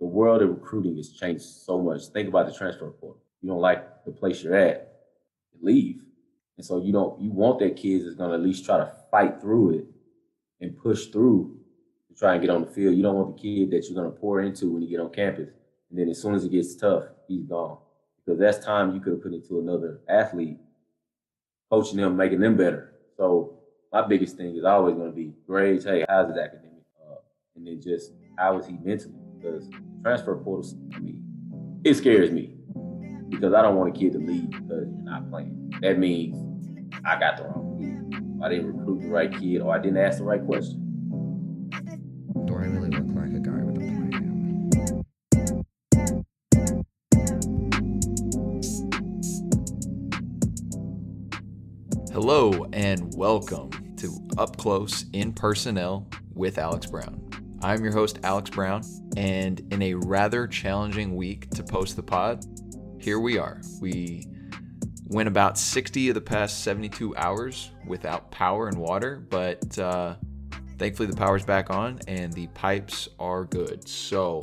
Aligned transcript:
the 0.00 0.06
world 0.06 0.42
of 0.42 0.48
recruiting 0.48 0.96
has 0.96 1.10
changed 1.10 1.42
so 1.42 1.80
much. 1.80 2.06
Think 2.06 2.28
about 2.28 2.46
the 2.46 2.54
transfer 2.54 2.90
portal. 2.90 3.22
You 3.42 3.50
don't 3.50 3.60
like 3.60 4.04
the 4.04 4.10
place 4.10 4.42
you're 4.42 4.56
at, 4.56 4.92
leave. 5.60 6.02
And 6.56 6.64
so 6.64 6.82
you 6.82 6.92
don't 6.92 7.20
you 7.20 7.30
want 7.30 7.58
that 7.60 7.76
kids 7.76 8.04
that's 8.04 8.16
gonna 8.16 8.34
at 8.34 8.40
least 8.40 8.64
try 8.64 8.78
to 8.78 8.92
fight 9.10 9.40
through 9.40 9.78
it 9.78 9.84
and 10.60 10.76
push 10.76 11.06
through 11.06 11.58
to 12.08 12.14
try 12.14 12.32
and 12.32 12.40
get 12.40 12.50
on 12.50 12.62
the 12.62 12.70
field. 12.70 12.96
You 12.96 13.02
don't 13.02 13.14
want 13.14 13.36
the 13.36 13.42
kid 13.42 13.70
that 13.70 13.88
you're 13.88 14.02
gonna 14.02 14.14
pour 14.14 14.40
into 14.40 14.70
when 14.70 14.82
you 14.82 14.88
get 14.88 15.00
on 15.00 15.10
campus. 15.10 15.50
And 15.90 15.98
then 15.98 16.08
as 16.08 16.20
soon 16.20 16.34
as 16.34 16.44
it 16.44 16.50
gets 16.50 16.74
tough, 16.76 17.04
he's 17.28 17.44
gone. 17.44 17.78
Because 18.24 18.38
that's 18.38 18.64
time 18.64 18.94
you 18.94 19.00
could 19.00 19.14
have 19.14 19.22
put 19.22 19.32
into 19.32 19.58
another 19.58 20.00
athlete, 20.08 20.58
coaching 21.70 21.98
them, 21.98 22.16
making 22.16 22.40
them 22.40 22.56
better. 22.56 22.94
So 23.16 23.58
my 23.92 24.06
biggest 24.06 24.36
thing 24.36 24.56
is 24.56 24.64
always 24.64 24.94
gonna 24.94 25.12
be 25.12 25.34
grades, 25.46 25.84
hey, 25.84 26.04
how's 26.08 26.28
his 26.28 26.38
academic? 26.38 26.84
Uh, 27.00 27.16
and 27.56 27.66
then 27.66 27.80
just 27.80 28.12
how 28.36 28.58
is 28.58 28.66
he 28.66 28.74
mentally? 28.82 29.19
Because 29.40 29.70
transfer 30.02 30.36
portal 30.36 30.70
to 30.92 31.00
me, 31.00 31.14
it 31.82 31.94
scares 31.94 32.30
me. 32.30 32.52
Because 33.30 33.54
I 33.54 33.62
don't 33.62 33.76
want 33.76 33.96
a 33.96 33.98
kid 33.98 34.12
to 34.12 34.18
leave 34.18 34.50
because 34.50 34.86
you're 34.86 35.02
not 35.02 35.30
playing. 35.30 35.72
That 35.80 35.98
means 35.98 36.36
I 37.06 37.18
got 37.18 37.38
the 37.38 37.44
wrong 37.44 37.78
kid. 37.78 38.44
I 38.44 38.50
didn't 38.50 38.76
recruit 38.76 39.00
the 39.00 39.08
right 39.08 39.32
kid 39.32 39.62
or 39.62 39.74
I 39.74 39.78
didn't 39.78 39.96
ask 39.96 40.18
the 40.18 40.24
right 40.24 40.44
question. 40.44 41.70
Do 42.44 42.54
I 42.54 42.64
really 42.64 42.90
look 42.90 43.06
like 43.14 43.32
a 43.32 43.40
guy 43.40 43.64
with 43.64 43.76
a 43.76 43.80
plan? 43.80 44.10
Hello 52.12 52.66
and 52.74 53.14
welcome 53.16 53.70
to 53.96 54.10
Up 54.36 54.58
Close 54.58 55.06
in 55.14 55.32
Personnel 55.32 56.06
with 56.34 56.58
Alex 56.58 56.84
Brown. 56.86 57.29
I'm 57.62 57.84
your 57.84 57.92
host, 57.92 58.20
Alex 58.22 58.48
Brown, 58.48 58.82
and 59.18 59.60
in 59.70 59.82
a 59.82 59.92
rather 59.92 60.46
challenging 60.46 61.14
week 61.14 61.50
to 61.50 61.62
post 61.62 61.94
the 61.94 62.02
pod, 62.02 62.42
here 62.98 63.20
we 63.20 63.36
are. 63.36 63.60
We 63.82 64.26
went 65.08 65.28
about 65.28 65.58
60 65.58 66.08
of 66.08 66.14
the 66.14 66.22
past 66.22 66.64
72 66.64 67.14
hours 67.16 67.70
without 67.86 68.30
power 68.30 68.68
and 68.68 68.78
water, 68.78 69.26
but 69.28 69.78
uh, 69.78 70.14
thankfully 70.78 71.06
the 71.06 71.16
power's 71.16 71.44
back 71.44 71.68
on 71.68 71.98
and 72.08 72.32
the 72.32 72.46
pipes 72.48 73.10
are 73.18 73.44
good. 73.44 73.86
So, 73.86 74.40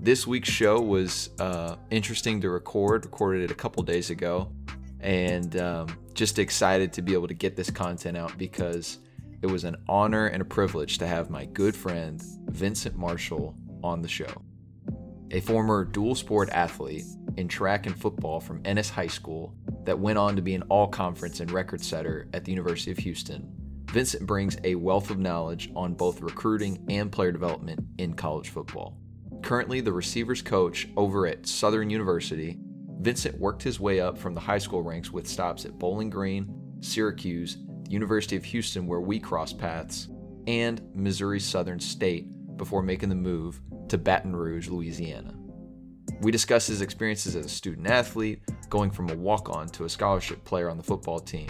this 0.00 0.26
week's 0.26 0.48
show 0.48 0.80
was 0.80 1.28
uh, 1.38 1.76
interesting 1.90 2.40
to 2.40 2.48
record. 2.48 3.04
Recorded 3.04 3.42
it 3.42 3.50
a 3.50 3.54
couple 3.54 3.82
days 3.82 4.08
ago, 4.08 4.50
and 5.00 5.54
um, 5.60 5.88
just 6.14 6.38
excited 6.38 6.94
to 6.94 7.02
be 7.02 7.12
able 7.12 7.28
to 7.28 7.34
get 7.34 7.56
this 7.56 7.70
content 7.70 8.16
out 8.16 8.38
because 8.38 9.00
it 9.46 9.52
was 9.52 9.64
an 9.64 9.76
honor 9.88 10.26
and 10.26 10.42
a 10.42 10.44
privilege 10.44 10.98
to 10.98 11.06
have 11.06 11.30
my 11.30 11.44
good 11.44 11.76
friend 11.76 12.20
Vincent 12.50 12.96
Marshall 12.96 13.54
on 13.82 14.02
the 14.02 14.08
show. 14.08 14.42
A 15.30 15.40
former 15.40 15.84
dual 15.84 16.16
sport 16.16 16.48
athlete 16.50 17.04
in 17.36 17.46
track 17.46 17.86
and 17.86 17.96
football 17.96 18.40
from 18.40 18.60
Ennis 18.64 18.90
High 18.90 19.06
School 19.06 19.54
that 19.84 20.00
went 20.00 20.18
on 20.18 20.34
to 20.34 20.42
be 20.42 20.56
an 20.56 20.64
all 20.68 20.88
conference 20.88 21.38
and 21.38 21.50
record 21.52 21.80
setter 21.80 22.28
at 22.32 22.44
the 22.44 22.50
University 22.50 22.90
of 22.90 22.98
Houston, 22.98 23.48
Vincent 23.92 24.26
brings 24.26 24.56
a 24.64 24.74
wealth 24.74 25.10
of 25.10 25.20
knowledge 25.20 25.70
on 25.76 25.94
both 25.94 26.22
recruiting 26.22 26.84
and 26.90 27.12
player 27.12 27.30
development 27.30 27.78
in 27.98 28.14
college 28.14 28.48
football. 28.48 28.98
Currently 29.42 29.80
the 29.80 29.92
receivers 29.92 30.42
coach 30.42 30.88
over 30.96 31.28
at 31.28 31.46
Southern 31.46 31.88
University, 31.88 32.58
Vincent 32.98 33.38
worked 33.38 33.62
his 33.62 33.78
way 33.78 34.00
up 34.00 34.18
from 34.18 34.34
the 34.34 34.40
high 34.40 34.58
school 34.58 34.82
ranks 34.82 35.12
with 35.12 35.28
stops 35.28 35.64
at 35.64 35.78
Bowling 35.78 36.10
Green, 36.10 36.52
Syracuse, 36.80 37.58
University 37.88 38.36
of 38.36 38.44
Houston, 38.44 38.86
where 38.86 39.00
we 39.00 39.18
crossed 39.18 39.58
paths, 39.58 40.08
and 40.46 40.80
Missouri 40.94 41.40
Southern 41.40 41.80
State 41.80 42.26
before 42.56 42.82
making 42.82 43.08
the 43.08 43.14
move 43.14 43.60
to 43.88 43.98
Baton 43.98 44.34
Rouge, 44.34 44.68
Louisiana. 44.68 45.34
We 46.20 46.30
discuss 46.30 46.66
his 46.66 46.80
experiences 46.80 47.36
as 47.36 47.46
a 47.46 47.48
student 47.50 47.86
athlete, 47.86 48.40
going 48.70 48.90
from 48.90 49.10
a 49.10 49.14
walk 49.14 49.50
on 49.50 49.68
to 49.70 49.84
a 49.84 49.88
scholarship 49.88 50.44
player 50.44 50.70
on 50.70 50.76
the 50.76 50.82
football 50.82 51.20
team, 51.20 51.48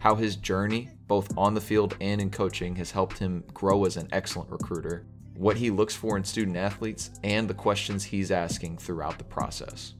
how 0.00 0.14
his 0.14 0.36
journey, 0.36 0.90
both 1.06 1.36
on 1.36 1.54
the 1.54 1.60
field 1.60 1.96
and 2.00 2.20
in 2.20 2.30
coaching, 2.30 2.74
has 2.76 2.90
helped 2.90 3.18
him 3.18 3.44
grow 3.54 3.84
as 3.84 3.96
an 3.96 4.08
excellent 4.12 4.50
recruiter, 4.50 5.06
what 5.34 5.56
he 5.56 5.70
looks 5.70 5.94
for 5.94 6.16
in 6.16 6.24
student 6.24 6.56
athletes, 6.56 7.10
and 7.22 7.48
the 7.48 7.54
questions 7.54 8.02
he's 8.02 8.32
asking 8.32 8.78
throughout 8.78 9.18
the 9.18 9.24
process. 9.24 9.94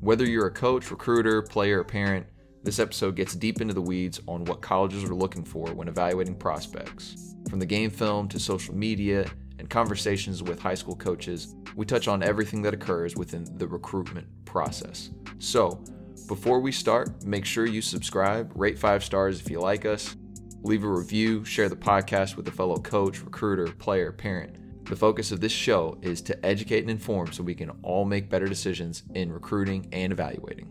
Whether 0.00 0.26
you're 0.26 0.48
a 0.48 0.52
coach, 0.52 0.90
recruiter, 0.90 1.40
player, 1.40 1.80
or 1.80 1.84
parent, 1.84 2.26
this 2.64 2.78
episode 2.78 3.14
gets 3.14 3.34
deep 3.34 3.60
into 3.60 3.74
the 3.74 3.82
weeds 3.82 4.20
on 4.26 4.46
what 4.46 4.62
colleges 4.62 5.04
are 5.04 5.14
looking 5.14 5.44
for 5.44 5.66
when 5.74 5.86
evaluating 5.86 6.34
prospects. 6.34 7.36
From 7.50 7.58
the 7.58 7.66
game 7.66 7.90
film 7.90 8.26
to 8.28 8.40
social 8.40 8.74
media 8.74 9.26
and 9.58 9.68
conversations 9.68 10.42
with 10.42 10.58
high 10.58 10.74
school 10.74 10.96
coaches, 10.96 11.56
we 11.76 11.84
touch 11.84 12.08
on 12.08 12.22
everything 12.22 12.62
that 12.62 12.72
occurs 12.72 13.16
within 13.16 13.46
the 13.58 13.68
recruitment 13.68 14.26
process. 14.46 15.10
So, 15.38 15.84
before 16.26 16.58
we 16.58 16.72
start, 16.72 17.24
make 17.26 17.44
sure 17.44 17.66
you 17.66 17.82
subscribe, 17.82 18.50
rate 18.54 18.78
five 18.78 19.04
stars 19.04 19.40
if 19.40 19.50
you 19.50 19.60
like 19.60 19.84
us, 19.84 20.16
leave 20.62 20.84
a 20.84 20.88
review, 20.88 21.44
share 21.44 21.68
the 21.68 21.76
podcast 21.76 22.36
with 22.36 22.48
a 22.48 22.52
fellow 22.52 22.78
coach, 22.78 23.22
recruiter, 23.22 23.70
player, 23.72 24.10
parent. 24.10 24.56
The 24.86 24.96
focus 24.96 25.32
of 25.32 25.40
this 25.40 25.52
show 25.52 25.98
is 26.00 26.22
to 26.22 26.46
educate 26.46 26.80
and 26.80 26.90
inform 26.90 27.30
so 27.30 27.42
we 27.42 27.54
can 27.54 27.70
all 27.82 28.06
make 28.06 28.30
better 28.30 28.46
decisions 28.46 29.02
in 29.14 29.30
recruiting 29.30 29.86
and 29.92 30.14
evaluating. 30.14 30.70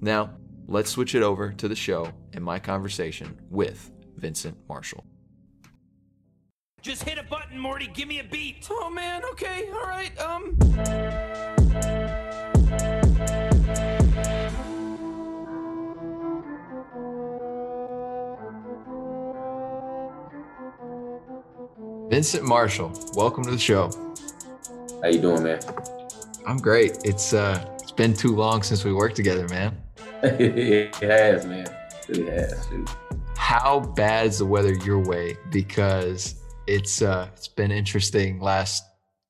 Now, 0.00 0.36
let's 0.66 0.90
switch 0.90 1.14
it 1.14 1.22
over 1.22 1.52
to 1.52 1.68
the 1.68 1.76
show 1.76 2.12
and 2.32 2.44
my 2.44 2.58
conversation 2.58 3.38
with 3.50 3.90
Vincent 4.16 4.56
Marshall. 4.68 5.04
Just 6.80 7.04
hit 7.04 7.18
a 7.18 7.22
button, 7.22 7.58
Morty. 7.58 7.86
Give 7.86 8.08
me 8.08 8.18
a 8.18 8.24
beat. 8.24 8.66
Oh 8.70 8.90
man, 8.90 9.22
okay, 9.32 9.68
all 9.72 9.82
right. 9.82 10.18
Um 10.20 10.58
Vincent 22.10 22.44
Marshall, 22.44 22.92
welcome 23.14 23.44
to 23.44 23.50
the 23.50 23.58
show. 23.58 23.90
How 25.02 25.08
you 25.08 25.20
doing, 25.20 25.42
man? 25.42 25.60
I'm 26.46 26.58
great. 26.58 26.98
It's 27.04 27.32
uh 27.32 27.64
it's 27.80 27.92
been 27.92 28.12
too 28.12 28.34
long 28.34 28.62
since 28.62 28.84
we 28.84 28.92
worked 28.92 29.16
together, 29.16 29.48
man. 29.48 29.76
it 30.24 30.94
has, 30.96 31.46
man. 31.46 31.66
It 32.08 32.28
has, 32.28 32.68
shoot. 32.68 32.88
How 33.36 33.80
bad 33.80 34.26
is 34.26 34.38
the 34.38 34.46
weather 34.46 34.74
your 34.74 35.00
way? 35.00 35.36
Because 35.50 36.36
it's 36.68 37.02
uh 37.02 37.28
it's 37.34 37.48
been 37.48 37.72
interesting 37.72 38.38
last 38.40 38.84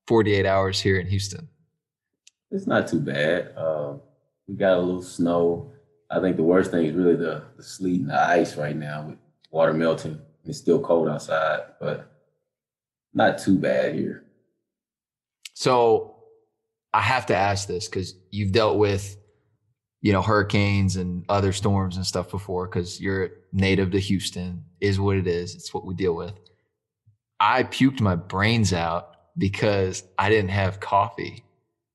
48 0.07 0.45
hours 0.45 0.79
here 0.79 0.99
in 0.99 1.07
Houston. 1.07 1.47
It's 2.51 2.67
not 2.67 2.87
too 2.87 2.99
bad. 2.99 3.57
Um, 3.57 4.01
we 4.47 4.55
got 4.55 4.77
a 4.77 4.81
little 4.81 5.01
snow. 5.01 5.71
I 6.11 6.19
think 6.19 6.37
the 6.37 6.43
worst 6.43 6.69
thing 6.69 6.85
is 6.85 6.93
really 6.93 7.15
the, 7.15 7.43
the 7.57 7.63
sleet 7.63 8.01
and 8.01 8.09
the 8.11 8.19
ice 8.19 8.55
right 8.55 8.75
now 8.75 9.07
with 9.07 9.17
water 9.49 9.73
melting. 9.73 10.19
It's 10.45 10.59
still 10.59 10.79
cold 10.79 11.09
outside, 11.09 11.61
but 11.79 12.11
not 13.13 13.39
too 13.39 13.57
bad 13.57 13.95
here. 13.95 14.25
So 15.55 16.17
I 16.93 17.01
have 17.01 17.25
to 17.27 17.35
ask 17.35 17.67
this 17.67 17.87
because 17.87 18.13
you've 18.29 18.51
dealt 18.51 18.77
with, 18.77 19.17
you 20.03 20.11
know, 20.11 20.21
hurricanes 20.21 20.97
and 20.97 21.23
other 21.29 21.53
storms 21.53 21.95
and 21.95 22.05
stuff 22.05 22.29
before 22.29 22.67
because 22.67 22.99
you're 22.99 23.31
native 23.53 23.89
to 23.91 23.99
Houston, 23.99 24.65
is 24.81 24.99
what 24.99 25.15
it 25.15 25.27
is. 25.27 25.55
It's 25.55 25.73
what 25.73 25.85
we 25.85 25.93
deal 25.93 26.13
with. 26.13 26.33
I 27.39 27.63
puked 27.63 28.01
my 28.01 28.15
brains 28.15 28.73
out 28.73 29.15
because 29.37 30.03
I 30.19 30.29
didn't 30.29 30.51
have 30.51 30.81
coffee. 30.81 31.45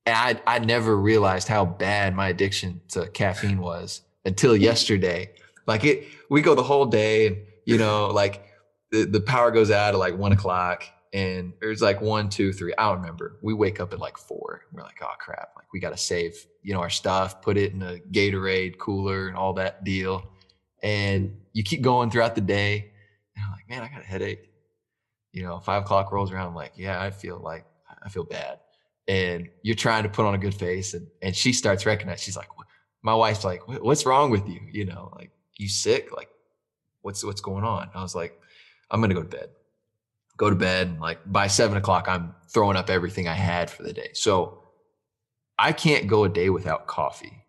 And 0.06 0.40
I, 0.46 0.56
I 0.56 0.58
never 0.58 0.96
realized 0.96 1.48
how 1.48 1.66
bad 1.66 2.16
my 2.16 2.28
addiction 2.28 2.80
to 2.88 3.08
caffeine 3.08 3.58
was 3.58 4.00
until 4.24 4.56
yesterday. 4.56 5.30
Like 5.66 5.84
it, 5.84 6.08
we 6.30 6.40
go 6.40 6.54
the 6.54 6.62
whole 6.62 6.86
day 6.86 7.26
and, 7.26 7.36
you 7.66 7.76
know, 7.76 8.06
like 8.06 8.42
the, 8.90 9.04
the 9.04 9.20
power 9.20 9.50
goes 9.50 9.70
out 9.70 9.92
at 9.92 9.98
like 9.98 10.16
one 10.16 10.32
o'clock 10.32 10.82
and 11.12 11.52
there's 11.60 11.80
like 11.80 12.00
one, 12.00 12.28
two, 12.28 12.52
three. 12.52 12.74
I 12.76 12.88
don't 12.88 13.00
remember. 13.00 13.38
We 13.42 13.54
wake 13.54 13.80
up 13.80 13.92
at 13.92 13.98
like 13.98 14.18
four. 14.18 14.62
We're 14.72 14.82
like, 14.82 15.00
oh 15.02 15.14
crap! 15.18 15.50
Like 15.56 15.72
we 15.72 15.80
got 15.80 15.90
to 15.90 15.96
save, 15.96 16.36
you 16.62 16.74
know, 16.74 16.80
our 16.80 16.90
stuff, 16.90 17.40
put 17.40 17.56
it 17.56 17.72
in 17.72 17.82
a 17.82 17.98
Gatorade 18.12 18.78
cooler 18.78 19.28
and 19.28 19.36
all 19.36 19.54
that 19.54 19.84
deal. 19.84 20.30
And 20.82 21.36
you 21.52 21.62
keep 21.62 21.82
going 21.82 22.10
throughout 22.10 22.34
the 22.34 22.40
day. 22.40 22.92
And 23.34 23.44
I'm 23.44 23.52
like, 23.52 23.68
man, 23.68 23.82
I 23.82 23.88
got 23.88 24.02
a 24.02 24.06
headache. 24.06 24.50
You 25.32 25.42
know, 25.42 25.58
five 25.60 25.82
o'clock 25.82 26.12
rolls 26.12 26.32
around. 26.32 26.48
I'm 26.48 26.54
like, 26.54 26.72
yeah, 26.76 27.00
I 27.00 27.10
feel 27.10 27.38
like 27.38 27.64
I 28.02 28.08
feel 28.08 28.24
bad. 28.24 28.60
And 29.06 29.48
you're 29.62 29.76
trying 29.76 30.02
to 30.02 30.08
put 30.08 30.26
on 30.26 30.34
a 30.34 30.38
good 30.38 30.54
face, 30.54 30.94
and 30.94 31.06
and 31.22 31.34
she 31.34 31.52
starts 31.52 31.86
recognizing. 31.86 32.22
She's 32.22 32.36
like, 32.36 32.48
my 33.02 33.14
wife's 33.14 33.44
like, 33.44 33.66
what's 33.66 34.04
wrong 34.04 34.30
with 34.30 34.46
you? 34.46 34.60
You 34.70 34.84
know, 34.84 35.12
like 35.16 35.30
you 35.56 35.68
sick? 35.68 36.14
Like, 36.14 36.28
what's 37.00 37.24
what's 37.24 37.40
going 37.40 37.64
on? 37.64 37.88
I 37.94 38.02
was 38.02 38.14
like, 38.14 38.38
I'm 38.90 39.00
gonna 39.00 39.14
go 39.14 39.22
to 39.22 39.28
bed 39.28 39.48
go 40.38 40.48
to 40.48 40.56
bed. 40.56 40.86
And 40.86 41.00
Like 41.00 41.20
by 41.30 41.48
seven 41.48 41.76
o'clock, 41.76 42.06
I'm 42.08 42.34
throwing 42.48 42.78
up 42.78 42.88
everything 42.88 43.28
I 43.28 43.34
had 43.34 43.70
for 43.70 43.82
the 43.82 43.92
day. 43.92 44.10
So 44.14 44.62
I 45.58 45.72
can't 45.72 46.06
go 46.06 46.24
a 46.24 46.28
day 46.30 46.48
without 46.48 46.86
coffee. 46.86 47.44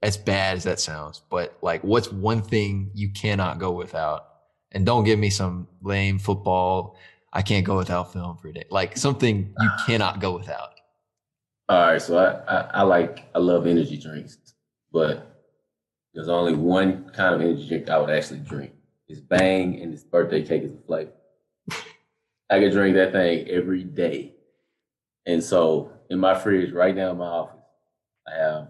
As 0.00 0.16
bad 0.16 0.56
as 0.56 0.62
that 0.62 0.78
sounds, 0.78 1.22
but 1.28 1.58
like, 1.60 1.82
what's 1.82 2.12
one 2.12 2.40
thing 2.40 2.92
you 2.94 3.10
cannot 3.10 3.58
go 3.58 3.72
without? 3.72 4.26
And 4.70 4.86
don't 4.86 5.02
give 5.02 5.18
me 5.18 5.28
some 5.28 5.66
lame 5.82 6.20
football. 6.20 6.96
I 7.32 7.42
can't 7.42 7.66
go 7.66 7.76
without 7.76 8.12
film 8.12 8.36
for 8.36 8.46
a 8.46 8.52
day. 8.52 8.64
Like 8.70 8.96
something 8.96 9.52
you 9.60 9.70
cannot 9.86 10.20
go 10.20 10.38
without. 10.38 10.70
All 11.68 11.80
right, 11.80 12.00
so 12.00 12.16
I, 12.16 12.30
I, 12.48 12.70
I 12.74 12.82
like 12.82 13.24
I 13.34 13.40
love 13.40 13.66
energy 13.66 13.98
drinks, 13.98 14.38
but 14.92 15.44
there's 16.14 16.28
only 16.28 16.54
one 16.54 17.10
kind 17.10 17.34
of 17.34 17.40
energy 17.40 17.68
drink 17.68 17.90
I 17.90 17.98
would 17.98 18.10
actually 18.10 18.40
drink. 18.40 18.72
It's 19.08 19.20
Bang 19.20 19.80
and 19.82 19.92
it's 19.92 20.04
birthday 20.04 20.44
cake 20.46 20.62
is 20.62 20.72
a 20.72 20.78
flavor. 20.86 21.10
I 22.50 22.58
could 22.60 22.72
drink 22.72 22.96
that 22.96 23.12
thing 23.12 23.48
every 23.48 23.84
day. 23.84 24.34
And 25.26 25.42
so 25.42 25.92
in 26.08 26.18
my 26.18 26.38
fridge 26.38 26.72
right 26.72 26.94
now 26.94 27.10
in 27.10 27.18
my 27.18 27.26
office, 27.26 27.64
I 28.26 28.38
have 28.38 28.68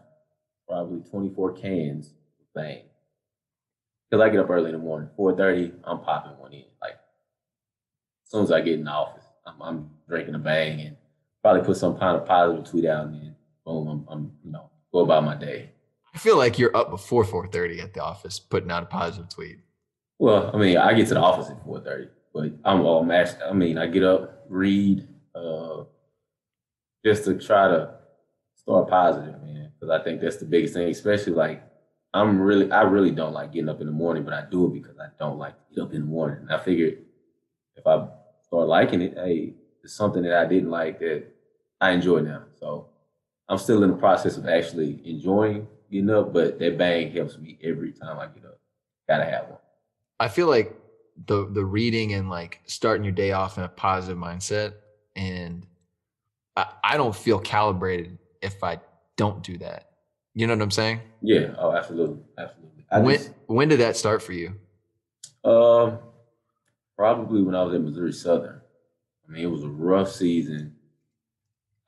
probably 0.68 1.00
24 1.08 1.52
cans 1.54 2.08
of 2.08 2.46
Bang. 2.54 2.82
Because 4.10 4.22
I 4.22 4.30
get 4.30 4.40
up 4.40 4.50
early 4.50 4.70
in 4.70 4.72
the 4.72 4.78
morning, 4.78 5.10
4.30, 5.18 5.74
I'm 5.84 6.00
popping 6.00 6.38
one 6.38 6.52
in. 6.52 6.64
Like 6.80 6.92
as 8.24 8.30
soon 8.30 8.44
as 8.44 8.52
I 8.52 8.60
get 8.60 8.74
in 8.74 8.84
the 8.84 8.90
office, 8.90 9.24
I'm, 9.46 9.62
I'm 9.62 9.90
drinking 10.08 10.34
a 10.34 10.38
Bang 10.38 10.80
and 10.80 10.96
probably 11.42 11.62
put 11.62 11.76
some 11.76 11.98
kind 11.98 12.16
of 12.16 12.26
positive 12.26 12.68
tweet 12.68 12.84
out 12.86 13.06
and 13.06 13.14
then 13.14 13.36
boom, 13.64 13.88
I'm, 13.88 14.06
I'm 14.08 14.32
you 14.44 14.50
know, 14.50 14.70
go 14.92 15.00
about 15.00 15.24
my 15.24 15.36
day. 15.36 15.70
I 16.14 16.18
feel 16.18 16.36
like 16.36 16.58
you're 16.58 16.76
up 16.76 16.90
before 16.90 17.22
4:30 17.24 17.82
at 17.82 17.94
the 17.94 18.02
office, 18.02 18.40
putting 18.40 18.70
out 18.70 18.82
a 18.82 18.86
positive 18.86 19.28
tweet. 19.28 19.58
Well, 20.18 20.50
I 20.52 20.58
mean, 20.58 20.76
I 20.76 20.94
get 20.94 21.06
to 21.08 21.14
the 21.14 21.20
office 21.20 21.48
at 21.48 21.62
four 21.64 21.80
thirty, 21.80 22.08
but 22.32 22.52
I'm 22.64 22.82
all 22.82 23.04
matched. 23.04 23.36
I 23.44 23.52
mean, 23.52 23.78
I 23.78 23.86
get 23.86 24.04
up, 24.04 24.44
read, 24.48 25.06
uh, 25.34 25.84
just 27.04 27.24
to 27.24 27.38
try 27.38 27.68
to 27.68 27.94
start 28.54 28.88
positive, 28.88 29.42
man. 29.42 29.72
Because 29.74 29.98
I 29.98 30.02
think 30.02 30.20
that's 30.20 30.36
the 30.36 30.44
biggest 30.44 30.74
thing. 30.74 30.88
Especially 30.88 31.32
like, 31.32 31.62
I'm 32.14 32.40
really, 32.40 32.70
I 32.70 32.82
really 32.82 33.10
don't 33.10 33.32
like 33.32 33.52
getting 33.52 33.68
up 33.68 33.80
in 33.80 33.86
the 33.86 33.92
morning, 33.92 34.24
but 34.24 34.34
I 34.34 34.44
do 34.50 34.66
it 34.66 34.74
because 34.74 34.98
I 34.98 35.08
don't 35.18 35.38
like 35.38 35.54
to 35.56 35.74
get 35.74 35.82
up 35.82 35.92
in 35.92 36.00
the 36.00 36.06
morning. 36.06 36.38
And 36.40 36.52
I 36.52 36.58
figured 36.58 36.98
if 37.76 37.86
I 37.86 38.06
start 38.42 38.68
liking 38.68 39.02
it, 39.02 39.14
hey, 39.14 39.54
it's 39.82 39.94
something 39.94 40.22
that 40.22 40.34
I 40.34 40.46
didn't 40.46 40.70
like 40.70 40.98
that 41.00 41.24
I 41.80 41.90
enjoy 41.90 42.20
now. 42.20 42.44
So 42.58 42.88
I'm 43.48 43.58
still 43.58 43.82
in 43.84 43.90
the 43.90 43.96
process 43.96 44.36
of 44.36 44.46
actually 44.48 45.00
enjoying 45.04 45.66
getting 45.90 46.10
up, 46.10 46.32
but 46.32 46.58
that 46.58 46.78
bang 46.78 47.12
helps 47.12 47.38
me 47.38 47.58
every 47.62 47.92
time 47.92 48.18
I 48.18 48.26
get 48.26 48.44
up. 48.44 48.58
Gotta 49.08 49.24
have 49.24 49.48
one. 49.48 49.58
I 50.20 50.28
feel 50.28 50.48
like 50.48 50.74
the 51.26 51.48
the 51.50 51.64
reading 51.64 52.14
and 52.14 52.30
like 52.30 52.60
starting 52.66 53.04
your 53.04 53.12
day 53.12 53.32
off 53.32 53.58
in 53.58 53.64
a 53.64 53.68
positive 53.68 54.18
mindset, 54.18 54.74
and 55.16 55.66
I, 56.56 56.66
I 56.84 56.96
don't 56.96 57.14
feel 57.14 57.38
calibrated 57.38 58.18
if 58.40 58.62
I 58.62 58.80
don't 59.16 59.42
do 59.42 59.58
that. 59.58 59.90
You 60.34 60.46
know 60.46 60.54
what 60.54 60.62
I'm 60.62 60.70
saying? 60.70 61.00
Yeah. 61.22 61.54
Oh, 61.58 61.72
absolutely, 61.72 62.22
absolutely. 62.38 62.86
I 62.90 63.00
when 63.00 63.16
just, 63.16 63.30
when 63.46 63.68
did 63.68 63.80
that 63.80 63.96
start 63.96 64.22
for 64.22 64.32
you? 64.32 64.54
um, 65.44 65.98
probably 66.96 67.42
when 67.42 67.54
I 67.54 67.62
was 67.62 67.74
at 67.74 67.80
Missouri 67.80 68.12
Southern. 68.12 68.60
I 69.26 69.32
mean, 69.32 69.42
it 69.42 69.50
was 69.50 69.62
a 69.62 69.68
rough 69.68 70.10
season. 70.10 70.74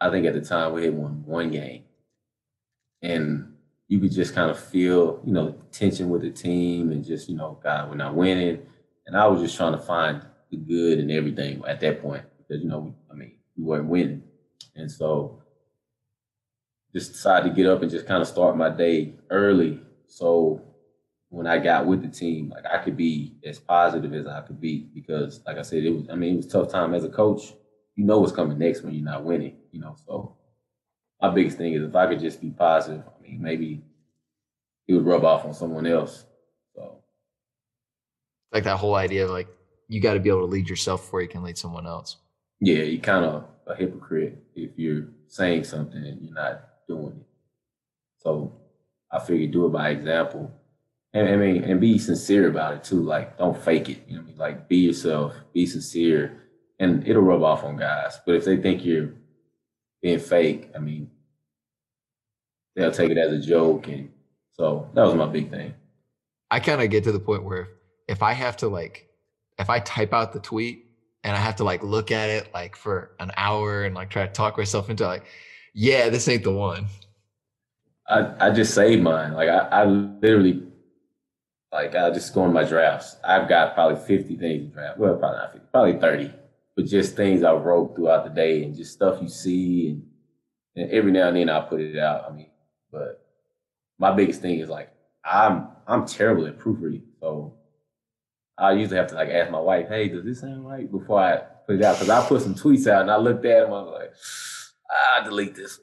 I 0.00 0.10
think 0.10 0.26
at 0.26 0.34
the 0.34 0.40
time 0.40 0.72
we 0.72 0.84
had 0.84 0.94
won 0.94 1.22
one 1.26 1.50
game, 1.50 1.84
and 3.02 3.54
you 3.88 3.98
could 3.98 4.12
just 4.12 4.34
kind 4.34 4.50
of 4.50 4.58
feel, 4.58 5.20
you 5.24 5.32
know, 5.32 5.54
tension 5.72 6.08
with 6.10 6.22
the 6.22 6.30
team, 6.30 6.90
and 6.90 7.04
just, 7.04 7.28
you 7.28 7.36
know, 7.36 7.58
God, 7.62 7.90
we're 7.90 7.96
not 7.96 8.14
winning. 8.14 8.62
And 9.06 9.16
I 9.16 9.26
was 9.26 9.40
just 9.40 9.56
trying 9.56 9.72
to 9.72 9.78
find 9.78 10.22
the 10.50 10.56
good 10.56 10.98
in 10.98 11.10
everything 11.10 11.62
at 11.66 11.80
that 11.80 12.02
point 12.02 12.24
because, 12.38 12.62
you 12.62 12.68
know, 12.68 12.94
I 13.10 13.14
mean, 13.14 13.32
we 13.56 13.64
weren't 13.64 13.88
winning, 13.88 14.22
and 14.74 14.90
so 14.90 15.42
just 16.94 17.12
decided 17.12 17.48
to 17.48 17.54
get 17.54 17.66
up 17.66 17.82
and 17.82 17.90
just 17.90 18.06
kind 18.06 18.20
of 18.20 18.28
start 18.28 18.56
my 18.56 18.68
day 18.68 19.14
early. 19.30 19.80
So 20.06 20.62
when 21.28 21.46
I 21.46 21.58
got 21.58 21.86
with 21.86 22.02
the 22.02 22.08
team, 22.08 22.50
like 22.50 22.66
I 22.66 22.78
could 22.78 22.96
be 22.96 23.36
as 23.44 23.58
positive 23.58 24.12
as 24.12 24.26
I 24.26 24.40
could 24.40 24.60
be 24.60 24.90
because, 24.92 25.40
like 25.46 25.58
I 25.58 25.62
said, 25.62 25.84
it 25.84 25.90
was. 25.90 26.08
I 26.10 26.16
mean, 26.16 26.34
it 26.34 26.36
was 26.38 26.46
tough 26.48 26.70
time 26.70 26.94
as 26.94 27.04
a 27.04 27.08
coach. 27.08 27.52
You 27.94 28.04
know 28.04 28.18
what's 28.18 28.32
coming 28.32 28.58
next 28.58 28.82
when 28.82 28.94
you're 28.94 29.04
not 29.04 29.24
winning. 29.24 29.56
You 29.70 29.80
know, 29.80 29.96
so 30.06 30.36
my 31.20 31.30
biggest 31.30 31.58
thing 31.58 31.74
is 31.74 31.82
if 31.82 31.94
I 31.94 32.06
could 32.06 32.20
just 32.20 32.40
be 32.40 32.50
positive. 32.50 33.02
I 33.06 33.22
mean, 33.22 33.40
maybe 33.40 33.82
it 34.88 34.94
would 34.94 35.06
rub 35.06 35.24
off 35.24 35.44
on 35.44 35.54
someone 35.54 35.86
else. 35.86 36.24
Like 38.52 38.64
that 38.64 38.78
whole 38.78 38.94
idea 38.94 39.24
of 39.24 39.30
like 39.30 39.48
you 39.88 40.00
got 40.00 40.14
to 40.14 40.20
be 40.20 40.28
able 40.28 40.40
to 40.40 40.46
lead 40.46 40.68
yourself 40.68 41.02
before 41.02 41.22
you 41.22 41.28
can 41.28 41.42
lead 41.42 41.58
someone 41.58 41.86
else. 41.86 42.16
yeah, 42.60 42.82
you're 42.82 43.00
kind 43.00 43.24
of 43.24 43.44
a 43.66 43.74
hypocrite 43.74 44.38
if 44.54 44.70
you're 44.76 45.08
saying 45.28 45.64
something 45.64 46.02
and 46.04 46.22
you're 46.22 46.34
not 46.34 46.62
doing 46.88 47.16
it. 47.20 47.26
So 48.18 48.52
I 49.10 49.18
figured 49.18 49.52
do 49.52 49.66
it 49.66 49.70
by 49.70 49.90
example. 49.90 50.52
And 51.12 51.28
I 51.28 51.36
mean, 51.36 51.64
and 51.64 51.80
be 51.80 51.98
sincere 51.98 52.48
about 52.48 52.74
it 52.74 52.84
too. 52.84 53.02
Like, 53.02 53.38
don't 53.38 53.60
fake 53.60 53.88
it. 53.88 54.04
You 54.06 54.14
know 54.14 54.20
what 54.20 54.26
I 54.26 54.30
mean? 54.30 54.38
Like, 54.38 54.68
be 54.68 54.76
yourself, 54.76 55.34
be 55.52 55.66
sincere, 55.66 56.42
and 56.78 57.06
it'll 57.06 57.22
rub 57.22 57.42
off 57.42 57.64
on 57.64 57.76
guys. 57.76 58.20
But 58.24 58.36
if 58.36 58.44
they 58.44 58.56
think 58.56 58.84
you're 58.84 59.14
being 60.02 60.20
fake, 60.20 60.70
I 60.74 60.78
mean, 60.78 61.10
they'll 62.76 62.92
take 62.92 63.10
it 63.10 63.18
as 63.18 63.32
a 63.32 63.40
joke. 63.40 63.88
And 63.88 64.12
so 64.52 64.88
that 64.94 65.02
was 65.02 65.14
my 65.14 65.26
big 65.26 65.50
thing. 65.50 65.74
I 66.50 66.60
kind 66.60 66.80
of 66.80 66.90
get 66.90 67.04
to 67.04 67.12
the 67.12 67.20
point 67.20 67.42
where 67.44 67.68
if 68.10 68.24
I 68.24 68.32
have 68.32 68.56
to 68.58 68.68
like, 68.68 69.08
if 69.58 69.70
I 69.70 69.78
type 69.78 70.12
out 70.12 70.32
the 70.32 70.40
tweet 70.40 70.86
and 71.22 71.36
I 71.36 71.38
have 71.38 71.54
to 71.56 71.64
like 71.64 71.84
look 71.84 72.10
at 72.10 72.28
it 72.28 72.52
like 72.52 72.74
for 72.74 73.12
an 73.20 73.30
hour 73.36 73.84
and 73.84 73.94
like 73.94 74.10
try 74.10 74.26
to 74.26 74.32
talk 74.32 74.58
myself 74.58 74.90
into 74.90 75.06
like, 75.06 75.24
yeah, 75.74 76.08
this 76.08 76.26
ain't 76.26 76.42
the 76.42 76.52
one. 76.52 76.86
I, 78.08 78.48
I 78.48 78.50
just 78.50 78.74
saved 78.74 79.00
mine. 79.00 79.34
Like 79.34 79.48
I, 79.48 79.58
I 79.58 79.84
literally, 79.84 80.64
like 81.72 81.94
I 81.94 82.10
just 82.10 82.34
go 82.34 82.44
in 82.46 82.52
my 82.52 82.64
drafts. 82.64 83.16
I've 83.22 83.48
got 83.48 83.74
probably 83.74 84.04
50 84.04 84.36
things 84.36 84.64
to 84.64 84.74
draft. 84.74 84.98
Well, 84.98 85.14
probably 85.14 85.38
not 85.38 85.52
50, 85.52 85.66
probably 85.70 86.00
30. 86.00 86.34
But 86.74 86.86
just 86.86 87.14
things 87.14 87.44
I 87.44 87.52
wrote 87.52 87.94
throughout 87.94 88.24
the 88.24 88.30
day 88.30 88.64
and 88.64 88.74
just 88.74 88.92
stuff 88.92 89.22
you 89.22 89.28
see. 89.28 89.90
And, 89.90 90.02
and 90.74 90.90
every 90.90 91.12
now 91.12 91.28
and 91.28 91.36
then 91.36 91.48
I'll 91.48 91.62
put 91.62 91.80
it 91.80 91.96
out. 91.96 92.24
I 92.28 92.34
mean, 92.34 92.50
but 92.90 93.24
my 93.98 94.10
biggest 94.10 94.42
thing 94.42 94.58
is 94.58 94.68
like, 94.68 94.90
I'm, 95.24 95.68
I'm 95.86 96.06
terrible 96.06 96.46
at 96.46 96.58
proofreading. 96.58 97.02
So 97.20 97.54
I 98.60 98.72
usually 98.72 98.98
have 98.98 99.08
to 99.08 99.14
like 99.14 99.30
ask 99.30 99.50
my 99.50 99.60
wife, 99.60 99.88
hey, 99.88 100.08
does 100.08 100.24
this 100.24 100.40
sound 100.40 100.66
right? 100.66 100.90
Before 100.90 101.20
I 101.20 101.42
put 101.70 101.76
it 101.76 101.82
out. 101.84 101.96
Cause 101.96 102.10
I 102.10 102.26
put 102.26 102.42
some 102.42 102.54
tweets 102.54 102.86
out 102.86 103.02
and 103.02 103.10
I 103.10 103.16
looked 103.16 103.44
at 103.44 103.62
them. 103.62 103.72
I 103.72 103.82
was 103.82 103.92
like, 103.92 104.12
"I 104.90 105.24
delete 105.24 105.54
this. 105.54 105.80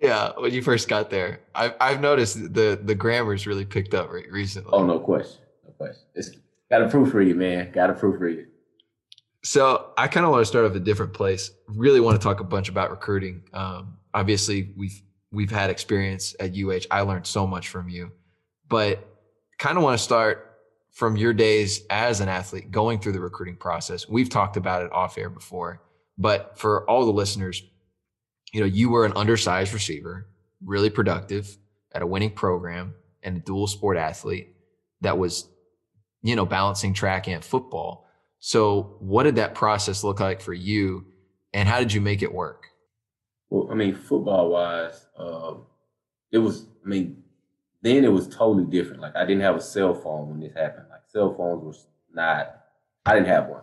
Yeah, 0.00 0.32
when 0.36 0.52
you 0.52 0.62
first 0.62 0.88
got 0.88 1.10
there, 1.10 1.40
I've 1.54 1.74
I've 1.80 2.00
noticed 2.00 2.52
the 2.54 2.78
the 2.82 2.94
grammar's 2.94 3.46
really 3.46 3.64
picked 3.64 3.94
up 3.94 4.10
re- 4.10 4.26
recently. 4.30 4.70
Oh, 4.72 4.84
no 4.84 4.98
question. 4.98 5.40
No 5.64 5.70
question. 5.72 6.02
It's 6.14 6.30
got 6.70 6.78
to 6.78 6.86
proofread 6.86 7.30
it, 7.30 7.36
man. 7.36 7.70
Got 7.72 7.86
to 7.88 7.94
proofread 7.94 8.38
it. 8.38 8.48
So 9.44 9.90
I 9.96 10.08
kind 10.08 10.24
of 10.24 10.32
want 10.32 10.40
to 10.42 10.46
start 10.46 10.64
off 10.64 10.74
a 10.74 10.80
different 10.80 11.12
place. 11.12 11.50
Really 11.68 12.00
want 12.00 12.20
to 12.20 12.24
talk 12.24 12.40
a 12.40 12.44
bunch 12.44 12.68
about 12.68 12.90
recruiting. 12.90 13.42
Um, 13.52 13.98
obviously, 14.12 14.72
we've 14.76 15.00
we've 15.30 15.50
had 15.50 15.70
experience 15.70 16.34
at 16.40 16.56
UH. 16.56 16.86
I 16.90 17.02
learned 17.02 17.26
so 17.26 17.46
much 17.46 17.68
from 17.68 17.88
you, 17.88 18.10
but 18.68 19.06
kind 19.58 19.78
of 19.78 19.84
want 19.84 19.96
to 19.96 20.02
start 20.02 20.53
from 20.94 21.16
your 21.16 21.34
days 21.34 21.84
as 21.90 22.20
an 22.20 22.28
athlete, 22.28 22.70
going 22.70 23.00
through 23.00 23.12
the 23.12 23.20
recruiting 23.20 23.56
process. 23.56 24.08
We've 24.08 24.28
talked 24.30 24.56
about 24.56 24.82
it 24.82 24.92
off 24.92 25.18
air 25.18 25.28
before, 25.28 25.82
but 26.16 26.56
for 26.56 26.88
all 26.88 27.04
the 27.04 27.12
listeners, 27.12 27.62
you 28.52 28.60
know, 28.60 28.66
you 28.66 28.88
were 28.88 29.04
an 29.04 29.12
undersized 29.16 29.74
receiver, 29.74 30.28
really 30.64 30.90
productive 30.90 31.58
at 31.92 32.02
a 32.02 32.06
winning 32.06 32.30
program, 32.30 32.94
and 33.24 33.36
a 33.36 33.40
dual 33.40 33.66
sport 33.66 33.96
athlete 33.96 34.54
that 35.00 35.18
was, 35.18 35.48
you 36.22 36.36
know, 36.36 36.46
balancing 36.46 36.94
track 36.94 37.26
and 37.26 37.44
football. 37.44 38.06
So, 38.38 38.96
what 39.00 39.24
did 39.24 39.36
that 39.36 39.54
process 39.56 40.04
look 40.04 40.20
like 40.20 40.40
for 40.40 40.54
you, 40.54 41.06
and 41.52 41.68
how 41.68 41.80
did 41.80 41.92
you 41.92 42.00
make 42.00 42.22
it 42.22 42.32
work? 42.32 42.68
Well, 43.50 43.68
I 43.70 43.74
mean, 43.74 43.96
football 43.96 44.50
wise, 44.50 45.06
um, 45.18 45.64
it 46.30 46.38
was. 46.38 46.66
I 46.84 46.88
mean, 46.88 47.23
then 47.84 48.02
it 48.02 48.12
was 48.12 48.26
totally 48.26 48.64
different. 48.64 49.02
Like 49.02 49.14
I 49.14 49.26
didn't 49.26 49.42
have 49.42 49.56
a 49.56 49.60
cell 49.60 49.94
phone 49.94 50.30
when 50.30 50.40
this 50.40 50.54
happened. 50.54 50.86
Like 50.90 51.02
cell 51.06 51.34
phones 51.34 51.62
was 51.62 51.86
not. 52.12 52.62
I 53.04 53.12
didn't 53.12 53.28
have 53.28 53.48
one. 53.48 53.60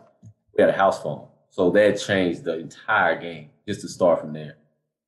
We 0.55 0.61
had 0.61 0.69
a 0.69 0.77
house 0.77 1.01
phone, 1.01 1.27
so 1.49 1.71
that 1.71 1.99
changed 1.99 2.43
the 2.43 2.59
entire 2.59 3.19
game. 3.19 3.49
Just 3.67 3.81
to 3.81 3.87
start 3.87 4.21
from 4.21 4.33
there, 4.33 4.57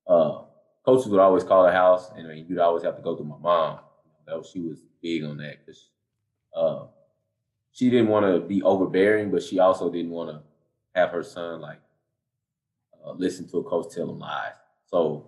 uh, 0.07 0.41
coaches 0.83 1.07
would 1.07 1.19
always 1.19 1.43
call 1.43 1.63
the 1.63 1.71
house, 1.71 2.11
and 2.15 2.27
I 2.27 2.33
mean, 2.33 2.45
you'd 2.49 2.57
always 2.57 2.83
have 2.83 2.95
to 2.95 3.03
go 3.03 3.15
through 3.15 3.27
my 3.27 3.37
mom. 3.37 3.79
She 4.51 4.61
was 4.61 4.79
big 5.01 5.23
on 5.23 5.37
that 5.37 5.57
because 5.63 5.89
uh, 6.55 6.85
she 7.71 7.89
didn't 7.89 8.07
want 8.07 8.25
to 8.25 8.39
be 8.39 8.63
overbearing, 8.63 9.29
but 9.29 9.43
she 9.43 9.59
also 9.59 9.91
didn't 9.91 10.11
want 10.11 10.29
to 10.31 10.41
have 10.95 11.09
her 11.11 11.23
son 11.23 11.61
like 11.61 11.79
uh, 13.05 13.11
listen 13.11 13.47
to 13.49 13.57
a 13.57 13.63
coach 13.63 13.93
tell 13.93 14.09
him 14.09 14.17
lies. 14.17 14.53
So 14.85 15.27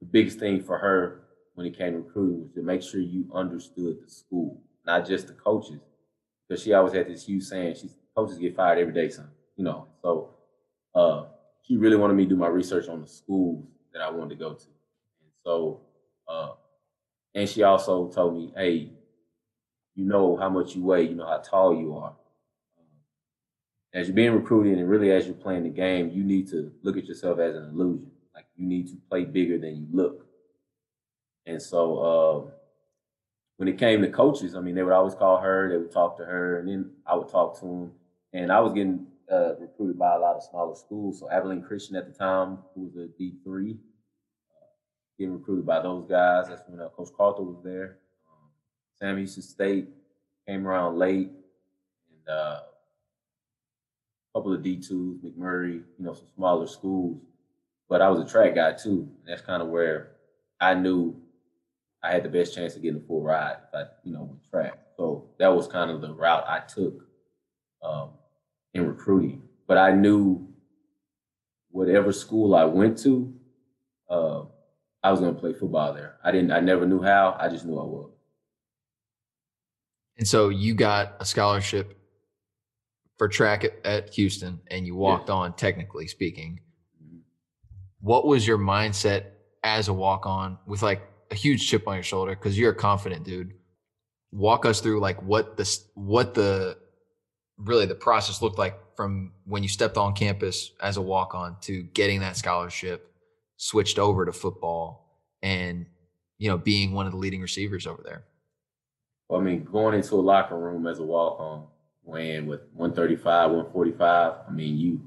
the 0.00 0.06
biggest 0.06 0.38
thing 0.38 0.62
for 0.62 0.76
her 0.78 1.23
when 1.54 1.66
it 1.66 1.76
came 1.76 1.92
to 1.92 1.98
recruiting 1.98 2.42
was 2.42 2.52
to 2.52 2.62
make 2.62 2.82
sure 2.82 3.00
you 3.00 3.30
understood 3.34 3.98
the 4.04 4.10
school, 4.10 4.60
not 4.86 5.06
just 5.06 5.28
the 5.28 5.32
coaches, 5.34 5.80
because 6.48 6.62
she 6.62 6.72
always 6.72 6.92
had 6.94 7.08
this 7.08 7.26
huge 7.26 7.44
saying: 7.44 7.74
"She's 7.76 7.96
coaches 8.16 8.38
get 8.38 8.56
fired 8.56 8.78
every 8.78 8.92
day, 8.92 9.08
son." 9.08 9.30
You 9.56 9.64
know, 9.64 9.88
so 10.02 10.34
uh, 10.94 11.26
she 11.62 11.76
really 11.76 11.96
wanted 11.96 12.14
me 12.14 12.24
to 12.24 12.30
do 12.30 12.36
my 12.36 12.48
research 12.48 12.88
on 12.88 13.00
the 13.00 13.06
schools 13.06 13.64
that 13.92 14.02
I 14.02 14.10
wanted 14.10 14.30
to 14.30 14.36
go 14.36 14.54
to, 14.54 14.66
and 15.22 15.30
so 15.44 15.80
uh, 16.28 16.52
and 17.34 17.48
she 17.48 17.62
also 17.62 18.08
told 18.08 18.34
me, 18.36 18.52
"Hey, 18.56 18.92
you 19.94 20.04
know 20.04 20.36
how 20.36 20.48
much 20.48 20.74
you 20.74 20.84
weigh, 20.84 21.04
you 21.04 21.14
know 21.14 21.26
how 21.26 21.38
tall 21.38 21.74
you 21.76 21.96
are." 21.96 22.14
As 23.92 24.08
you're 24.08 24.16
being 24.16 24.32
recruited 24.34 24.76
and 24.78 24.88
really 24.90 25.12
as 25.12 25.24
you're 25.26 25.36
playing 25.36 25.62
the 25.62 25.68
game, 25.68 26.10
you 26.10 26.24
need 26.24 26.48
to 26.48 26.72
look 26.82 26.96
at 26.96 27.06
yourself 27.06 27.38
as 27.38 27.54
an 27.54 27.70
illusion. 27.70 28.10
Like 28.34 28.46
you 28.56 28.66
need 28.66 28.88
to 28.88 28.96
play 29.08 29.24
bigger 29.24 29.56
than 29.56 29.76
you 29.76 29.86
look. 29.92 30.23
And 31.46 31.60
so 31.60 31.98
uh, 31.98 32.50
when 33.56 33.68
it 33.68 33.78
came 33.78 34.00
to 34.02 34.08
coaches, 34.08 34.54
I 34.54 34.60
mean, 34.60 34.74
they 34.74 34.82
would 34.82 34.92
always 34.92 35.14
call 35.14 35.38
her, 35.38 35.68
they 35.68 35.76
would 35.76 35.92
talk 35.92 36.16
to 36.18 36.24
her, 36.24 36.58
and 36.58 36.68
then 36.68 36.90
I 37.06 37.14
would 37.16 37.28
talk 37.28 37.58
to 37.60 37.66
them. 37.66 37.92
And 38.32 38.50
I 38.50 38.60
was 38.60 38.72
getting 38.72 39.06
uh, 39.30 39.56
recruited 39.56 39.98
by 39.98 40.14
a 40.14 40.18
lot 40.18 40.36
of 40.36 40.42
smaller 40.42 40.74
schools. 40.74 41.20
So 41.20 41.30
Abilene 41.30 41.62
Christian 41.62 41.96
at 41.96 42.06
the 42.06 42.18
time, 42.18 42.58
who 42.74 42.82
was 42.82 42.96
a 42.96 43.08
D 43.18 43.34
three, 43.44 43.72
uh, 44.50 44.66
getting 45.18 45.34
recruited 45.34 45.66
by 45.66 45.80
those 45.80 46.06
guys. 46.06 46.48
That's 46.48 46.62
when 46.66 46.80
uh, 46.80 46.88
Coach 46.88 47.10
Carter 47.16 47.42
was 47.42 47.62
there. 47.62 47.98
Um, 48.26 48.48
Sam 48.98 49.16
Houston 49.18 49.42
State 49.42 49.88
came 50.48 50.66
around 50.66 50.98
late, 50.98 51.30
and 52.10 52.28
uh, 52.28 52.60
a 52.60 52.62
couple 54.34 54.52
of 54.52 54.62
D 54.62 54.76
twos, 54.76 55.20
McMurry, 55.20 55.74
you 55.74 56.04
know, 56.04 56.14
some 56.14 56.26
smaller 56.34 56.66
schools. 56.66 57.20
But 57.88 58.02
I 58.02 58.08
was 58.08 58.18
a 58.18 58.28
track 58.28 58.54
guy 58.54 58.72
too. 58.72 59.08
And 59.20 59.28
that's 59.28 59.42
kind 59.42 59.62
of 59.62 59.68
where 59.68 60.12
I 60.60 60.74
knew 60.74 61.20
I 62.04 62.12
had 62.12 62.22
the 62.22 62.28
best 62.28 62.54
chance 62.54 62.76
of 62.76 62.82
getting 62.82 63.00
a 63.02 63.06
full 63.06 63.22
ride 63.22 63.56
if 63.68 63.74
I, 63.74 63.84
you 64.04 64.12
know, 64.12 64.24
with 64.24 64.50
track. 64.50 64.78
So 64.96 65.30
that 65.38 65.48
was 65.48 65.66
kind 65.66 65.90
of 65.90 66.02
the 66.02 66.12
route 66.12 66.44
I 66.46 66.60
took 66.60 67.06
um, 67.82 68.10
in 68.74 68.86
recruiting. 68.86 69.42
But 69.66 69.78
I 69.78 69.92
knew 69.92 70.46
whatever 71.70 72.12
school 72.12 72.54
I 72.54 72.64
went 72.64 72.98
to, 72.98 73.34
uh, 74.10 74.42
I 75.02 75.10
was 75.10 75.20
going 75.20 75.34
to 75.34 75.40
play 75.40 75.54
football 75.54 75.94
there. 75.94 76.16
I 76.22 76.30
didn't. 76.30 76.52
I 76.52 76.60
never 76.60 76.86
knew 76.86 77.00
how. 77.02 77.36
I 77.40 77.48
just 77.48 77.64
knew 77.64 77.78
I 77.78 77.84
would. 77.84 78.10
And 80.18 80.28
so 80.28 80.50
you 80.50 80.74
got 80.74 81.16
a 81.20 81.24
scholarship 81.24 81.98
for 83.16 83.28
track 83.28 83.64
at, 83.64 83.74
at 83.84 84.14
Houston, 84.14 84.60
and 84.70 84.86
you 84.86 84.94
walked 84.94 85.30
on. 85.30 85.54
Technically 85.54 86.06
speaking, 86.06 86.60
Mhm. 87.02 87.20
what 88.00 88.26
was 88.26 88.46
your 88.46 88.58
mindset 88.58 89.30
as 89.62 89.88
a 89.88 89.92
walk 89.92 90.26
on 90.26 90.58
with 90.66 90.82
like 90.82 91.02
a 91.34 91.36
huge 91.36 91.68
chip 91.68 91.86
on 91.86 91.94
your 91.94 92.02
shoulder 92.02 92.30
because 92.30 92.58
you're 92.58 92.70
a 92.70 92.74
confident 92.74 93.24
dude? 93.24 93.54
Walk 94.32 94.64
us 94.64 94.80
through 94.80 95.00
like 95.00 95.20
what 95.22 95.56
the 95.56 95.78
what 95.94 96.34
the 96.34 96.78
really 97.58 97.86
the 97.86 97.94
process 97.94 98.40
looked 98.40 98.58
like 98.58 98.78
from 98.96 99.32
when 99.44 99.62
you 99.62 99.68
stepped 99.68 99.96
on 99.96 100.14
campus 100.14 100.72
as 100.80 100.96
a 100.96 101.02
walk 101.02 101.34
on 101.34 101.56
to 101.62 101.82
getting 101.82 102.20
that 102.20 102.36
scholarship, 102.36 103.12
switched 103.56 103.98
over 103.98 104.24
to 104.24 104.32
football, 104.32 105.20
and 105.42 105.86
you 106.38 106.48
know 106.48 106.56
being 106.56 106.92
one 106.92 107.06
of 107.06 107.12
the 107.12 107.18
leading 107.18 107.42
receivers 107.42 107.86
over 107.86 108.02
there. 108.02 108.24
Well, 109.28 109.40
I 109.40 109.44
mean, 109.44 109.64
going 109.64 109.94
into 109.94 110.14
a 110.14 110.16
locker 110.16 110.58
room 110.58 110.86
as 110.86 110.98
a 110.98 111.02
walk 111.02 111.40
on, 111.40 111.66
weighing 112.04 112.46
with 112.46 112.60
135, 112.74 113.50
145, 113.50 114.32
I 114.48 114.52
mean, 114.52 114.76
you 114.76 115.00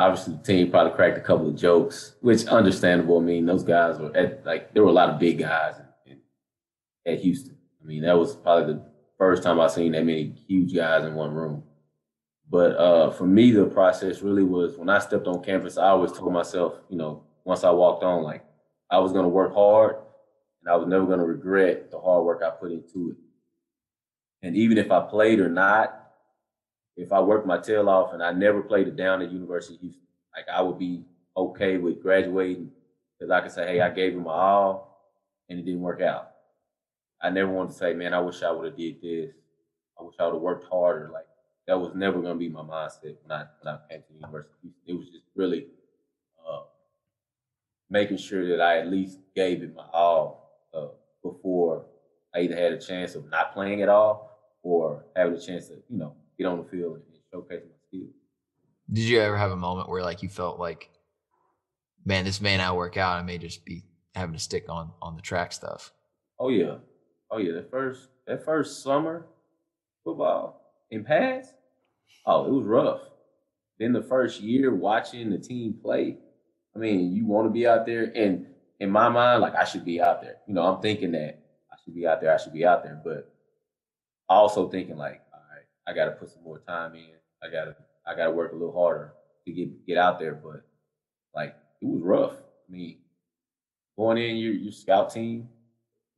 obviously 0.00 0.34
the 0.34 0.42
team 0.42 0.70
probably 0.70 0.94
cracked 0.94 1.18
a 1.18 1.20
couple 1.20 1.48
of 1.48 1.56
jokes, 1.56 2.16
which 2.22 2.46
understandable. 2.46 3.18
I 3.18 3.22
mean, 3.22 3.44
those 3.44 3.62
guys 3.62 3.98
were 3.98 4.16
at 4.16 4.44
like 4.46 4.72
there 4.72 4.82
were 4.82 4.88
a 4.88 4.92
lot 4.92 5.10
of 5.10 5.20
big 5.20 5.38
guys 5.38 5.74
in, 6.06 6.12
in, 6.12 7.12
at 7.12 7.20
Houston. 7.20 7.56
I 7.82 7.86
mean, 7.86 8.02
that 8.02 8.18
was 8.18 8.34
probably 8.34 8.74
the 8.74 8.82
first 9.18 9.42
time 9.42 9.60
I've 9.60 9.70
seen 9.70 9.92
that 9.92 10.04
many 10.04 10.32
huge 10.48 10.74
guys 10.74 11.04
in 11.04 11.14
one 11.14 11.32
room. 11.32 11.62
But 12.48 12.76
uh, 12.76 13.10
for 13.10 13.26
me, 13.26 13.52
the 13.52 13.66
process 13.66 14.22
really 14.22 14.42
was 14.42 14.76
when 14.76 14.88
I 14.88 14.98
stepped 14.98 15.26
on 15.26 15.44
campus. 15.44 15.76
I 15.76 15.88
always 15.88 16.12
told 16.12 16.32
myself, 16.32 16.74
you 16.88 16.96
know, 16.96 17.22
once 17.44 17.62
I 17.62 17.70
walked 17.70 18.02
on, 18.02 18.22
like 18.22 18.44
I 18.90 18.98
was 18.98 19.12
going 19.12 19.24
to 19.24 19.28
work 19.28 19.54
hard, 19.54 19.96
and 20.62 20.72
I 20.72 20.76
was 20.76 20.88
never 20.88 21.04
going 21.04 21.20
to 21.20 21.26
regret 21.26 21.90
the 21.90 22.00
hard 22.00 22.24
work 22.24 22.42
I 22.42 22.50
put 22.50 22.72
into 22.72 23.10
it. 23.10 23.16
And 24.42 24.56
even 24.56 24.78
if 24.78 24.90
I 24.90 25.00
played 25.00 25.40
or 25.40 25.50
not, 25.50 25.99
if 27.00 27.12
I 27.12 27.20
worked 27.20 27.46
my 27.46 27.58
tail 27.58 27.88
off 27.88 28.12
and 28.12 28.22
I 28.22 28.30
never 28.32 28.60
played 28.62 28.86
it 28.86 28.96
down 28.96 29.22
at 29.22 29.32
University 29.32 29.74
of 29.76 29.80
Houston, 29.80 30.02
like 30.36 30.46
I 30.52 30.60
would 30.60 30.78
be 30.78 31.04
okay 31.36 31.78
with 31.78 32.02
graduating 32.02 32.70
because 33.18 33.30
I 33.30 33.40
could 33.40 33.52
say, 33.52 33.66
hey, 33.66 33.80
I 33.80 33.88
gave 33.88 34.12
it 34.12 34.18
my 34.20 34.32
all 34.32 35.14
and 35.48 35.58
it 35.58 35.64
didn't 35.64 35.80
work 35.80 36.02
out. 36.02 36.30
I 37.22 37.30
never 37.30 37.50
wanted 37.50 37.72
to 37.72 37.78
say, 37.78 37.94
man, 37.94 38.12
I 38.12 38.20
wish 38.20 38.42
I 38.42 38.50
would 38.50 38.66
have 38.66 38.76
did 38.76 39.00
this. 39.00 39.32
I 39.98 40.02
wish 40.02 40.14
I 40.18 40.26
would 40.26 40.34
have 40.34 40.42
worked 40.42 40.70
harder. 40.70 41.10
Like 41.12 41.26
that 41.66 41.80
was 41.80 41.94
never 41.94 42.20
going 42.20 42.34
to 42.34 42.38
be 42.38 42.48
my 42.48 42.62
mindset 42.62 43.16
when 43.22 43.32
I 43.32 43.44
when 43.60 43.74
I 43.74 43.78
came 43.90 44.02
to 44.02 44.08
the 44.08 44.14
University 44.20 44.52
of 44.54 44.60
Houston. 44.62 44.82
It 44.86 44.98
was 44.98 45.08
just 45.08 45.24
really 45.34 45.66
uh, 46.46 46.62
making 47.88 48.18
sure 48.18 48.46
that 48.48 48.60
I 48.60 48.78
at 48.78 48.90
least 48.90 49.20
gave 49.34 49.62
it 49.62 49.74
my 49.74 49.86
all 49.92 50.68
uh, 50.74 50.88
before 51.22 51.86
I 52.34 52.40
either 52.40 52.56
had 52.56 52.72
a 52.72 52.78
chance 52.78 53.14
of 53.14 53.28
not 53.30 53.54
playing 53.54 53.82
at 53.82 53.88
all 53.88 54.38
or 54.62 55.04
having 55.16 55.34
a 55.34 55.40
chance 55.40 55.68
to, 55.68 55.74
you 55.88 55.98
know, 55.98 56.14
get 56.40 56.46
on 56.48 56.58
the 56.58 56.64
field 56.64 56.94
and 56.94 57.02
showcase 57.32 57.62
my 57.64 57.76
skills. 57.86 58.14
Did 58.90 59.02
you 59.02 59.20
ever 59.20 59.36
have 59.36 59.52
a 59.52 59.56
moment 59.56 59.88
where 59.88 60.02
like 60.02 60.22
you 60.22 60.28
felt 60.28 60.58
like, 60.58 60.90
man, 62.04 62.24
this 62.24 62.40
may 62.40 62.56
not 62.56 62.76
work 62.76 62.96
out. 62.96 63.18
I 63.18 63.22
may 63.22 63.38
just 63.38 63.64
be 63.64 63.84
having 64.14 64.34
to 64.34 64.40
stick 64.40 64.64
on 64.68 64.90
on 65.02 65.16
the 65.16 65.22
track 65.22 65.52
stuff. 65.52 65.92
Oh 66.38 66.48
yeah, 66.48 66.76
oh 67.30 67.38
yeah. 67.38 67.52
That 67.52 67.70
first 67.70 68.08
that 68.26 68.44
first 68.44 68.82
summer 68.82 69.26
football 70.02 70.62
in 70.90 71.04
pass, 71.04 71.52
oh 72.26 72.46
it 72.46 72.52
was 72.52 72.64
rough. 72.64 73.02
Then 73.78 73.92
the 73.92 74.02
first 74.02 74.40
year 74.40 74.74
watching 74.74 75.30
the 75.30 75.38
team 75.38 75.74
play, 75.80 76.16
I 76.74 76.78
mean, 76.78 77.14
you 77.14 77.26
want 77.26 77.46
to 77.46 77.50
be 77.50 77.66
out 77.66 77.86
there, 77.86 78.10
and 78.14 78.46
in 78.80 78.90
my 78.90 79.08
mind, 79.08 79.42
like 79.42 79.54
I 79.54 79.64
should 79.64 79.84
be 79.84 80.00
out 80.00 80.22
there. 80.22 80.36
You 80.48 80.54
know, 80.54 80.62
I'm 80.62 80.80
thinking 80.80 81.12
that 81.12 81.42
I 81.70 81.76
should 81.84 81.94
be 81.94 82.06
out 82.06 82.20
there. 82.20 82.34
I 82.34 82.38
should 82.38 82.52
be 82.52 82.64
out 82.64 82.82
there, 82.82 83.00
but 83.04 83.32
also 84.28 84.68
thinking 84.68 84.96
like, 84.96 85.20
I 85.86 85.92
got 85.92 86.06
to 86.06 86.12
put 86.12 86.30
some 86.30 86.42
more 86.44 86.60
time 86.60 86.94
in. 86.94 87.14
I 87.42 87.50
gotta 87.50 87.76
I 88.06 88.14
gotta 88.14 88.30
work 88.30 88.52
a 88.52 88.56
little 88.56 88.72
harder 88.72 89.14
to 89.46 89.52
get 89.52 89.86
get 89.86 89.98
out 89.98 90.18
there. 90.18 90.34
But 90.34 90.62
like 91.34 91.54
it 91.80 91.86
was 91.86 92.02
rough. 92.02 92.34
I 92.34 92.72
mean, 92.72 92.98
going 93.96 94.18
in 94.18 94.36
your 94.36 94.52
your 94.52 94.72
scout 94.72 95.12
team, 95.12 95.48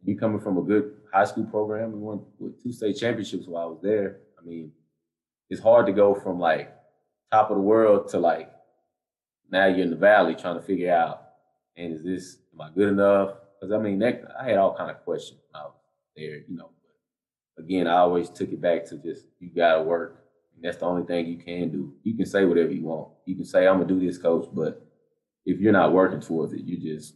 you 0.04 0.16
coming 0.16 0.40
from 0.40 0.58
a 0.58 0.62
good 0.62 0.94
high 1.12 1.24
school 1.24 1.44
program. 1.44 1.92
We 1.92 1.98
won 1.98 2.24
two 2.62 2.72
state 2.72 2.98
championships 2.98 3.46
while 3.46 3.62
I 3.62 3.66
was 3.66 3.80
there. 3.82 4.20
I 4.40 4.44
mean, 4.44 4.72
it's 5.48 5.60
hard 5.60 5.86
to 5.86 5.92
go 5.92 6.14
from 6.14 6.40
like 6.40 6.74
top 7.30 7.50
of 7.50 7.56
the 7.56 7.62
world 7.62 8.08
to 8.08 8.18
like 8.18 8.50
now 9.50 9.66
you're 9.66 9.84
in 9.84 9.90
the 9.90 9.96
valley 9.96 10.34
trying 10.34 10.56
to 10.56 10.62
figure 10.62 10.92
out, 10.92 11.22
and 11.76 11.92
is 11.92 12.02
this 12.02 12.38
am 12.54 12.62
I 12.62 12.70
good 12.74 12.88
enough? 12.88 13.34
Because 13.60 13.72
I 13.72 13.78
mean, 13.78 13.98
that, 14.00 14.22
I 14.40 14.48
had 14.48 14.58
all 14.58 14.74
kind 14.74 14.90
of 14.90 15.04
questions 15.04 15.40
when 15.50 15.62
I 15.62 15.66
was 15.66 15.74
there, 16.16 16.38
you 16.48 16.56
know. 16.56 16.70
Again, 17.58 17.86
I 17.86 17.98
always 17.98 18.30
took 18.30 18.50
it 18.50 18.60
back 18.60 18.84
to 18.86 18.96
just 18.98 19.26
you 19.38 19.50
gotta 19.54 19.82
work. 19.82 20.24
And 20.54 20.64
that's 20.64 20.78
the 20.78 20.86
only 20.86 21.04
thing 21.04 21.26
you 21.26 21.38
can 21.38 21.70
do. 21.70 21.94
You 22.02 22.16
can 22.16 22.26
say 22.26 22.44
whatever 22.44 22.70
you 22.70 22.84
want. 22.84 23.12
You 23.26 23.34
can 23.34 23.44
say 23.44 23.66
I'm 23.66 23.76
gonna 23.80 23.88
do 23.88 24.00
this, 24.00 24.18
coach, 24.18 24.48
but 24.52 24.86
if 25.44 25.60
you're 25.60 25.72
not 25.72 25.92
working 25.92 26.20
towards 26.20 26.52
it, 26.52 26.62
you're 26.64 26.96
just 26.96 27.14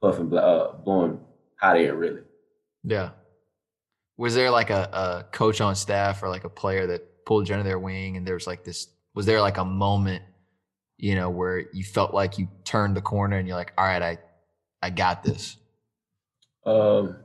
puffing, 0.00 0.32
uh, 0.36 0.72
blowing 0.84 1.20
hot 1.56 1.76
air, 1.76 1.94
really. 1.94 2.22
Yeah. 2.84 3.10
Was 4.16 4.34
there 4.34 4.50
like 4.50 4.70
a, 4.70 4.88
a 4.92 5.26
coach 5.32 5.60
on 5.60 5.76
staff 5.76 6.22
or 6.22 6.28
like 6.28 6.44
a 6.44 6.48
player 6.48 6.86
that 6.86 7.24
pulled 7.24 7.48
you 7.48 7.54
under 7.54 7.68
their 7.68 7.78
wing 7.78 8.16
and 8.16 8.26
there 8.26 8.34
was 8.34 8.46
like 8.46 8.64
this 8.64 8.88
was 9.14 9.26
there 9.26 9.40
like 9.40 9.58
a 9.58 9.64
moment, 9.64 10.22
you 10.96 11.14
know, 11.14 11.28
where 11.30 11.64
you 11.72 11.84
felt 11.84 12.14
like 12.14 12.38
you 12.38 12.48
turned 12.64 12.96
the 12.96 13.02
corner 13.02 13.36
and 13.36 13.46
you're 13.46 13.56
like, 13.56 13.72
all 13.76 13.84
right, 13.84 14.02
I 14.02 14.18
I 14.82 14.90
got 14.90 15.22
this. 15.22 15.56
Um, 16.64 17.16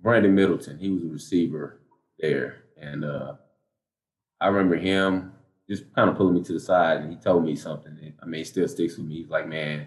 Brandon 0.00 0.34
Middleton, 0.34 0.78
he 0.78 0.90
was 0.90 1.02
a 1.02 1.08
receiver 1.08 1.80
there, 2.18 2.64
and 2.76 3.04
uh, 3.04 3.34
I 4.40 4.48
remember 4.48 4.76
him 4.76 5.32
just 5.68 5.92
kind 5.94 6.08
of 6.08 6.16
pulling 6.16 6.34
me 6.34 6.42
to 6.42 6.52
the 6.52 6.60
side, 6.60 7.00
and 7.00 7.12
he 7.12 7.18
told 7.18 7.44
me 7.44 7.56
something. 7.56 8.14
I 8.22 8.26
mean, 8.26 8.42
it 8.42 8.46
still 8.46 8.68
sticks 8.68 8.96
with 8.96 9.06
me. 9.06 9.16
He's 9.16 9.28
like, 9.28 9.48
"Man, 9.48 9.86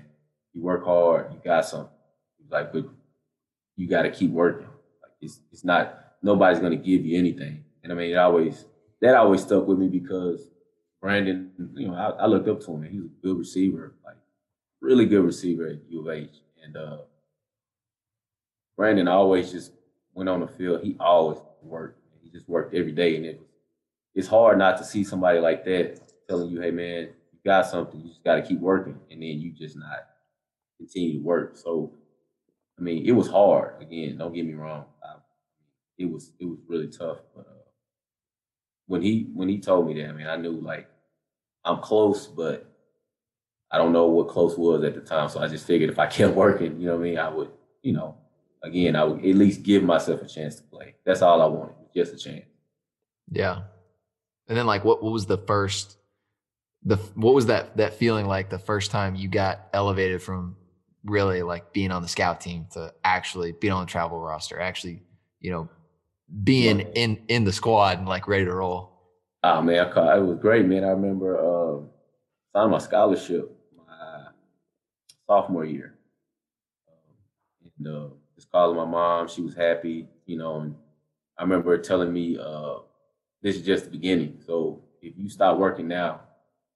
you 0.53 0.61
work 0.61 0.85
hard, 0.85 1.31
you 1.31 1.39
got 1.43 1.65
something." 1.65 1.95
He's 2.37 2.51
like, 2.51 2.71
"But 2.73 2.85
you 3.77 3.87
got 3.87 4.03
to 4.03 4.11
keep 4.11 4.31
working. 4.31 4.67
Like, 5.01 5.13
it's 5.21 5.39
it's 5.51 5.63
not 5.63 6.15
nobody's 6.21 6.59
going 6.59 6.77
to 6.77 6.83
give 6.83 7.05
you 7.05 7.17
anything." 7.17 7.63
And 7.83 7.91
I 7.91 7.95
mean, 7.95 8.11
it 8.11 8.17
always 8.17 8.65
that 9.01 9.15
always 9.15 9.41
stuck 9.41 9.65
with 9.65 9.79
me 9.79 9.87
because 9.87 10.49
Brandon, 11.01 11.51
you 11.75 11.87
know, 11.87 11.95
I, 11.95 12.23
I 12.23 12.25
looked 12.27 12.47
up 12.47 12.59
to 12.61 12.73
him. 12.73 12.83
He 12.83 12.99
was 12.99 13.11
a 13.11 13.27
good 13.27 13.37
receiver, 13.37 13.95
like 14.05 14.17
really 14.81 15.05
good 15.05 15.23
receiver 15.23 15.67
at 15.67 15.79
U 15.89 16.01
of 16.01 16.09
H, 16.09 16.41
and 16.63 16.77
uh, 16.77 16.97
Brandon 18.77 19.07
always 19.07 19.51
just 19.51 19.71
went 20.13 20.29
on 20.29 20.41
the 20.41 20.47
field. 20.47 20.81
He 20.83 20.95
always 20.99 21.39
worked. 21.61 21.99
He 22.23 22.29
just 22.29 22.47
worked 22.49 22.75
every 22.75 22.91
day, 22.91 23.15
and 23.15 23.25
it 23.25 23.39
was 23.39 23.47
it's 24.13 24.27
hard 24.27 24.57
not 24.57 24.77
to 24.77 24.83
see 24.83 25.03
somebody 25.03 25.39
like 25.39 25.63
that 25.65 26.01
telling 26.27 26.49
you, 26.49 26.61
"Hey, 26.61 26.71
man, 26.71 27.09
you 27.31 27.39
got 27.45 27.65
something. 27.65 27.99
You 27.99 28.09
just 28.09 28.23
got 28.23 28.35
to 28.35 28.41
keep 28.41 28.59
working," 28.59 28.99
and 29.09 29.21
then 29.21 29.39
you 29.39 29.51
just 29.51 29.77
not 29.77 30.07
continue 30.77 31.19
to 31.19 31.23
work. 31.23 31.57
So, 31.57 31.93
I 32.77 32.81
mean, 32.81 33.05
it 33.05 33.11
was 33.11 33.29
hard. 33.29 33.81
Again, 33.81 34.17
don't 34.17 34.33
get 34.33 34.45
me 34.45 34.53
wrong. 34.53 34.85
I, 35.03 35.15
it 35.97 36.11
was 36.11 36.31
it 36.39 36.45
was 36.45 36.59
really 36.67 36.87
tough, 36.87 37.19
but 37.35 37.41
uh, 37.41 37.61
when 38.87 39.01
he 39.01 39.29
when 39.33 39.47
he 39.47 39.59
told 39.59 39.87
me 39.87 40.01
that, 40.01 40.09
I 40.09 40.13
mean, 40.13 40.27
I 40.27 40.35
knew 40.35 40.59
like 40.59 40.89
I'm 41.63 41.79
close, 41.79 42.27
but 42.27 42.67
I 43.71 43.77
don't 43.77 43.93
know 43.93 44.07
what 44.07 44.27
close 44.27 44.57
was 44.57 44.83
at 44.83 44.95
the 44.95 45.01
time. 45.01 45.29
So 45.29 45.39
I 45.39 45.47
just 45.47 45.65
figured 45.65 45.89
if 45.89 45.99
I 45.99 46.07
kept 46.07 46.35
working, 46.35 46.79
you 46.79 46.87
know 46.87 46.97
what 46.97 47.01
I 47.01 47.09
mean, 47.09 47.17
I 47.17 47.29
would, 47.29 47.51
you 47.81 47.93
know, 47.93 48.17
again, 48.63 48.95
I 48.95 49.03
would 49.03 49.19
at 49.25 49.35
least 49.35 49.63
give 49.63 49.83
myself 49.83 50.21
a 50.21 50.27
chance 50.27 50.55
to 50.55 50.63
play. 50.63 50.95
That's 51.05 51.21
all 51.21 51.41
I 51.41 51.45
wanted, 51.45 51.75
just 51.95 52.13
a 52.13 52.17
chance. 52.17 52.45
Yeah. 53.31 53.61
And 54.47 54.57
then 54.57 54.65
like 54.65 54.83
what 54.83 55.01
what 55.03 55.11
was 55.13 55.25
the 55.25 55.37
first 55.37 55.97
the 56.83 56.97
what 57.15 57.33
was 57.33 57.45
that 57.45 57.77
that 57.77 57.93
feeling 57.93 58.25
like 58.25 58.49
the 58.49 58.59
first 58.59 58.91
time 58.91 59.15
you 59.15 59.27
got 59.29 59.67
elevated 59.73 60.21
from 60.21 60.55
really 61.05 61.41
like 61.41 61.73
being 61.73 61.91
on 61.91 62.01
the 62.01 62.07
scout 62.07 62.41
team 62.41 62.65
to 62.73 62.93
actually 63.03 63.51
being 63.53 63.73
on 63.73 63.85
the 63.85 63.91
travel 63.91 64.19
roster, 64.19 64.59
actually, 64.59 65.01
you 65.39 65.51
know, 65.51 65.69
being 66.43 66.77
Right. 66.77 66.91
in 66.95 67.23
in 67.27 67.43
the 67.43 67.51
squad 67.51 67.99
and 67.99 68.07
like 68.07 68.27
ready 68.27 68.45
to 68.45 68.53
roll. 68.53 68.89
Oh 69.43 69.61
man, 69.61 69.87
I 69.87 69.91
caught, 69.91 70.17
it 70.17 70.21
was 70.21 70.37
great, 70.39 70.65
man. 70.65 70.83
I 70.83 70.89
remember 70.89 71.39
uh, 71.39 71.81
signing 72.53 72.71
my 72.71 72.77
scholarship 72.77 73.51
my 73.75 74.27
sophomore 75.27 75.65
year, 75.65 75.95
um, 76.87 77.71
and 77.77 77.87
uh, 77.95 78.07
just 78.41 78.51
calling 78.51 78.75
my 78.75 78.85
mom. 78.85 79.27
She 79.27 79.41
was 79.41 79.53
happy, 79.53 80.07
you 80.25 80.37
know. 80.37 80.61
And 80.61 80.75
I 81.37 81.43
remember 81.43 81.71
her 81.71 81.77
telling 81.77 82.11
me, 82.11 82.37
uh, 82.37 82.79
"This 83.41 83.55
is 83.55 83.65
just 83.65 83.85
the 83.85 83.91
beginning. 83.91 84.41
So 84.45 84.83
if 85.01 85.13
you 85.17 85.29
stop 85.29 85.57
working 85.57 85.87
now, 85.87 86.21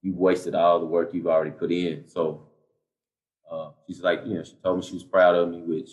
you've 0.02 0.18
wasted 0.18 0.54
all 0.54 0.80
the 0.80 0.86
work 0.86 1.14
you've 1.14 1.28
already 1.28 1.52
put 1.52 1.72
in." 1.72 2.08
So 2.08 2.48
uh, 3.50 3.72
she's 3.88 4.02
like, 4.02 4.22
you 4.26 4.36
know, 4.36 4.44
she 4.44 4.56
told 4.64 4.78
me 4.78 4.86
she 4.86 4.94
was 4.94 5.04
proud 5.04 5.36
of 5.36 5.50
me, 5.50 5.62
which 5.62 5.92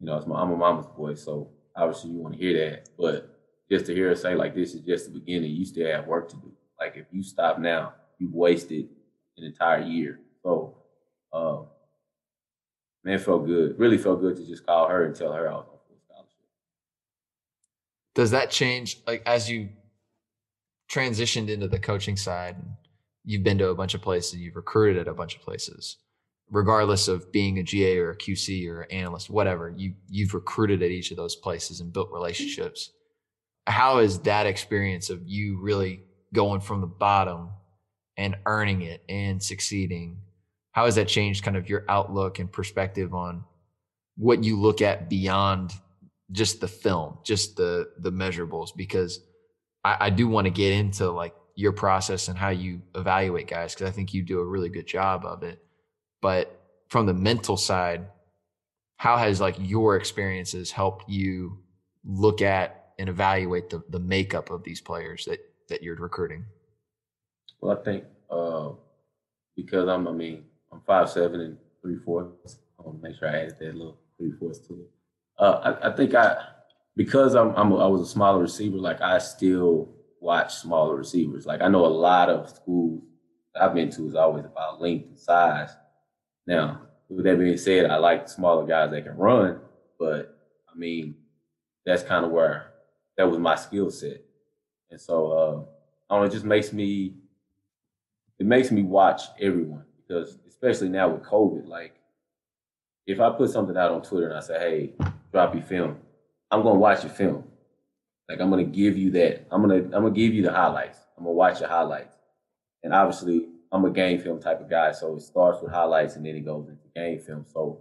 you 0.00 0.06
know, 0.06 0.16
it's 0.16 0.26
my, 0.26 0.40
I'm 0.40 0.52
a 0.52 0.56
mama's 0.56 0.86
boy, 0.86 1.14
so 1.14 1.50
obviously 1.74 2.10
you 2.10 2.18
want 2.18 2.34
to 2.34 2.40
hear 2.40 2.70
that, 2.70 2.88
but 2.96 3.38
just 3.68 3.86
to 3.86 3.94
hear 3.94 4.08
her 4.08 4.14
say 4.14 4.34
like 4.34 4.54
this 4.54 4.74
is 4.74 4.80
just 4.82 5.12
the 5.12 5.18
beginning 5.18 5.50
you 5.50 5.64
still 5.64 5.90
have 5.90 6.06
work 6.06 6.28
to 6.28 6.36
do 6.36 6.50
like 6.80 6.96
if 6.96 7.06
you 7.12 7.22
stop 7.22 7.58
now 7.58 7.92
you've 8.18 8.32
wasted 8.32 8.88
an 9.36 9.44
entire 9.44 9.82
year 9.82 10.20
so 10.42 10.74
um 11.32 11.66
man 13.08 13.16
it 13.16 13.22
felt 13.22 13.46
good 13.46 13.78
really 13.78 13.98
felt 13.98 14.20
good 14.20 14.36
to 14.36 14.46
just 14.46 14.64
call 14.66 14.88
her 14.88 15.04
and 15.04 15.14
tell 15.14 15.32
her 15.32 15.48
i 15.48 15.52
was 15.52 15.66
on 15.66 15.78
full 15.88 15.98
scholarship 16.06 16.28
Does 18.14 18.30
that 18.30 18.50
change 18.50 18.98
like 19.06 19.22
as 19.26 19.48
you 19.50 19.70
transitioned 20.90 21.48
into 21.48 21.68
the 21.68 21.78
coaching 21.78 22.16
side? 22.16 22.56
and 22.56 22.72
You've 23.24 23.42
been 23.42 23.58
to 23.58 23.68
a 23.68 23.74
bunch 23.74 23.92
of 23.92 24.00
places, 24.00 24.36
you've 24.40 24.56
recruited 24.56 24.96
at 25.02 25.06
a 25.06 25.12
bunch 25.12 25.36
of 25.36 25.42
places, 25.42 25.98
regardless 26.50 27.08
of 27.08 27.30
being 27.30 27.58
a 27.58 27.62
GA 27.62 27.98
or 27.98 28.12
a 28.12 28.16
QC 28.16 28.66
or 28.66 28.80
an 28.82 28.90
analyst, 28.90 29.28
whatever. 29.28 29.68
You 29.76 29.92
you've 30.08 30.32
recruited 30.32 30.82
at 30.82 30.90
each 30.90 31.10
of 31.10 31.18
those 31.18 31.36
places 31.36 31.80
and 31.80 31.92
built 31.92 32.10
relationships. 32.10 32.90
How 33.66 33.98
is 33.98 34.20
that 34.20 34.46
experience 34.46 35.10
of 35.10 35.28
you 35.28 35.60
really 35.60 36.04
going 36.32 36.62
from 36.62 36.80
the 36.80 36.86
bottom 36.86 37.50
and 38.16 38.36
earning 38.46 38.80
it 38.80 39.04
and 39.10 39.42
succeeding? 39.42 40.22
How 40.78 40.84
has 40.84 40.94
that 40.94 41.08
changed 41.08 41.42
kind 41.42 41.56
of 41.56 41.68
your 41.68 41.84
outlook 41.88 42.38
and 42.38 42.52
perspective 42.52 43.12
on 43.12 43.42
what 44.16 44.44
you 44.44 44.56
look 44.56 44.80
at 44.80 45.10
beyond 45.10 45.72
just 46.30 46.60
the 46.60 46.68
film, 46.68 47.18
just 47.24 47.56
the 47.56 47.90
the 47.98 48.12
measurables? 48.12 48.68
Because 48.76 49.18
I, 49.82 49.96
I 50.02 50.10
do 50.10 50.28
want 50.28 50.44
to 50.44 50.52
get 50.52 50.72
into 50.74 51.10
like 51.10 51.34
your 51.56 51.72
process 51.72 52.28
and 52.28 52.38
how 52.38 52.50
you 52.50 52.80
evaluate 52.94 53.48
guys 53.48 53.74
because 53.74 53.88
I 53.88 53.90
think 53.90 54.14
you 54.14 54.22
do 54.22 54.38
a 54.38 54.44
really 54.44 54.68
good 54.68 54.86
job 54.86 55.24
of 55.24 55.42
it. 55.42 55.60
But 56.22 56.56
from 56.90 57.06
the 57.06 57.14
mental 57.14 57.56
side, 57.56 58.06
how 58.98 59.16
has 59.16 59.40
like 59.40 59.56
your 59.58 59.96
experiences 59.96 60.70
helped 60.70 61.10
you 61.10 61.58
look 62.04 62.40
at 62.40 62.92
and 63.00 63.08
evaluate 63.08 63.68
the 63.68 63.82
the 63.88 63.98
makeup 63.98 64.52
of 64.52 64.62
these 64.62 64.80
players 64.80 65.24
that 65.24 65.40
that 65.70 65.82
you're 65.82 65.96
recruiting? 65.96 66.44
well 67.60 67.76
i 67.76 67.82
think 67.82 68.04
uh 68.30 68.70
because 69.56 69.88
i'm 69.88 70.06
i 70.06 70.12
mean 70.12 70.44
i'm 70.72 70.80
five 70.86 71.08
seven 71.10 71.40
and 71.40 71.58
three 71.82 71.96
fourths. 72.04 72.58
I 72.78 72.82
want 72.82 73.02
to 73.02 73.08
make 73.08 73.18
sure 73.18 73.28
i 73.28 73.40
added 73.40 73.56
that 73.58 73.74
little 73.74 73.98
three 74.16 74.32
fourths 74.38 74.58
to 74.68 74.74
it. 74.74 74.90
Uh 75.38 75.76
I, 75.82 75.88
I 75.88 75.96
think 75.96 76.14
i 76.14 76.36
because 76.96 77.34
i'm, 77.34 77.54
I'm 77.56 77.72
a, 77.72 77.76
i 77.76 77.86
was 77.86 78.02
a 78.02 78.06
smaller 78.06 78.40
receiver 78.40 78.76
like 78.78 79.00
i 79.00 79.18
still 79.18 79.88
watch 80.20 80.54
smaller 80.56 80.96
receivers. 80.96 81.46
Like 81.46 81.60
i 81.62 81.68
know 81.68 81.86
a 81.86 81.88
lot 81.88 82.28
of 82.28 82.50
schools 82.50 83.02
i've 83.60 83.74
been 83.74 83.90
to 83.90 84.06
is 84.06 84.14
always 84.14 84.44
about 84.44 84.80
length 84.80 85.08
and 85.08 85.18
size. 85.18 85.70
Now 86.46 86.82
with 87.08 87.24
that 87.24 87.38
being 87.38 87.56
said 87.56 87.90
i 87.90 87.96
like 87.96 88.28
smaller 88.28 88.66
guys 88.66 88.90
that 88.90 89.04
can 89.04 89.16
run 89.16 89.60
but 89.98 90.38
i 90.72 90.76
mean 90.76 91.14
that's 91.86 92.02
kind 92.02 92.24
of 92.24 92.30
where 92.30 92.72
that 93.16 93.28
was 93.28 93.38
my 93.38 93.56
skill 93.56 93.90
set. 93.90 94.22
And 94.90 95.00
so 95.00 95.32
uh 95.32 95.62
I 96.10 96.14
don't 96.14 96.22
know, 96.24 96.28
it 96.28 96.32
just 96.32 96.44
makes 96.44 96.72
me 96.72 97.14
it 98.38 98.46
makes 98.46 98.70
me 98.70 98.82
watch 98.82 99.22
everyone 99.40 99.84
because 100.08 100.38
especially 100.48 100.88
now 100.88 101.08
with 101.08 101.22
COVID, 101.22 101.68
like 101.68 101.94
if 103.06 103.20
I 103.20 103.30
put 103.30 103.50
something 103.50 103.76
out 103.76 103.92
on 103.92 104.02
Twitter 104.02 104.28
and 104.28 104.36
I 104.36 104.40
say, 104.40 104.58
hey, 104.58 105.10
drop 105.32 105.54
your 105.54 105.62
film, 105.62 105.98
I'm 106.50 106.62
gonna 106.62 106.78
watch 106.78 107.04
your 107.04 107.12
film. 107.12 107.44
Like 108.28 108.40
I'm 108.40 108.50
gonna 108.50 108.64
give 108.64 108.96
you 108.96 109.10
that. 109.12 109.46
I'm 109.50 109.60
gonna 109.60 109.76
I'm 109.76 109.90
gonna 109.90 110.10
give 110.10 110.34
you 110.34 110.42
the 110.42 110.52
highlights. 110.52 110.98
I'm 111.16 111.24
gonna 111.24 111.34
watch 111.34 111.60
your 111.60 111.68
highlights. 111.68 112.16
And 112.82 112.94
obviously 112.94 113.48
I'm 113.72 113.84
a 113.84 113.90
game 113.90 114.20
film 114.20 114.40
type 114.40 114.60
of 114.60 114.70
guy, 114.70 114.92
so 114.92 115.16
it 115.16 115.20
starts 115.20 115.62
with 115.62 115.72
highlights 115.72 116.16
and 116.16 116.24
then 116.24 116.36
it 116.36 116.44
goes 116.44 116.68
into 116.68 116.82
game 116.94 117.20
film. 117.20 117.44
So 117.52 117.80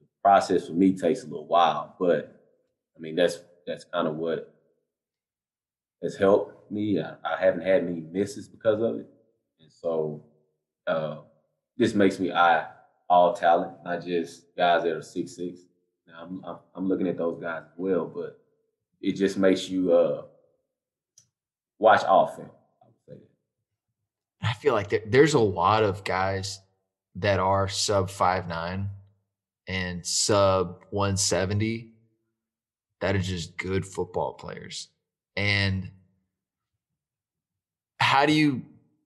the 0.00 0.06
process 0.22 0.66
for 0.66 0.72
me 0.72 0.96
takes 0.96 1.22
a 1.22 1.26
little 1.26 1.46
while, 1.46 1.94
but 1.98 2.40
I 2.96 3.00
mean 3.00 3.14
that's 3.14 3.40
that's 3.66 3.84
kind 3.84 4.08
of 4.08 4.16
what 4.16 4.52
has 6.02 6.16
helped 6.16 6.70
me. 6.70 7.00
I, 7.00 7.14
I 7.24 7.36
haven't 7.38 7.62
had 7.62 7.84
many 7.84 8.00
misses 8.00 8.48
because 8.48 8.80
of 8.80 9.00
it. 9.00 9.06
And 9.60 9.72
so 9.72 10.24
uh, 10.86 11.18
this 11.78 11.94
makes 11.94 12.18
me 12.18 12.32
eye 12.32 12.66
all 13.08 13.32
talent, 13.32 13.72
not 13.84 14.04
just 14.04 14.54
guys 14.56 14.82
that 14.82 14.92
are 14.92 15.02
six 15.02 15.36
six. 15.36 15.60
Now 16.06 16.22
I'm, 16.22 16.44
I'm 16.44 16.58
I'm 16.74 16.88
looking 16.88 17.06
at 17.06 17.16
those 17.16 17.40
guys 17.40 17.62
as 17.64 17.72
well, 17.76 18.06
but 18.06 18.38
it 19.00 19.12
just 19.12 19.38
makes 19.38 19.68
you 19.68 19.92
uh, 19.92 20.22
watch 21.78 22.00
film. 22.00 22.50
I 22.82 22.86
would 22.86 22.96
say 23.06 23.14
that. 23.14 24.48
I 24.48 24.52
feel 24.54 24.74
like 24.74 24.88
there, 24.90 25.02
there's 25.06 25.34
a 25.34 25.40
lot 25.40 25.84
of 25.84 26.04
guys 26.04 26.60
that 27.16 27.40
are 27.40 27.68
sub 27.68 28.10
five 28.10 28.48
nine 28.48 28.90
and 29.68 30.04
sub 30.04 30.84
170 30.90 31.92
that 33.00 33.14
are 33.14 33.20
just 33.20 33.56
good 33.56 33.86
football 33.86 34.32
players. 34.32 34.88
And 35.36 35.90
how 38.00 38.26
do 38.26 38.32
you 38.32 38.62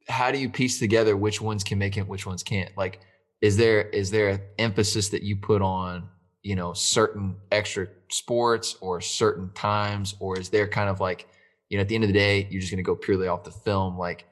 how 0.09 0.31
do 0.31 0.39
you 0.39 0.49
piece 0.51 0.79
together 0.79 1.17
which 1.17 1.41
ones 1.41 1.65
can 1.65 1.79
make 1.79 1.97
it, 1.97 2.07
which 2.07 2.27
ones 2.27 2.43
can't? 2.43 2.71
Like, 2.77 3.01
is 3.41 3.57
there 3.57 3.83
is 3.83 4.11
there 4.11 4.29
an 4.31 4.41
emphasis 4.59 5.09
that 5.11 5.23
you 5.23 5.37
put 5.37 5.63
on, 5.63 6.09
you 6.43 6.55
know, 6.57 6.73
certain 6.73 7.37
extra 7.51 7.89
sports 8.11 8.77
or 8.81 9.01
certain 9.01 9.51
times, 9.55 10.15
or 10.21 10.39
is 10.39 10.49
there 10.51 10.69
kind 10.69 10.89
of 10.89 11.01
like, 11.01 11.27
you 11.69 11.77
know, 11.77 11.83
at 11.83 11.89
the 11.89 11.95
end 11.95 12.05
of 12.05 12.09
the 12.09 12.15
day, 12.15 12.47
you're 12.51 12.61
just 12.61 12.73
gonna 12.73 12.83
go 12.83 12.95
purely 12.97 13.29
off 13.29 13.45
the 13.45 13.51
film? 13.51 13.99
Like, 13.99 14.27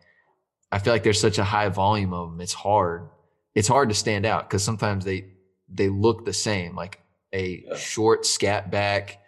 I 0.72 0.78
feel 0.78 0.92
like 0.92 1.02
there's 1.02 1.20
such 1.20 1.38
a 1.38 1.44
high 1.44 1.68
volume 1.68 2.12
of 2.12 2.30
them. 2.30 2.40
It's 2.40 2.52
hard. 2.52 3.09
It's 3.54 3.68
hard 3.68 3.88
to 3.88 3.94
stand 3.94 4.24
out 4.26 4.48
because 4.48 4.62
sometimes 4.62 5.04
they 5.04 5.33
they 5.68 5.88
look 5.88 6.24
the 6.24 6.33
same. 6.33 6.74
Like 6.76 7.00
a 7.33 7.64
Yeah. 7.66 7.76
short 7.76 8.26
scat 8.26 8.70
back. 8.70 9.18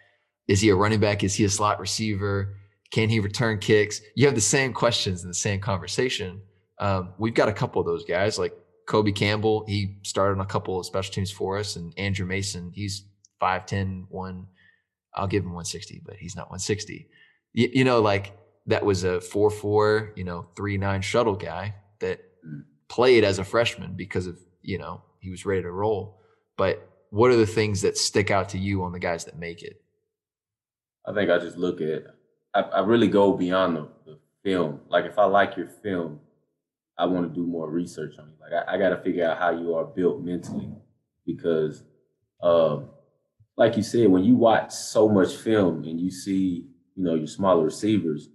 Is 0.47 0.59
he 0.61 0.69
a 0.69 0.75
running 0.75 0.99
back? 0.99 1.23
Is 1.23 1.35
he 1.35 1.45
a 1.45 1.49
slot 1.49 1.79
receiver? 1.79 2.57
Can 2.93 3.09
he 3.09 3.19
return 3.19 3.57
kicks? 3.57 4.01
You 4.15 4.27
have 4.27 4.35
the 4.35 4.41
same 4.41 4.71
questions 4.71 5.23
in 5.23 5.27
the 5.27 5.33
same 5.33 5.59
conversation. 5.59 6.43
Um, 6.77 7.15
we've 7.17 7.33
got 7.33 7.49
a 7.49 7.53
couple 7.53 7.81
of 7.81 7.87
those 7.87 8.05
guys, 8.05 8.37
like 8.37 8.53
Kobe 8.87 9.11
Campbell. 9.11 9.65
He 9.67 9.97
started 10.03 10.33
on 10.33 10.41
a 10.41 10.45
couple 10.45 10.79
of 10.79 10.85
special 10.85 11.11
teams 11.11 11.31
for 11.31 11.57
us, 11.57 11.75
and 11.75 11.91
Andrew 11.97 12.27
Mason. 12.27 12.71
He's 12.71 13.05
5'10", 13.41 14.05
one. 14.09 14.45
I'll 15.15 15.25
give 15.25 15.41
him 15.41 15.53
160, 15.53 16.03
but 16.05 16.17
he's 16.17 16.35
not 16.35 16.51
160. 16.51 17.09
You, 17.53 17.69
you 17.73 17.83
know, 17.83 17.99
like 17.99 18.37
that 18.67 18.85
was 18.85 19.03
a 19.03 19.17
4'4", 19.17 20.15
you 20.15 20.23
know, 20.23 20.49
3'9 20.55 21.01
shuttle 21.01 21.35
guy 21.35 21.73
that 21.99 22.21
played 22.89 23.23
as 23.23 23.39
a 23.39 23.43
freshman 23.43 23.95
because 23.95 24.27
of, 24.27 24.37
you 24.61 24.77
know, 24.77 25.01
he 25.19 25.31
was 25.31 25.47
ready 25.47 25.63
to 25.63 25.71
roll. 25.71 26.21
But 26.57 26.87
what 27.09 27.31
are 27.31 27.37
the 27.37 27.47
things 27.47 27.81
that 27.81 27.97
stick 27.97 28.29
out 28.29 28.49
to 28.49 28.59
you 28.59 28.83
on 28.83 28.91
the 28.91 28.99
guys 28.99 29.25
that 29.25 29.39
make 29.39 29.63
it? 29.63 29.81
I 31.07 31.13
think 31.13 31.31
I 31.31 31.39
just 31.39 31.57
look 31.57 31.81
at 31.81 32.03
I, 32.53 32.61
I 32.61 32.79
really 32.81 33.07
go 33.07 33.33
beyond 33.33 33.75
the, 33.75 33.87
the 34.05 34.19
film. 34.43 34.81
Like 34.89 35.05
if 35.05 35.17
I 35.17 35.25
like 35.25 35.57
your 35.57 35.67
film, 35.67 36.19
I 36.97 37.05
want 37.05 37.27
to 37.27 37.33
do 37.33 37.45
more 37.45 37.69
research 37.69 38.15
on 38.19 38.27
you. 38.27 38.35
Like 38.39 38.67
I, 38.67 38.75
I 38.75 38.77
got 38.77 38.89
to 38.89 39.01
figure 39.01 39.27
out 39.27 39.39
how 39.39 39.51
you 39.51 39.73
are 39.75 39.85
built 39.85 40.21
mentally 40.21 40.69
because, 41.25 41.83
um, 42.41 42.89
like 43.55 43.77
you 43.77 43.83
said, 43.83 44.09
when 44.09 44.23
you 44.23 44.35
watch 44.35 44.71
so 44.71 45.07
much 45.07 45.35
film 45.35 45.83
and 45.83 45.99
you 45.99 46.11
see, 46.11 46.67
you 46.95 47.03
know, 47.03 47.15
your 47.15 47.27
smaller 47.27 47.63
receivers, 47.63 48.29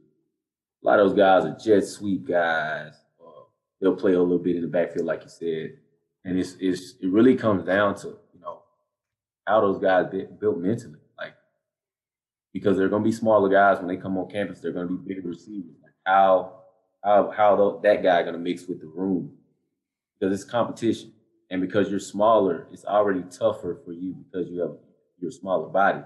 a 0.82 0.86
lot 0.86 1.00
of 1.00 1.08
those 1.08 1.16
guys 1.16 1.44
are 1.44 1.56
jet 1.56 1.84
sweep 1.84 2.26
guys. 2.26 2.94
Or 3.18 3.46
they'll 3.80 3.96
play 3.96 4.14
a 4.14 4.20
little 4.20 4.38
bit 4.38 4.56
in 4.56 4.62
the 4.62 4.68
backfield, 4.68 5.06
like 5.06 5.22
you 5.22 5.28
said, 5.28 5.78
and 6.24 6.38
it's 6.38 6.56
it's 6.60 6.94
it 7.00 7.08
really 7.08 7.34
comes 7.34 7.64
down 7.64 7.96
to 7.96 8.08
you 8.32 8.40
know 8.40 8.62
how 9.46 9.60
those 9.60 9.78
guys 9.78 10.06
built 10.40 10.58
mentally. 10.58 10.97
Because 12.58 12.76
they're 12.76 12.88
going 12.88 13.02
to 13.02 13.08
be 13.08 13.14
smaller 13.14 13.48
guys 13.48 13.78
when 13.78 13.88
they 13.88 13.96
come 13.96 14.16
on 14.18 14.30
campus. 14.30 14.60
They're 14.60 14.72
going 14.72 14.88
to 14.88 14.96
be 14.96 15.14
bigger 15.14 15.28
receivers. 15.28 15.74
How 16.04 16.54
how 17.04 17.30
how 17.30 17.80
that 17.82 18.02
guy 18.02 18.22
going 18.22 18.34
to 18.34 18.40
mix 18.40 18.66
with 18.66 18.80
the 18.80 18.86
room? 18.86 19.32
Because 20.18 20.34
it's 20.34 20.50
competition, 20.50 21.12
and 21.50 21.60
because 21.60 21.90
you're 21.90 22.00
smaller, 22.00 22.66
it's 22.72 22.84
already 22.84 23.22
tougher 23.30 23.80
for 23.84 23.92
you 23.92 24.14
because 24.14 24.50
you 24.50 24.60
have 24.60 24.72
your 25.20 25.30
smaller 25.30 25.68
body. 25.68 26.02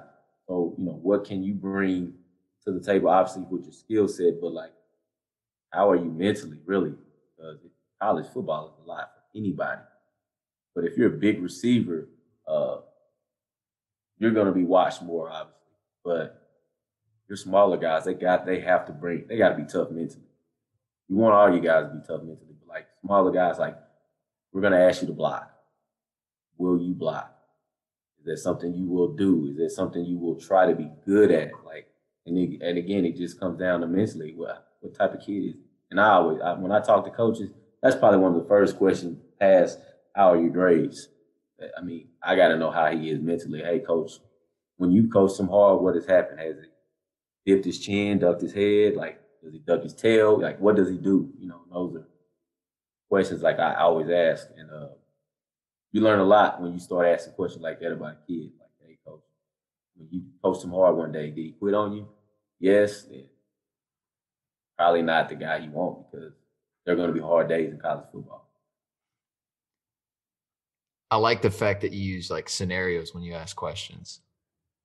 So 0.48 0.74
you 0.78 0.84
know 0.84 0.98
what 1.02 1.24
can 1.24 1.42
you 1.42 1.54
bring 1.54 2.14
to 2.64 2.72
the 2.72 2.80
table? 2.80 3.08
Obviously 3.08 3.44
with 3.50 3.64
your 3.64 3.72
skill 3.72 4.08
set, 4.08 4.40
but 4.40 4.52
like 4.52 4.72
how 5.72 5.90
are 5.90 5.96
you 5.96 6.10
mentally 6.10 6.58
really? 6.66 6.94
Because 7.36 7.58
college 8.00 8.26
football 8.32 8.66
is 8.68 8.84
a 8.84 8.88
lot 8.88 9.10
for 9.14 9.38
anybody. 9.38 9.80
But 10.74 10.84
if 10.84 10.96
you're 10.96 11.14
a 11.14 11.18
big 11.18 11.42
receiver, 11.42 12.08
uh, 12.46 12.78
you're 14.18 14.30
going 14.30 14.46
to 14.46 14.52
be 14.52 14.64
watched 14.64 15.02
more, 15.02 15.30
obviously. 15.30 15.58
But 16.04 16.41
your 17.32 17.38
smaller 17.38 17.78
guys, 17.78 18.04
they 18.04 18.12
got 18.12 18.44
they 18.44 18.60
have 18.60 18.84
to 18.84 18.92
bring 18.92 19.24
they 19.26 19.38
got 19.38 19.50
to 19.50 19.56
be 19.56 19.64
tough 19.64 19.90
mentally. 19.90 20.20
You 21.08 21.16
want 21.16 21.34
all 21.34 21.54
you 21.54 21.62
guys 21.62 21.86
to 21.86 21.94
be 21.94 22.06
tough 22.06 22.20
mentally, 22.20 22.54
but 22.60 22.68
like 22.68 22.86
smaller 23.00 23.32
guys, 23.32 23.58
like 23.58 23.74
we're 24.52 24.60
to 24.68 24.76
ask 24.76 25.00
you 25.00 25.08
to 25.08 25.14
block. 25.14 25.50
Will 26.58 26.78
you 26.78 26.92
block? 26.92 27.34
Is 28.20 28.26
that 28.26 28.36
something 28.36 28.74
you 28.74 28.86
will 28.86 29.14
do? 29.14 29.48
Is 29.50 29.56
that 29.56 29.70
something 29.70 30.04
you 30.04 30.18
will 30.18 30.38
try 30.38 30.66
to 30.66 30.74
be 30.74 30.90
good 31.06 31.30
at? 31.30 31.52
Like, 31.64 31.88
and 32.26 32.36
it, 32.36 32.60
and 32.60 32.76
again, 32.76 33.06
it 33.06 33.16
just 33.16 33.40
comes 33.40 33.58
down 33.58 33.80
to 33.80 33.86
mentally. 33.86 34.34
What 34.36 34.68
what 34.80 34.94
type 34.94 35.14
of 35.14 35.24
kid 35.24 35.38
is? 35.38 35.54
It? 35.54 35.60
And 35.90 35.98
I 35.98 36.10
always, 36.10 36.38
I, 36.42 36.52
when 36.52 36.70
I 36.70 36.80
talk 36.80 37.06
to 37.06 37.10
coaches, 37.10 37.48
that's 37.82 37.96
probably 37.96 38.18
one 38.18 38.34
of 38.34 38.42
the 38.42 38.48
first 38.48 38.76
questions 38.76 39.16
past 39.40 39.78
how 40.14 40.32
are 40.32 40.40
your 40.40 40.50
grades? 40.50 41.08
I 41.78 41.80
mean, 41.80 42.08
I 42.22 42.36
got 42.36 42.48
to 42.48 42.58
know 42.58 42.70
how 42.70 42.94
he 42.94 43.08
is 43.08 43.22
mentally. 43.22 43.62
Hey, 43.62 43.78
coach, 43.78 44.12
when 44.76 44.92
you 44.92 45.08
coach 45.08 45.38
him 45.38 45.48
hard, 45.48 45.80
what 45.80 45.94
has 45.94 46.04
happened? 46.04 46.38
Has 46.38 46.56
he 46.56 46.71
dipped 47.44 47.64
his 47.64 47.78
chin, 47.78 48.18
ducked 48.18 48.42
his 48.42 48.52
head? 48.52 48.96
Like, 48.96 49.20
does 49.42 49.52
he 49.52 49.58
duck 49.58 49.82
his 49.82 49.94
tail? 49.94 50.40
Like, 50.40 50.60
what 50.60 50.76
does 50.76 50.88
he 50.88 50.96
do? 50.96 51.32
You 51.38 51.48
know, 51.48 51.62
those 51.70 51.96
are 51.96 52.08
questions 53.08 53.42
like 53.42 53.58
I 53.58 53.74
always 53.74 54.08
ask. 54.08 54.48
And 54.56 54.70
uh, 54.70 54.88
you 55.90 56.00
learn 56.00 56.20
a 56.20 56.24
lot 56.24 56.60
when 56.60 56.72
you 56.72 56.78
start 56.78 57.06
asking 57.06 57.34
questions 57.34 57.62
like 57.62 57.80
that 57.80 57.92
about 57.92 58.16
a 58.22 58.26
kid. 58.26 58.50
Like, 58.58 58.70
hey, 58.80 58.98
coach, 59.06 59.22
when 59.96 60.08
you 60.10 60.22
post 60.42 60.64
him 60.64 60.70
hard 60.70 60.96
one 60.96 61.12
day, 61.12 61.30
did 61.30 61.44
he 61.44 61.52
quit 61.52 61.74
on 61.74 61.92
you? 61.92 62.08
Yes. 62.60 63.02
Then 63.02 63.24
probably 64.78 65.02
not 65.02 65.28
the 65.28 65.34
guy 65.34 65.58
you 65.58 65.70
want 65.70 66.10
because 66.10 66.32
there 66.84 66.94
are 66.94 66.96
going 66.96 67.08
to 67.08 67.14
be 67.14 67.20
hard 67.20 67.48
days 67.48 67.70
in 67.70 67.78
college 67.78 68.06
football. 68.12 68.48
I 71.10 71.16
like 71.16 71.42
the 71.42 71.50
fact 71.50 71.82
that 71.82 71.92
you 71.92 72.14
use 72.14 72.30
like 72.30 72.48
scenarios 72.48 73.14
when 73.14 73.22
you 73.22 73.34
ask 73.34 73.54
questions. 73.54 74.20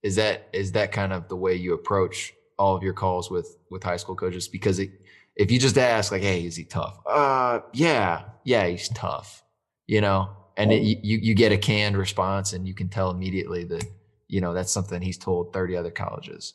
Is 0.04 0.18
that 0.18 0.50
is 0.54 0.74
that 0.74 0.92
kind 0.92 1.14
of 1.14 1.28
the 1.30 1.36
way 1.36 1.56
you 1.56 1.74
approach 1.74 2.34
all 2.58 2.76
of 2.76 2.84
your 2.84 2.94
calls 2.94 3.30
with 3.30 3.58
with 3.70 3.84
high 3.84 3.98
school 3.98 4.16
coaches? 4.16 4.48
Because 4.48 4.80
it, 4.80 4.92
if 5.36 5.52
you 5.52 5.60
just 5.60 5.78
ask 5.78 6.12
like, 6.12 6.22
"Hey, 6.22 6.46
is 6.46 6.56
he 6.56 6.64
tough?" 6.66 7.00
Uh, 7.06 7.60
yeah, 7.74 8.24
yeah, 8.44 8.68
he's 8.68 8.90
tough. 8.90 9.44
You 9.86 10.02
know, 10.02 10.36
and 10.58 10.72
it, 10.72 10.82
you 10.82 11.18
you 11.22 11.34
get 11.34 11.52
a 11.52 11.58
canned 11.58 11.98
response, 11.98 12.54
and 12.54 12.68
you 12.68 12.74
can 12.74 12.90
tell 12.90 13.12
immediately 13.12 13.64
that 13.66 13.86
you 14.28 14.42
know 14.42 14.54
that's 14.54 14.72
something 14.72 15.02
he's 15.02 15.18
told 15.18 15.54
thirty 15.54 15.76
other 15.76 15.92
colleges. 15.92 16.54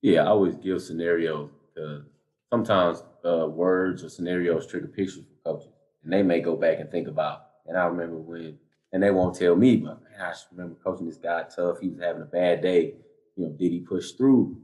Yeah, 0.00 0.24
I 0.24 0.26
always 0.28 0.56
give 0.56 0.82
scenarios 0.82 1.50
because 1.74 2.02
sometimes 2.50 3.04
uh, 3.24 3.46
words 3.46 4.02
or 4.02 4.08
scenarios 4.08 4.66
trigger 4.66 4.88
pictures 4.88 5.24
for 5.44 5.52
coaches, 5.52 5.72
and 6.02 6.12
they 6.12 6.22
may 6.22 6.40
go 6.40 6.56
back 6.56 6.80
and 6.80 6.90
think 6.90 7.08
about. 7.08 7.46
And 7.66 7.76
I 7.76 7.84
remember 7.84 8.16
when 8.16 8.58
and 8.92 9.02
they 9.02 9.10
won't 9.10 9.34
tell 9.34 9.56
me, 9.56 9.76
but 9.76 10.02
man, 10.02 10.20
I 10.20 10.30
just 10.30 10.48
remember 10.52 10.76
coaching 10.84 11.06
this 11.06 11.16
guy 11.16 11.44
tough. 11.44 11.80
He 11.80 11.88
was 11.88 12.00
having 12.00 12.22
a 12.22 12.26
bad 12.26 12.62
day. 12.62 12.94
You 13.36 13.46
know, 13.46 13.52
did 13.52 13.72
he 13.72 13.80
push 13.80 14.12
through, 14.12 14.56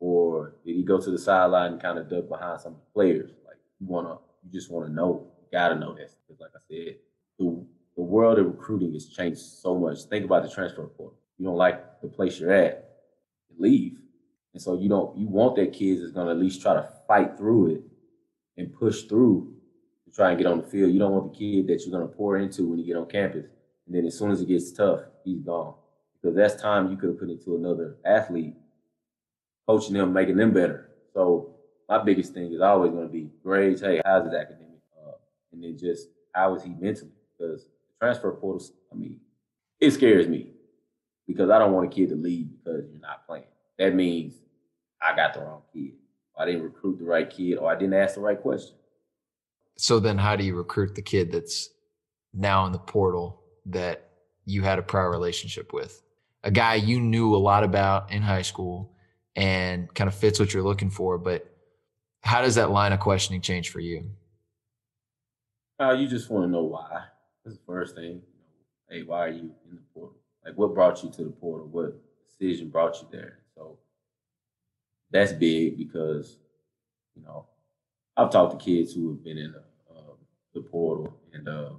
or 0.00 0.54
did 0.64 0.76
he 0.76 0.82
go 0.82 1.00
to 1.00 1.10
the 1.10 1.18
sideline 1.18 1.72
and 1.72 1.82
kind 1.82 1.98
of 1.98 2.08
duck 2.08 2.28
behind 2.28 2.60
some 2.60 2.76
players? 2.94 3.30
Like 3.46 3.56
you 3.80 3.86
wanna, 3.86 4.18
you 4.44 4.52
just 4.52 4.70
want 4.70 4.86
to 4.86 4.92
know. 4.92 5.26
You 5.40 5.46
gotta 5.52 5.74
know 5.76 5.94
this 5.94 6.16
because, 6.26 6.40
like 6.40 6.50
I 6.54 6.60
said, 6.68 6.96
the 7.38 7.64
the 7.96 8.02
world 8.02 8.38
of 8.38 8.46
recruiting 8.46 8.92
has 8.92 9.06
changed 9.06 9.40
so 9.40 9.78
much. 9.78 10.02
Think 10.04 10.24
about 10.24 10.42
the 10.42 10.50
transfer 10.50 10.86
portal. 10.86 11.18
You 11.38 11.46
don't 11.46 11.56
like 11.56 12.00
the 12.02 12.08
place 12.08 12.38
you're 12.38 12.52
at, 12.52 12.88
you 13.48 13.56
leave, 13.58 13.98
and 14.52 14.62
so 14.62 14.78
you 14.78 14.88
don't. 14.88 15.16
You 15.16 15.26
want 15.28 15.56
that 15.56 15.72
kid 15.72 16.00
that's 16.00 16.12
gonna 16.12 16.32
at 16.32 16.38
least 16.38 16.62
try 16.62 16.74
to 16.74 16.88
fight 17.06 17.36
through 17.36 17.74
it 17.74 17.82
and 18.56 18.72
push 18.72 19.02
through 19.02 19.54
to 20.04 20.10
try 20.10 20.30
and 20.30 20.38
get 20.38 20.46
on 20.46 20.58
the 20.58 20.66
field. 20.66 20.92
You 20.92 20.98
don't 20.98 21.12
want 21.12 21.32
the 21.32 21.38
kid 21.38 21.66
that 21.68 21.84
you're 21.84 21.98
gonna 21.98 22.12
pour 22.12 22.38
into 22.38 22.66
when 22.66 22.78
you 22.78 22.84
get 22.84 22.96
on 22.96 23.06
campus 23.06 23.46
and 23.86 23.94
then 23.94 24.04
as 24.04 24.18
soon 24.18 24.30
as 24.30 24.40
it 24.40 24.48
gets 24.48 24.72
tough, 24.72 25.00
he's 25.24 25.40
gone. 25.40 25.74
Because 26.20 26.36
that's 26.36 26.60
time 26.60 26.90
you 26.90 26.96
could 26.96 27.10
have 27.10 27.18
put 27.18 27.30
into 27.30 27.56
another 27.56 27.96
athlete, 28.04 28.54
coaching 29.66 29.94
them, 29.94 30.12
making 30.12 30.36
them 30.36 30.52
better. 30.52 30.90
So 31.14 31.54
my 31.88 32.02
biggest 32.02 32.34
thing 32.34 32.52
is 32.52 32.60
always 32.60 32.92
going 32.92 33.06
to 33.06 33.12
be 33.12 33.30
grades. 33.42 33.80
Hey, 33.80 34.00
how's 34.04 34.24
his 34.24 34.34
academic? 34.34 34.80
Uh, 34.96 35.12
and 35.52 35.62
then 35.62 35.76
just 35.78 36.08
how 36.32 36.54
is 36.54 36.62
he 36.62 36.70
mentally? 36.70 37.12
Because 37.36 37.64
the 37.64 37.70
transfer 38.00 38.32
portal, 38.32 38.66
I 38.92 38.96
mean, 38.96 39.20
it 39.80 39.90
scares 39.92 40.28
me 40.28 40.52
because 41.26 41.50
I 41.50 41.58
don't 41.58 41.72
want 41.72 41.86
a 41.86 41.94
kid 41.94 42.10
to 42.10 42.16
leave 42.16 42.48
because 42.50 42.84
you're 42.90 43.00
not 43.00 43.26
playing. 43.26 43.44
That 43.78 43.94
means 43.94 44.34
I 45.02 45.14
got 45.14 45.34
the 45.34 45.40
wrong 45.40 45.62
kid. 45.72 45.92
I 46.38 46.44
didn't 46.44 46.62
recruit 46.62 46.98
the 46.98 47.04
right 47.04 47.28
kid, 47.28 47.56
or 47.56 47.70
I 47.70 47.76
didn't 47.76 47.94
ask 47.94 48.14
the 48.14 48.20
right 48.20 48.40
question. 48.40 48.76
So 49.78 49.98
then, 50.00 50.18
how 50.18 50.36
do 50.36 50.44
you 50.44 50.54
recruit 50.54 50.94
the 50.94 51.02
kid 51.02 51.32
that's 51.32 51.70
now 52.34 52.66
in 52.66 52.72
the 52.72 52.78
portal 52.78 53.42
that 53.66 54.10
you 54.44 54.62
had 54.62 54.78
a 54.78 54.82
prior 54.82 55.10
relationship 55.10 55.72
with, 55.72 56.02
a 56.44 56.50
guy 56.50 56.74
you 56.74 57.00
knew 57.00 57.34
a 57.34 57.38
lot 57.38 57.64
about 57.64 58.12
in 58.12 58.22
high 58.22 58.42
school 58.42 58.95
and 59.36 59.92
kind 59.94 60.08
of 60.08 60.14
fits 60.14 60.40
what 60.40 60.52
you're 60.52 60.62
looking 60.62 60.90
for. 60.90 61.18
But 61.18 61.54
how 62.22 62.40
does 62.40 62.54
that 62.56 62.70
line 62.70 62.92
of 62.92 63.00
questioning 63.00 63.42
change 63.42 63.68
for 63.68 63.80
you? 63.80 64.10
Uh, 65.78 65.92
you 65.92 66.08
just 66.08 66.30
want 66.30 66.46
to 66.46 66.50
know 66.50 66.64
why. 66.64 67.04
That's 67.44 67.58
the 67.58 67.62
first 67.66 67.94
thing. 67.94 68.22
Hey, 68.88 69.02
why 69.02 69.26
are 69.26 69.28
you 69.28 69.52
in 69.70 69.76
the 69.76 69.82
portal? 69.92 70.16
Like, 70.44 70.56
what 70.56 70.74
brought 70.74 71.02
you 71.02 71.10
to 71.10 71.24
the 71.24 71.30
portal? 71.30 71.68
What 71.70 71.94
decision 72.26 72.70
brought 72.70 73.00
you 73.00 73.08
there? 73.12 73.40
So 73.54 73.78
that's 75.10 75.32
big 75.32 75.76
because, 75.76 76.38
you 77.14 77.22
know, 77.22 77.46
I've 78.16 78.30
talked 78.30 78.58
to 78.58 78.64
kids 78.64 78.94
who 78.94 79.10
have 79.10 79.22
been 79.22 79.36
in 79.38 79.52
the, 79.52 79.62
uh, 79.94 80.14
the 80.54 80.62
portal 80.62 81.14
and 81.32 81.46
uh, 81.46 81.70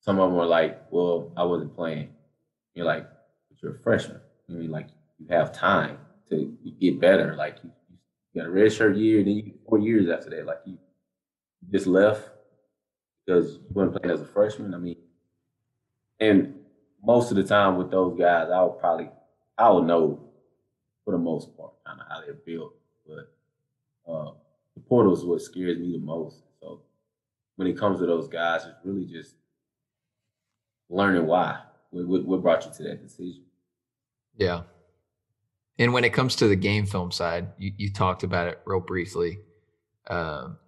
some 0.00 0.18
of 0.18 0.28
them 0.28 0.36
were 0.36 0.46
like, 0.46 0.90
well, 0.90 1.32
I 1.36 1.44
wasn't 1.44 1.74
playing. 1.74 2.08
You're 2.74 2.86
like, 2.86 3.06
but 3.48 3.62
you're 3.62 3.76
a 3.76 3.78
freshman. 3.78 4.20
I 4.48 4.52
mean, 4.52 4.70
like, 4.70 4.88
you 5.18 5.26
have 5.28 5.52
time 5.52 5.98
to 6.32 6.70
get 6.80 7.00
better. 7.00 7.36
Like, 7.36 7.58
you, 7.62 7.70
you 8.32 8.40
got 8.40 8.48
a 8.48 8.50
red 8.50 8.72
shirt 8.72 8.96
year, 8.96 9.22
then 9.22 9.34
you 9.34 9.54
four 9.68 9.78
years 9.78 10.08
after 10.08 10.30
that. 10.30 10.46
Like, 10.46 10.60
you 10.66 10.78
just 11.70 11.86
left 11.86 12.28
because 13.24 13.54
you 13.54 13.66
weren't 13.70 13.92
playing 13.92 14.12
as 14.12 14.20
a 14.20 14.26
freshman. 14.26 14.74
I 14.74 14.78
mean, 14.78 14.96
and 16.18 16.54
most 17.04 17.30
of 17.30 17.36
the 17.36 17.44
time 17.44 17.76
with 17.76 17.90
those 17.90 18.18
guys, 18.18 18.48
I 18.50 18.62
would 18.62 18.78
probably, 18.78 19.10
I 19.58 19.70
would 19.70 19.84
know 19.84 20.28
for 21.04 21.12
the 21.12 21.18
most 21.18 21.56
part 21.56 21.72
kind 21.86 22.00
of 22.00 22.06
how 22.08 22.20
they're 22.20 22.34
built. 22.34 22.74
But 23.06 24.12
uh, 24.12 24.32
the 24.74 24.80
portal 24.88 25.12
is 25.12 25.24
what 25.24 25.42
scares 25.42 25.78
me 25.78 25.92
the 25.92 25.98
most. 25.98 26.42
So 26.60 26.82
when 27.56 27.68
it 27.68 27.78
comes 27.78 28.00
to 28.00 28.06
those 28.06 28.28
guys, 28.28 28.64
it's 28.64 28.78
really 28.84 29.04
just 29.04 29.34
learning 30.88 31.26
why. 31.26 31.60
What, 31.90 32.24
what 32.24 32.42
brought 32.42 32.64
you 32.64 32.72
to 32.72 32.82
that 32.84 33.02
decision? 33.02 33.44
Yeah. 34.36 34.62
And 35.78 35.92
when 35.92 36.04
it 36.04 36.12
comes 36.12 36.36
to 36.36 36.48
the 36.48 36.56
game 36.56 36.86
film 36.86 37.10
side, 37.10 37.48
you, 37.58 37.72
you 37.76 37.92
talked 37.92 38.22
about 38.22 38.48
it 38.48 38.60
real 38.66 38.80
briefly. 38.80 39.38
Um, 40.08 40.58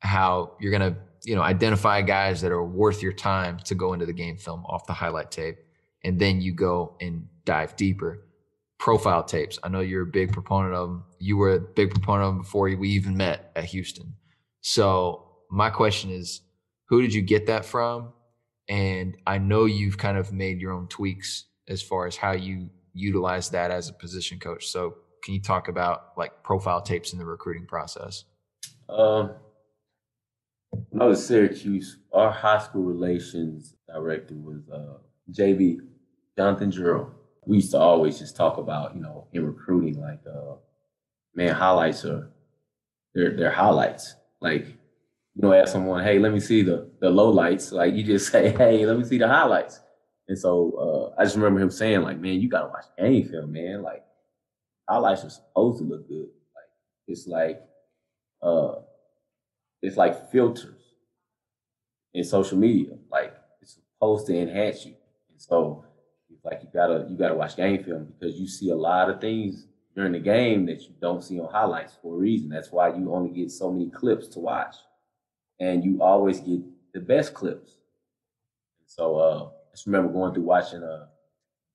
how 0.00 0.52
you're 0.60 0.72
gonna, 0.72 0.96
you 1.24 1.34
know, 1.34 1.42
identify 1.42 2.02
guys 2.02 2.40
that 2.42 2.52
are 2.52 2.64
worth 2.64 3.02
your 3.02 3.12
time 3.12 3.58
to 3.64 3.74
go 3.74 3.92
into 3.92 4.06
the 4.06 4.12
game 4.12 4.36
film 4.36 4.64
off 4.66 4.86
the 4.86 4.92
highlight 4.92 5.30
tape, 5.30 5.56
and 6.04 6.18
then 6.18 6.40
you 6.40 6.52
go 6.52 6.96
and 7.00 7.26
dive 7.44 7.74
deeper. 7.76 8.26
Profile 8.78 9.22
tapes. 9.22 9.58
I 9.62 9.68
know 9.68 9.80
you're 9.80 10.02
a 10.02 10.06
big 10.06 10.32
proponent 10.32 10.74
of 10.74 10.88
them. 10.88 11.04
You 11.18 11.38
were 11.38 11.54
a 11.54 11.60
big 11.60 11.90
proponent 11.90 12.24
of 12.24 12.34
them 12.34 12.42
before 12.42 12.64
we 12.64 12.90
even 12.90 13.16
met 13.16 13.50
at 13.56 13.64
Houston. 13.64 14.14
So 14.60 15.26
my 15.50 15.70
question 15.70 16.10
is, 16.10 16.42
who 16.86 17.00
did 17.00 17.14
you 17.14 17.22
get 17.22 17.46
that 17.46 17.64
from? 17.64 18.12
And 18.68 19.16
I 19.26 19.38
know 19.38 19.64
you've 19.64 19.96
kind 19.96 20.18
of 20.18 20.32
made 20.32 20.60
your 20.60 20.72
own 20.72 20.88
tweaks 20.88 21.44
as 21.66 21.80
far 21.80 22.06
as 22.06 22.16
how 22.16 22.32
you 22.32 22.68
utilize 22.94 23.50
that 23.50 23.70
as 23.70 23.88
a 23.88 23.92
position 23.92 24.38
coach. 24.38 24.66
So 24.68 24.94
can 25.22 25.34
you 25.34 25.40
talk 25.40 25.68
about 25.68 26.12
like 26.16 26.42
profile 26.42 26.80
tapes 26.80 27.12
in 27.12 27.18
the 27.18 27.24
recruiting 27.24 27.66
process? 27.66 28.24
Um, 28.88 29.34
when 30.90 31.02
I 31.02 31.06
was 31.06 31.24
Syracuse, 31.24 31.98
our 32.12 32.30
high 32.30 32.58
school 32.58 32.82
relations 32.82 33.74
director 33.88 34.34
was 34.34 34.68
uh, 34.72 34.98
JB 35.32 35.78
Jonathan 36.36 36.70
Gerald. 36.70 37.12
We 37.46 37.56
used 37.56 37.72
to 37.72 37.78
always 37.78 38.18
just 38.18 38.36
talk 38.36 38.56
about, 38.56 38.96
you 38.96 39.02
know, 39.02 39.26
in 39.32 39.46
recruiting, 39.46 40.00
like, 40.00 40.20
uh, 40.26 40.54
man, 41.34 41.54
highlights 41.54 42.04
are 42.04 42.30
they're, 43.14 43.36
they're 43.36 43.50
highlights. 43.50 44.16
Like 44.40 44.66
you 44.66 45.42
know, 45.42 45.52
ask 45.52 45.72
someone, 45.72 46.04
hey, 46.04 46.18
let 46.18 46.32
me 46.32 46.40
see 46.40 46.62
the 46.62 46.90
the 47.00 47.10
low 47.10 47.30
lights. 47.30 47.72
Like 47.72 47.94
you 47.94 48.02
just 48.02 48.28
say, 48.32 48.50
hey, 48.50 48.86
let 48.86 48.98
me 48.98 49.04
see 49.04 49.18
the 49.18 49.28
highlights. 49.28 49.80
And 50.28 50.38
so 50.38 51.12
uh, 51.16 51.20
I 51.20 51.24
just 51.24 51.36
remember 51.36 51.60
him 51.60 51.70
saying, 51.70 52.02
like, 52.02 52.18
man, 52.18 52.40
you 52.40 52.48
gotta 52.48 52.68
watch 52.68 52.86
game 52.98 53.28
film, 53.28 53.52
man. 53.52 53.82
Like 53.82 54.04
highlights 54.88 55.24
are 55.24 55.30
supposed 55.30 55.78
to 55.78 55.84
look 55.84 56.08
good. 56.08 56.28
Like 56.54 56.70
it's 57.06 57.26
like 57.26 57.62
uh 58.42 58.76
it's 59.82 59.96
like 59.96 60.30
filters 60.30 60.82
in 62.14 62.24
social 62.24 62.58
media. 62.58 62.96
Like 63.10 63.34
it's 63.60 63.74
supposed 63.74 64.26
to 64.26 64.38
enhance 64.38 64.84
you. 64.86 64.94
And 65.30 65.40
so 65.40 65.84
it's 66.30 66.44
like 66.44 66.60
you 66.62 66.68
gotta 66.72 67.06
you 67.08 67.16
gotta 67.16 67.34
watch 67.34 67.56
game 67.56 67.82
film 67.82 68.12
because 68.18 68.38
you 68.38 68.46
see 68.48 68.70
a 68.70 68.76
lot 68.76 69.10
of 69.10 69.20
things 69.20 69.66
during 69.94 70.12
the 70.12 70.18
game 70.18 70.66
that 70.66 70.82
you 70.82 70.94
don't 71.00 71.22
see 71.22 71.38
on 71.40 71.50
highlights 71.52 71.96
for 72.02 72.14
a 72.14 72.18
reason. 72.18 72.48
That's 72.48 72.72
why 72.72 72.88
you 72.94 73.12
only 73.14 73.30
get 73.30 73.50
so 73.50 73.70
many 73.70 73.90
clips 73.90 74.28
to 74.28 74.40
watch. 74.40 74.76
and 75.60 75.84
you 75.84 76.02
always 76.02 76.40
get 76.40 76.60
the 76.94 77.00
best 77.00 77.34
clips. 77.34 77.78
And 78.80 78.88
So 78.90 79.16
uh, 79.16 79.50
just 79.74 79.86
remember 79.86 80.12
going 80.12 80.32
through 80.32 80.44
watching 80.44 80.84
uh, 80.84 81.06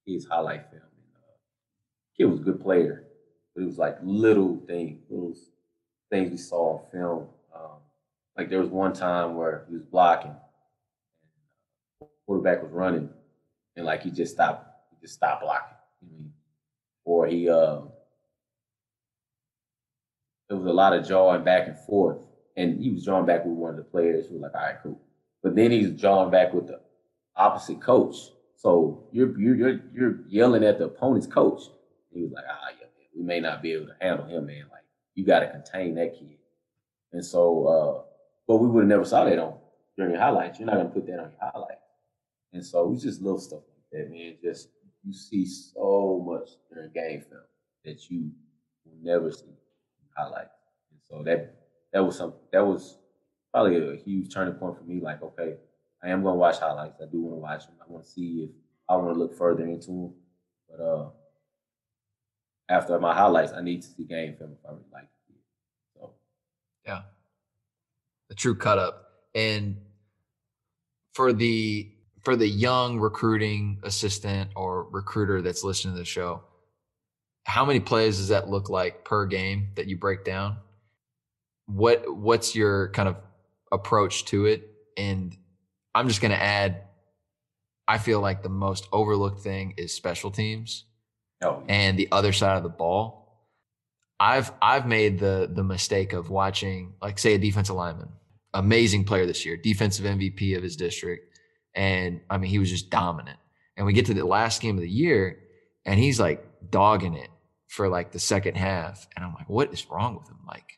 his 0.06 0.26
highlight 0.26 0.70
film. 0.70 0.82
And, 0.82 2.28
uh, 2.28 2.32
was 2.32 2.40
a 2.40 2.44
good 2.44 2.62
player, 2.62 3.04
but 3.54 3.64
it 3.64 3.66
was 3.66 3.78
like 3.78 3.98
little 4.02 4.62
things, 4.68 5.02
little 5.10 5.36
things 6.10 6.32
we 6.32 6.38
saw 6.38 6.78
on 6.78 6.92
film. 6.92 7.28
Um, 7.54 7.80
like 8.38 8.50
there 8.50 8.62
was 8.62 8.70
one 8.70 8.94
time 8.94 9.36
where 9.36 9.66
he 9.68 9.76
was 9.76 9.84
blocking, 9.84 10.34
quarterback 12.26 12.64
was 12.64 12.72
running, 12.72 13.10
and 13.76 13.86
like 13.86 14.02
he 14.02 14.12
just 14.12 14.34
stopped, 14.34 14.66
he 14.92 14.98
just 15.02 15.16
stopped 15.16 15.42
blocking. 15.42 15.76
Or 17.04 17.28
he 17.28 17.50
uh, 17.50 17.82
there 20.48 20.58
was 20.58 20.68
a 20.68 20.74
lot 20.74 20.94
of 20.94 21.06
jawing 21.06 21.44
back 21.44 21.68
and 21.68 21.78
forth, 21.80 22.20
and 22.56 22.82
he 22.82 22.92
was 22.92 23.04
drawing 23.04 23.26
back 23.26 23.44
with 23.44 23.56
one 23.56 23.72
of 23.72 23.78
the 23.78 23.84
players 23.84 24.28
who 24.28 24.36
was 24.36 24.44
like, 24.44 24.56
"All 24.56 24.62
right, 24.62 24.76
cool," 24.84 25.02
but 25.44 25.54
then 25.56 25.72
he's 25.72 25.90
drawing 25.92 26.32
back 26.32 26.54
with 26.54 26.68
the 26.68 26.80
opposite 27.40 27.82
coach. 27.82 28.16
So 28.56 29.08
you're 29.12 29.40
you're 29.40 29.80
you're, 29.94 30.20
yelling 30.28 30.64
at 30.64 30.78
the 30.78 30.86
opponent's 30.86 31.28
coach. 31.28 31.62
He 32.12 32.24
was 32.24 32.32
like, 32.32 32.44
"Ah, 32.50 32.70
yeah, 32.72 32.88
man, 32.98 33.08
we 33.16 33.24
may 33.24 33.40
not 33.40 33.62
be 33.62 33.72
able 33.72 33.88
to 33.88 33.96
handle 34.02 34.26
him, 34.26 34.46
man. 34.46 34.66
Like 34.72 34.84
you 35.16 35.26
got 35.26 35.40
to 35.40 35.50
contain 35.50 35.96
that 35.96 36.14
kid." 36.14 36.38
And 37.14 37.26
so, 37.26 37.68
uh, 37.68 38.04
but 38.48 38.58
we 38.58 38.68
would 38.68 38.82
have 38.82 38.90
never 38.90 39.06
saw 39.06 39.24
that 39.24 39.40
on 39.40 39.58
during 39.98 40.12
your 40.12 40.22
highlights. 40.22 40.60
You're 40.60 40.68
not 40.68 40.76
gonna 40.76 40.90
put 40.90 41.08
that 41.08 41.20
on 41.20 41.32
your 41.32 41.52
highlights. 41.52 41.80
And 42.54 42.66
so 42.66 42.92
it's 42.92 43.04
just 43.04 43.22
little 43.22 43.40
stuff 43.40 43.62
like 43.62 44.04
that, 44.04 44.12
man. 44.12 44.36
Just 44.44 44.70
you 45.04 45.14
see 45.14 45.46
so 45.46 46.24
much 46.26 46.50
during 46.72 46.92
game 46.92 47.22
film 47.30 47.42
that 47.86 48.10
you 48.10 48.32
will 48.86 48.98
never 49.02 49.32
see 49.32 49.46
in 49.46 50.08
highlights. 50.16 50.56
And 50.92 51.00
so 51.08 51.24
that 51.24 51.56
that 51.94 52.04
was 52.04 52.18
some 52.18 52.34
that 52.52 52.66
was 52.66 52.98
probably 53.54 53.78
a 53.78 53.96
huge 53.96 54.34
turning 54.34 54.56
point 54.56 54.78
for 54.78 54.84
me. 54.84 55.00
Like, 55.00 55.22
okay, 55.24 55.56
I 56.04 56.10
am 56.10 56.24
gonna 56.24 56.36
watch 56.36 56.60
highlights. 56.60 57.02
I 57.02 57.06
do 57.06 57.22
want 57.22 57.36
to 57.36 57.40
watch 57.40 57.66
them. 57.66 57.76
I 57.82 57.92
want 57.92 58.06
to 58.06 58.10
see 58.10 58.44
if 58.44 58.50
I 58.88 58.96
want 58.96 59.14
to 59.14 59.20
look 59.20 59.36
further 59.38 59.64
into 59.64 59.88
them. 59.88 60.14
But 60.70 60.84
uh, 60.84 61.10
after 62.70 63.00
my 63.00 63.14
highlights, 63.14 63.52
I 63.52 63.62
need 63.62 63.82
to 63.82 63.88
see 63.88 64.04
game 64.04 64.36
film 64.38 64.52
if 64.52 64.66
I 64.66 64.72
really 64.72 64.84
like 64.94 65.04
it. 65.04 65.36
So 65.96 66.12
Yeah. 66.86 67.02
The 68.30 68.36
true 68.36 68.56
cut 68.56 68.78
up. 68.78 69.06
And 69.36 69.78
for 71.14 71.34
the 71.34 71.92
for 72.22 72.36
the 72.36 72.48
young 72.48 73.00
recruiting 73.00 73.80
assistant 73.84 74.52
or 74.56 74.84
recruiter 74.90 75.42
that's 75.42 75.64
listening 75.64 75.96
to 75.96 76.00
the 76.00 76.06
show, 76.06 76.44
how 77.46 77.66
many 77.66 77.80
plays 77.80 78.18
does 78.18 78.28
that 78.30 78.50
look 78.50 78.70
like 78.70 79.04
per 79.04 79.26
game 79.26 79.70
that 79.76 79.88
you 79.88 79.98
break 79.98 80.24
down? 80.24 80.58
What 81.66 82.16
what's 82.16 82.56
your 82.56 82.90
kind 82.92 83.10
of 83.10 83.18
approach 83.72 84.26
to 84.26 84.46
it? 84.46 84.70
And 84.98 85.36
I'm 85.94 86.08
just 86.08 86.22
going 86.22 86.32
to 86.32 86.42
add 86.42 86.84
I 87.90 87.98
feel 87.98 88.22
like 88.22 88.44
the 88.44 88.50
most 88.50 88.88
overlooked 88.92 89.42
thing 89.42 89.74
is 89.76 89.92
special 89.92 90.30
teams 90.30 90.86
oh, 91.44 91.64
and 91.68 91.98
the 91.98 92.08
other 92.12 92.32
side 92.32 92.56
of 92.56 92.62
the 92.62 92.70
ball. 92.70 93.48
I've 94.20 94.52
I've 94.62 94.86
made 94.86 95.18
the 95.18 95.50
the 95.52 95.64
mistake 95.64 96.14
of 96.14 96.30
watching 96.30 96.94
like 97.02 97.18
say 97.18 97.34
a 97.34 97.40
defensive 97.40 97.76
lineman, 97.76 98.10
amazing 98.54 99.06
player 99.06 99.26
this 99.26 99.44
year, 99.44 99.58
defensive 99.58 100.06
MVP 100.06 100.56
of 100.56 100.62
his 100.62 100.76
district, 100.76 101.36
and 101.74 102.22
I 102.30 102.38
mean 102.38 102.52
he 102.52 102.60
was 102.60 102.70
just 102.70 102.92
dominant. 102.92 103.40
And 103.76 103.88
we 103.88 103.94
get 103.94 104.06
to 104.06 104.14
the 104.14 104.24
last 104.24 104.62
game 104.62 104.76
of 104.76 104.84
the 104.84 104.90
year, 104.90 105.40
and 105.84 106.00
he's 106.00 106.20
like 106.20 106.46
dogging 106.70 107.16
it 107.16 107.30
for 107.70 107.90
like 107.90 108.12
the 108.12 108.20
second 108.20 108.56
half, 108.56 109.08
and 109.16 109.26
I'm 109.26 109.34
like, 109.34 109.50
what 109.50 109.74
is 109.74 109.90
wrong 109.90 110.16
with 110.16 110.30
him? 110.30 110.40
Like, 110.46 110.78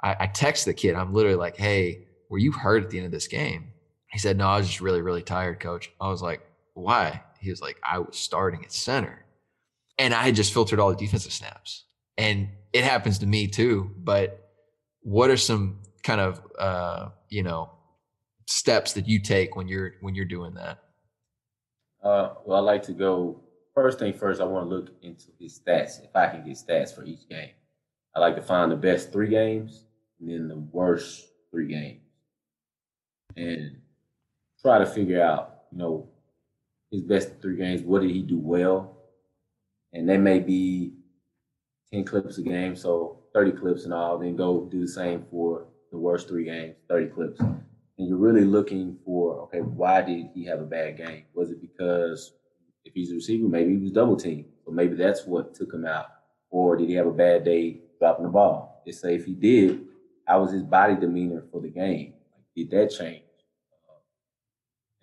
I, 0.00 0.16
I 0.20 0.26
text 0.28 0.64
the 0.64 0.74
kid, 0.74 0.94
I'm 0.94 1.12
literally 1.12 1.38
like, 1.38 1.56
hey, 1.56 2.06
were 2.30 2.38
you 2.38 2.52
hurt 2.52 2.84
at 2.84 2.90
the 2.90 2.98
end 2.98 3.06
of 3.06 3.12
this 3.12 3.26
game? 3.26 3.72
He 4.16 4.20
said, 4.20 4.38
no, 4.38 4.48
I 4.48 4.56
was 4.56 4.66
just 4.66 4.80
really 4.80 5.02
really 5.02 5.20
tired, 5.20 5.60
coach. 5.60 5.92
I 6.00 6.08
was 6.08 6.22
like, 6.22 6.40
why? 6.72 7.22
He 7.38 7.50
was 7.50 7.60
like, 7.60 7.76
I 7.84 7.98
was 7.98 8.16
starting 8.16 8.64
at 8.64 8.72
center 8.72 9.26
and 9.98 10.14
I 10.14 10.22
had 10.22 10.34
just 10.34 10.54
filtered 10.54 10.80
all 10.80 10.88
the 10.88 10.96
defensive 10.96 11.34
snaps. 11.34 11.84
And 12.16 12.48
it 12.72 12.82
happens 12.82 13.18
to 13.18 13.26
me 13.26 13.46
too. 13.46 13.90
But 13.98 14.50
what 15.02 15.28
are 15.28 15.36
some 15.36 15.80
kind 16.02 16.22
of 16.22 16.40
uh, 16.58 17.10
you 17.28 17.42
know 17.42 17.72
steps 18.46 18.94
that 18.94 19.06
you 19.06 19.20
take 19.20 19.54
when 19.54 19.68
you're 19.68 19.96
when 20.00 20.14
you're 20.14 20.24
doing 20.24 20.54
that? 20.54 20.78
Uh, 22.02 22.36
well, 22.46 22.56
I 22.56 22.60
like 22.60 22.84
to 22.84 22.92
go 22.92 23.42
first 23.74 23.98
thing 23.98 24.14
first. 24.14 24.40
I 24.40 24.44
want 24.44 24.70
to 24.70 24.74
look 24.74 24.92
into 25.02 25.26
his 25.38 25.60
stats 25.60 26.02
if 26.02 26.16
I 26.16 26.28
can 26.28 26.42
get 26.42 26.56
stats 26.56 26.94
for 26.94 27.04
each 27.04 27.28
game. 27.28 27.50
I 28.14 28.20
like 28.20 28.36
to 28.36 28.42
find 28.42 28.72
the 28.72 28.76
best 28.76 29.12
three 29.12 29.28
games 29.28 29.84
and 30.20 30.30
then 30.30 30.48
the 30.48 30.56
worst 30.56 31.28
three 31.50 31.68
games, 31.68 32.00
and 33.36 33.76
try 34.66 34.78
to 34.78 34.86
figure 34.86 35.22
out, 35.22 35.62
you 35.72 35.78
know, 35.78 36.08
his 36.90 37.02
best 37.02 37.40
three 37.40 37.56
games. 37.56 37.82
What 37.82 38.02
did 38.02 38.10
he 38.10 38.22
do 38.22 38.38
well? 38.38 38.96
And 39.92 40.08
they 40.08 40.18
may 40.18 40.40
be 40.40 40.92
ten 41.92 42.04
clips 42.04 42.38
a 42.38 42.42
game, 42.42 42.76
so 42.76 43.22
thirty 43.32 43.52
clips 43.52 43.84
and 43.84 43.94
all. 43.94 44.18
Then 44.18 44.36
go 44.36 44.68
do 44.70 44.80
the 44.80 44.88
same 44.88 45.24
for 45.30 45.66
the 45.90 45.98
worst 45.98 46.28
three 46.28 46.44
games, 46.44 46.76
thirty 46.88 47.06
clips 47.06 47.40
and 47.98 48.08
you're 48.08 48.18
really 48.18 48.44
looking 48.44 48.98
for 49.04 49.40
okay, 49.42 49.60
why 49.60 50.02
did 50.02 50.28
he 50.34 50.44
have 50.44 50.60
a 50.60 50.64
bad 50.64 50.96
game? 50.96 51.24
Was 51.34 51.50
it 51.50 51.60
because 51.60 52.32
if 52.84 52.94
he's 52.94 53.10
a 53.10 53.14
receiver, 53.14 53.48
maybe 53.48 53.72
he 53.72 53.78
was 53.78 53.92
double 53.92 54.16
teamed, 54.16 54.46
so 54.64 54.70
maybe 54.70 54.94
that's 54.94 55.24
what 55.26 55.54
took 55.54 55.72
him 55.72 55.86
out, 55.86 56.06
or 56.50 56.76
did 56.76 56.88
he 56.88 56.94
have 56.94 57.06
a 57.06 57.12
bad 57.12 57.44
day 57.44 57.80
dropping 57.98 58.24
the 58.24 58.30
ball? 58.30 58.82
Just 58.86 59.00
say 59.00 59.14
if 59.14 59.24
he 59.24 59.32
did, 59.32 59.86
how 60.26 60.42
was 60.42 60.52
his 60.52 60.62
body 60.62 60.94
demeanor 60.94 61.44
for 61.50 61.60
the 61.60 61.70
game? 61.70 62.14
Did 62.54 62.70
that 62.70 62.90
change? 62.90 63.22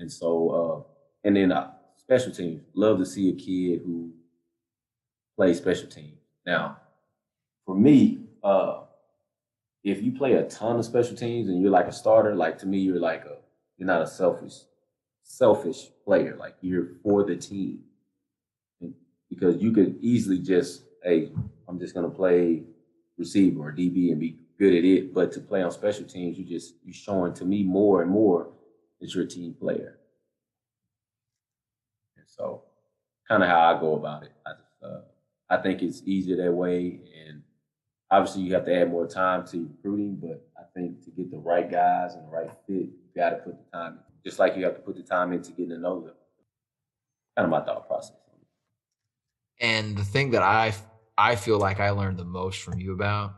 And 0.04 0.12
so, 0.12 0.50
uh, 0.50 1.28
and 1.28 1.38
then 1.38 1.54
uh, 1.54 1.72
special 1.96 2.34
teams. 2.34 2.62
Love 2.76 2.98
to 2.98 3.06
see 3.06 3.30
a 3.30 3.34
kid 3.34 3.82
who 3.86 4.12
plays 5.38 5.58
special 5.58 5.88
teams. 5.88 6.20
Now, 6.46 6.78
for 7.66 7.74
me, 7.74 8.26
uh, 8.44 8.82
if 9.82 10.04
you 10.04 10.12
play 10.12 10.34
a 10.34 10.44
ton 10.44 10.78
of 10.78 10.84
special 10.84 11.16
teams 11.16 11.48
and 11.48 11.62
you're 11.62 11.72
like 11.72 11.88
a 11.88 11.94
starter, 11.94 12.36
like 12.36 12.58
to 12.60 12.66
me, 12.66 12.80
you're 12.80 13.00
like 13.00 13.24
a 13.24 13.38
you're 13.78 13.88
not 13.88 14.02
a 14.02 14.08
selfish 14.08 14.56
selfish 15.24 15.88
player. 16.04 16.36
Like 16.38 16.58
you're 16.60 16.90
for 17.02 17.24
the 17.24 17.38
team. 17.38 17.80
Because 19.30 19.64
you 19.64 19.72
could 19.72 19.98
easily 20.02 20.40
just, 20.40 20.84
hey, 21.02 21.32
I'm 21.70 21.80
just 21.80 21.96
gonna 21.96 22.10
play 22.10 22.64
receiver 23.18 23.70
or 23.70 23.72
DB 23.72 24.12
and 24.12 24.20
be 24.20 24.38
good 24.60 24.76
at 24.76 24.84
it. 24.84 25.14
But 25.14 25.32
to 25.32 25.40
play 25.40 25.64
on 25.64 25.72
special 25.72 26.04
teams, 26.04 26.38
you 26.38 26.44
just 26.44 26.74
you're 26.84 26.94
showing 26.94 27.34
to 27.36 27.46
me 27.46 27.64
more 27.64 28.02
and 28.02 28.12
more 28.12 28.50
that 29.04 29.14
you're 29.14 29.26
team 29.26 29.54
player. 29.54 29.98
And 32.16 32.26
so 32.26 32.64
kind 33.28 33.44
of 33.44 33.50
how 33.50 33.76
I 33.76 33.80
go 33.80 33.96
about 33.96 34.24
it. 34.24 34.32
I 34.46 34.52
just, 34.52 34.84
uh, 34.84 35.02
I 35.50 35.58
think 35.58 35.82
it's 35.82 36.02
easier 36.06 36.38
that 36.38 36.52
way 36.54 37.02
and 37.20 37.44
obviously 38.10 38.44
you 38.44 38.54
have 38.54 38.66
to 38.66 38.74
add 38.74 38.90
more 38.90 39.06
time 39.06 39.46
to 39.48 39.70
recruiting, 39.76 40.16
but 40.16 40.48
I 40.58 40.64
think 40.74 41.04
to 41.04 41.12
get 41.12 41.32
the 41.32 41.38
right 41.38 41.70
guys 41.70 42.14
and 42.14 42.26
the 42.26 42.32
right 42.32 42.50
fit, 42.66 42.76
you 42.78 43.10
got 43.16 43.32
to 43.32 43.36
put 43.38 43.58
the 43.58 43.78
time, 43.78 43.94
In. 43.94 44.00
just 44.24 44.40
like 44.40 44.56
you 44.56 44.64
have 44.64 44.76
to 44.76 44.82
put 44.82 44.96
the 44.96 45.04
time 45.04 45.34
into 45.34 45.52
getting 45.52 45.70
to 45.70 45.78
know 45.78 46.00
them. 46.00 46.14
Kind 47.36 47.46
of 47.46 47.50
my 47.50 47.62
thought 47.62 47.88
process. 47.88 48.16
And 49.60 49.98
the 49.98 50.04
thing 50.04 50.32
that 50.32 50.44
I 50.44 50.74
I 51.18 51.36
feel 51.36 51.60
like 51.60 51.80
I 51.80 51.92
learned 51.92 52.18
the 52.18 52.26
most 52.26 52.62
from 52.62 52.80
you 52.80 52.94
about 52.94 53.34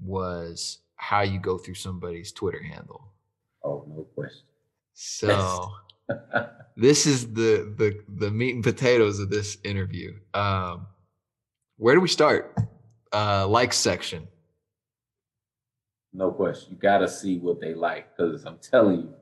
was 0.00 0.78
how 0.96 1.22
you 1.22 1.38
go 1.38 1.58
through 1.58 1.74
somebody's 1.74 2.32
Twitter 2.32 2.62
handle. 2.62 3.12
Oh, 3.62 3.84
no 3.88 4.02
question. 4.14 4.47
So 5.00 5.70
this 6.76 7.06
is 7.06 7.32
the 7.32 7.72
the 7.76 8.00
the 8.08 8.30
meat 8.30 8.54
and 8.54 8.64
potatoes 8.64 9.20
of 9.20 9.30
this 9.30 9.58
interview. 9.64 10.18
Um, 10.34 10.86
where 11.76 11.94
do 11.94 12.00
we 12.00 12.08
start? 12.08 12.56
uh, 13.12 13.46
like 13.46 13.72
section. 13.72 14.28
No 16.12 16.30
question. 16.30 16.72
You 16.72 16.78
got 16.78 16.98
to 16.98 17.08
see 17.08 17.38
what 17.38 17.60
they 17.60 17.74
like 17.74 18.16
because 18.16 18.44
I'm 18.44 18.58
telling 18.58 19.00
you, 19.02 19.14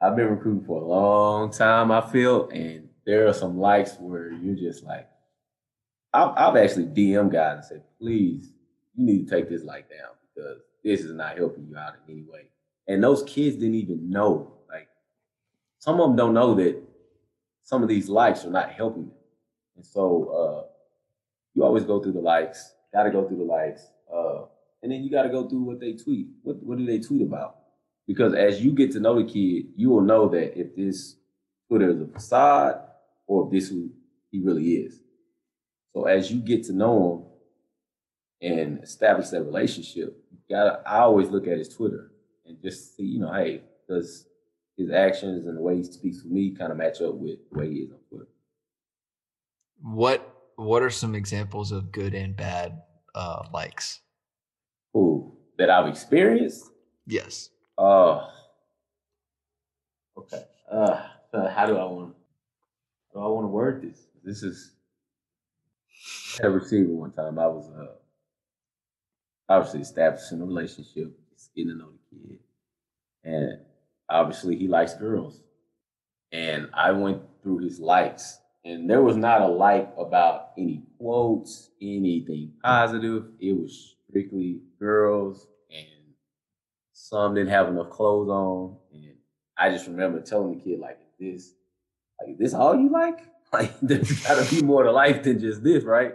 I've 0.00 0.16
been 0.16 0.28
recruiting 0.28 0.64
for 0.64 0.80
a 0.80 0.84
long 0.84 1.50
time, 1.50 1.90
I 1.90 2.00
feel, 2.00 2.48
and 2.50 2.88
there 3.04 3.26
are 3.26 3.32
some 3.32 3.58
likes 3.58 3.96
where 3.98 4.32
you're 4.32 4.54
just 4.54 4.84
like, 4.84 5.08
I've, 6.12 6.30
I've 6.36 6.56
actually 6.56 6.86
DM 6.86 7.30
guys 7.32 7.56
and 7.56 7.64
said, 7.64 7.82
please, 8.00 8.48
you 8.94 9.04
need 9.04 9.28
to 9.28 9.34
take 9.34 9.48
this 9.48 9.64
like 9.64 9.90
down 9.90 10.14
because 10.34 10.58
this 10.84 11.00
is 11.00 11.12
not 11.12 11.36
helping 11.36 11.66
you 11.66 11.76
out 11.76 11.94
in 12.06 12.14
any 12.14 12.22
way. 12.22 12.48
And 12.88 13.04
those 13.04 13.22
kids 13.22 13.56
didn't 13.56 13.76
even 13.76 14.10
know. 14.10 14.54
Like, 14.68 14.88
some 15.78 16.00
of 16.00 16.08
them 16.08 16.16
don't 16.16 16.34
know 16.34 16.54
that 16.54 16.82
some 17.62 17.82
of 17.82 17.88
these 17.88 18.08
likes 18.08 18.44
are 18.44 18.50
not 18.50 18.72
helping 18.72 19.08
them. 19.08 19.16
And 19.76 19.86
so, 19.86 20.64
uh, 20.64 20.68
you 21.54 21.64
always 21.64 21.84
go 21.84 22.00
through 22.00 22.12
the 22.12 22.20
likes. 22.20 22.72
Got 22.92 23.02
to 23.02 23.10
go 23.10 23.26
through 23.26 23.38
the 23.38 23.44
likes, 23.44 23.86
uh, 24.12 24.44
and 24.82 24.90
then 24.90 25.02
you 25.02 25.10
got 25.10 25.24
to 25.24 25.28
go 25.28 25.46
through 25.46 25.62
what 25.62 25.78
they 25.78 25.92
tweet. 25.92 26.28
What 26.42 26.62
what 26.62 26.78
do 26.78 26.86
they 26.86 27.00
tweet 27.00 27.20
about? 27.20 27.56
Because 28.06 28.32
as 28.32 28.62
you 28.62 28.72
get 28.72 28.92
to 28.92 29.00
know 29.00 29.20
the 29.20 29.30
kid, 29.30 29.72
you 29.76 29.90
will 29.90 30.00
know 30.00 30.28
that 30.30 30.58
if 30.58 30.74
this 30.74 31.16
Twitter 31.68 31.90
is 31.90 32.00
a 32.00 32.06
facade 32.06 32.80
or 33.26 33.44
if 33.44 33.52
this 33.52 33.68
who 33.68 33.90
he 34.30 34.40
really 34.40 34.72
is. 34.72 35.00
So 35.92 36.04
as 36.04 36.32
you 36.32 36.40
get 36.40 36.64
to 36.64 36.72
know 36.72 37.28
him 38.40 38.58
and 38.58 38.82
establish 38.82 39.28
that 39.28 39.42
relationship, 39.42 40.16
you 40.30 40.38
gotta. 40.48 40.80
I 40.86 41.00
always 41.00 41.28
look 41.28 41.46
at 41.46 41.58
his 41.58 41.68
Twitter, 41.68 42.10
and 42.48 42.60
just 42.62 42.96
see, 42.96 43.04
you 43.04 43.20
know, 43.20 43.32
hey, 43.32 43.62
does 43.88 44.26
his 44.76 44.90
actions 44.90 45.46
and 45.46 45.56
the 45.56 45.60
way 45.60 45.76
he 45.76 45.82
speaks 45.84 46.22
with 46.22 46.32
me 46.32 46.54
kind 46.54 46.70
of 46.72 46.78
match 46.78 47.00
up 47.00 47.14
with 47.14 47.38
the 47.50 47.58
way 47.58 47.70
he 47.70 47.76
is 47.80 47.90
on 47.92 47.98
Twitter? 48.08 48.28
What 49.82 50.34
What 50.56 50.82
are 50.82 50.90
some 50.90 51.14
examples 51.14 51.72
of 51.72 51.92
good 51.92 52.14
and 52.14 52.36
bad 52.36 52.82
uh, 53.14 53.44
likes? 53.52 54.00
Who 54.92 55.36
that 55.58 55.70
I've 55.70 55.88
experienced? 55.88 56.70
Yes. 57.06 57.50
Oh, 57.76 58.28
okay. 60.16 60.44
Uh, 60.70 61.02
how 61.32 61.66
do 61.66 61.76
I 61.76 61.84
want? 61.84 62.14
How 63.14 63.20
do 63.20 63.26
I 63.26 63.28
want 63.28 63.44
to 63.44 63.48
word 63.48 63.82
this? 63.82 64.06
This 64.24 64.42
is. 64.42 64.72
I 66.38 66.42
had 66.44 66.52
a 66.52 66.54
receiver 66.54 66.92
one 66.92 67.12
time. 67.12 67.38
I 67.38 67.46
was 67.46 67.68
uh, 67.70 67.94
obviously 69.48 69.80
establishing 69.80 70.40
a 70.40 70.44
relationship, 70.44 71.18
just 71.32 71.54
getting 71.54 71.72
to 71.72 71.78
know 71.78 71.90
the 71.90 71.97
kid, 72.10 72.38
and 73.24 73.60
obviously 74.08 74.56
he 74.56 74.68
likes 74.68 74.94
girls, 74.94 75.40
and 76.32 76.68
I 76.74 76.92
went 76.92 77.22
through 77.42 77.58
his 77.58 77.78
likes, 77.80 78.38
and 78.64 78.88
there 78.88 79.02
was 79.02 79.16
not 79.16 79.42
a 79.42 79.46
like 79.48 79.92
about 79.98 80.50
any 80.58 80.82
quotes, 80.98 81.70
anything 81.80 82.52
positive. 82.62 83.26
It 83.40 83.52
was 83.52 83.96
strictly 84.08 84.60
girls, 84.78 85.46
and 85.70 86.14
some 86.92 87.34
didn't 87.34 87.50
have 87.50 87.68
enough 87.68 87.90
clothes 87.90 88.28
on, 88.28 88.76
and 88.92 89.14
I 89.56 89.70
just 89.70 89.86
remember 89.86 90.20
telling 90.20 90.56
the 90.58 90.64
kid 90.64 90.78
like, 90.80 90.98
"This, 91.18 91.54
like, 92.20 92.30
is 92.30 92.38
this 92.38 92.54
all 92.54 92.76
you 92.76 92.90
like? 92.90 93.18
Like, 93.50 93.80
there's 93.80 94.22
got 94.26 94.44
to 94.44 94.54
be 94.54 94.60
more 94.60 94.82
to 94.82 94.92
life 94.92 95.22
than 95.22 95.38
just 95.38 95.62
this, 95.62 95.82
right?" 95.82 96.14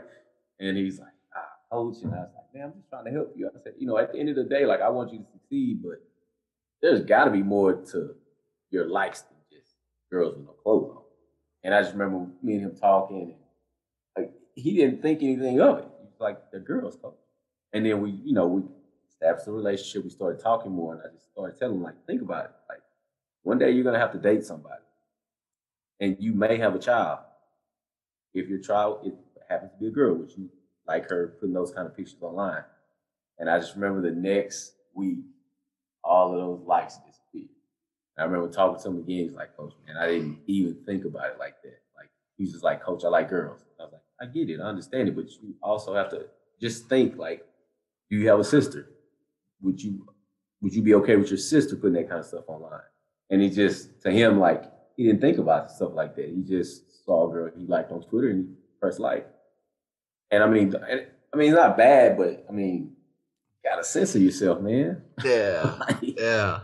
And 0.60 0.78
he's 0.78 1.00
like, 1.00 1.16
"Ah, 1.36 1.50
coach," 1.72 1.98
and 2.04 2.14
I 2.14 2.18
was 2.20 2.30
like, 2.36 2.43
"Man, 2.54 2.64
I'm 2.64 2.74
just 2.74 2.90
trying 2.90 3.06
to 3.06 3.12
help 3.12 3.34
you." 3.36 3.50
I 3.50 3.60
said, 3.64 3.76
"You 3.78 3.88
know, 3.88 3.98
at 3.98 4.12
the 4.12 4.20
end 4.20 4.30
of 4.30 4.36
the 4.36 4.44
day, 4.44 4.66
like, 4.66 4.82
I 4.82 4.90
want 4.90 5.12
you 5.12 5.20
to 5.20 5.26
succeed, 5.26 5.82
but 5.82 6.02
there's 6.82 7.04
got 7.04 7.26
to 7.26 7.32
be 7.32 7.44
more 7.44 7.74
to 7.74 8.16
your 8.70 8.88
likes 8.88 9.22
than 9.22 9.38
just 9.52 9.76
girls 10.12 10.36
with 10.36 10.46
no 10.46 10.54
clothes 10.54 10.92
on." 10.96 11.04
And 11.64 11.74
I 11.74 11.82
just 11.82 11.94
remember 11.94 12.32
me 12.42 12.56
and 12.56 12.64
him 12.64 12.76
talking, 12.76 13.22
and 13.22 13.36
like, 14.18 14.34
he 14.56 14.76
didn't 14.76 15.02
think 15.02 15.24
anything 15.24 15.62
of 15.62 15.80
it. 15.80 15.88
Like, 16.20 16.52
"The 16.52 16.60
girls, 16.60 16.96
coach." 16.98 17.18
And 17.74 17.86
then 17.86 18.02
we, 18.02 18.12
you 18.12 18.34
know, 18.34 18.48
we 18.48 18.64
established 19.10 19.48
a 19.48 19.52
relationship. 19.52 20.04
We 20.04 20.10
started 20.10 20.40
talking 20.42 20.72
more, 20.72 20.94
and 20.94 21.02
I 21.02 21.08
just 21.14 21.32
started 21.32 21.58
telling 21.58 21.78
him, 21.78 21.84
like, 21.84 22.06
think 22.06 22.22
about 22.22 22.46
it. 22.46 22.52
Like, 22.70 22.82
one 23.42 23.58
day 23.58 23.72
you're 23.72 23.84
gonna 23.84 24.00
have 24.00 24.12
to 24.12 24.20
date 24.20 24.46
somebody, 24.46 24.84
and 26.00 26.18
you 26.20 26.34
may 26.34 26.58
have 26.58 26.76
a 26.76 26.80
child. 26.80 27.20
If 28.34 28.48
your 28.48 28.60
child 28.60 29.06
it 29.08 29.16
happens 29.50 29.72
to 29.74 29.78
be 29.78 29.88
a 29.88 29.92
girl, 29.92 30.16
which 30.16 30.38
you 30.38 30.50
like 30.88 31.10
her 31.10 31.36
putting 31.40 31.54
those 31.54 31.72
kind 31.72 31.88
of 31.88 31.96
pictures 31.96 32.18
online. 32.22 32.64
And 33.40 33.50
I 33.50 33.60
just 33.60 33.76
remember 33.76 34.02
the 34.02 34.16
next 34.16 34.74
week, 34.94 35.20
all 36.04 36.34
of 36.34 36.40
those 36.40 36.68
likes 36.68 36.98
disappeared. 36.98 37.50
And 38.16 38.24
I 38.24 38.26
remember 38.26 38.54
talking 38.54 38.82
to 38.82 38.90
him 38.90 38.98
again. 38.98 39.26
He's 39.26 39.34
like, 39.34 39.56
Coach, 39.56 39.74
man, 39.88 39.98
I 39.98 40.08
didn't 40.08 40.40
even 40.48 40.76
think 40.86 41.06
about 41.06 41.32
it 41.32 41.40
like 41.40 41.62
that. 41.64 41.80
Like 41.96 42.10
he's 42.38 42.52
just 42.52 42.64
like, 42.64 42.84
Coach, 42.84 43.04
I 43.04 43.08
like 43.08 43.30
girls. 43.30 43.62
I 43.80 43.84
was 43.84 43.94
like, 43.94 44.02
I 44.22 44.26
get 44.32 44.50
it, 44.50 44.60
I 44.60 44.66
understand 44.66 45.10
it, 45.10 45.16
but 45.16 45.26
you 45.42 45.56
also 45.62 45.96
have 45.96 46.10
to 46.12 46.26
just 46.62 46.88
think 46.88 47.18
like, 47.18 47.46
do 48.10 48.18
you 48.18 48.28
have 48.30 48.40
a 48.40 48.44
sister? 48.44 48.90
Would 49.62 49.82
you 49.82 50.08
would 50.62 50.74
you 50.74 50.82
be 50.82 50.94
okay 50.96 51.18
with 51.18 51.30
your 51.30 51.38
sister 51.38 51.76
putting 51.76 51.96
that 51.96 52.08
kind 52.08 52.20
of 52.20 52.26
stuff 52.26 52.46
online? 52.48 52.80
And 53.30 53.42
he 53.42 53.50
just 53.50 54.02
to 54.04 54.12
him 54.12 54.40
like 54.40 54.64
he 54.96 55.06
didn't 55.06 55.22
think 55.22 55.38
about 55.38 55.72
stuff 55.72 55.92
like 55.94 56.16
that. 56.16 56.30
He 56.30 56.42
just 56.42 57.06
saw 57.06 57.28
a 57.28 57.34
girl 57.34 57.52
he 57.58 57.66
liked 57.66 57.92
on 57.92 58.04
Twitter 58.04 58.30
and 58.30 58.48
he 58.48 58.56
pressed 58.80 59.00
like. 59.00 59.33
And 60.34 60.44
I 60.44 60.48
mean, 60.48 60.74
and, 60.90 61.06
I 61.32 61.38
mean, 61.38 61.50
it's 61.50 61.56
not 61.56 61.78
bad, 61.78 62.18
but 62.18 62.44
I 62.50 62.52
mean, 62.52 62.96
you 63.64 63.70
gotta 63.70 63.84
censor 63.84 64.18
yourself, 64.18 64.62
man. 64.62 65.04
Yeah. 65.24 65.76
Like, 65.80 66.20
Yeah. 66.20 66.62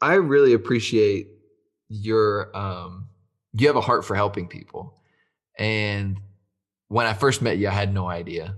I 0.00 0.14
really 0.14 0.52
appreciate 0.52 1.28
your 1.88 2.56
um 2.56 3.08
you 3.54 3.66
have 3.66 3.76
a 3.76 3.80
heart 3.80 4.04
for 4.04 4.14
helping 4.14 4.46
people. 4.46 5.00
And 5.58 6.20
when 6.88 7.06
I 7.06 7.14
first 7.14 7.42
met 7.42 7.58
you, 7.58 7.68
I 7.68 7.72
had 7.72 7.92
no 7.92 8.06
idea. 8.06 8.54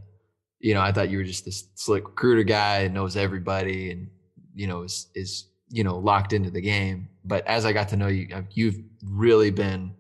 You 0.61 0.75
know, 0.75 0.83
I 0.83 0.93
thought 0.93 1.09
you 1.09 1.19
were 1.19 1.25
just 1.25 1.47
this 1.47 1.69
slick 1.77 2.05
recruiter 2.05 2.43
guy 2.43 2.83
that 2.83 2.93
knows 2.93 3.17
everybody 3.17 3.93
and 3.93 4.11
you 4.55 4.67
know 4.67 4.83
is 4.83 5.09
is 5.15 5.49
you 5.71 5.85
know 5.85 5.97
locked 5.97 6.35
into 6.35 6.51
the 6.51 6.61
game. 6.61 7.09
But 7.25 7.47
as 7.47 7.65
I 7.65 7.73
got 7.73 7.89
to 7.91 7.97
know 7.97 8.09
you, 8.09 8.29
you've 8.53 8.79
really 9.03 9.51
been 9.51 9.95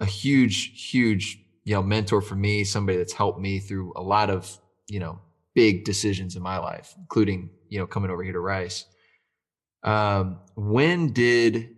a 0.00 0.04
huge, 0.04 0.90
huge 0.90 1.43
you 1.64 1.74
know 1.74 1.82
mentor 1.82 2.20
for 2.20 2.36
me. 2.36 2.64
Somebody 2.64 2.98
that's 2.98 3.12
helped 3.12 3.40
me 3.40 3.58
through 3.58 3.92
a 3.96 4.02
lot 4.02 4.30
of 4.30 4.58
you 4.88 5.00
know 5.00 5.20
big 5.54 5.84
decisions 5.84 6.36
in 6.36 6.42
my 6.42 6.58
life, 6.58 6.94
including 6.98 7.50
you 7.68 7.78
know 7.78 7.86
coming 7.86 8.10
over 8.10 8.22
here 8.22 8.32
to 8.32 8.40
Rice. 8.40 8.86
Um, 9.82 10.38
when 10.54 11.12
did 11.12 11.76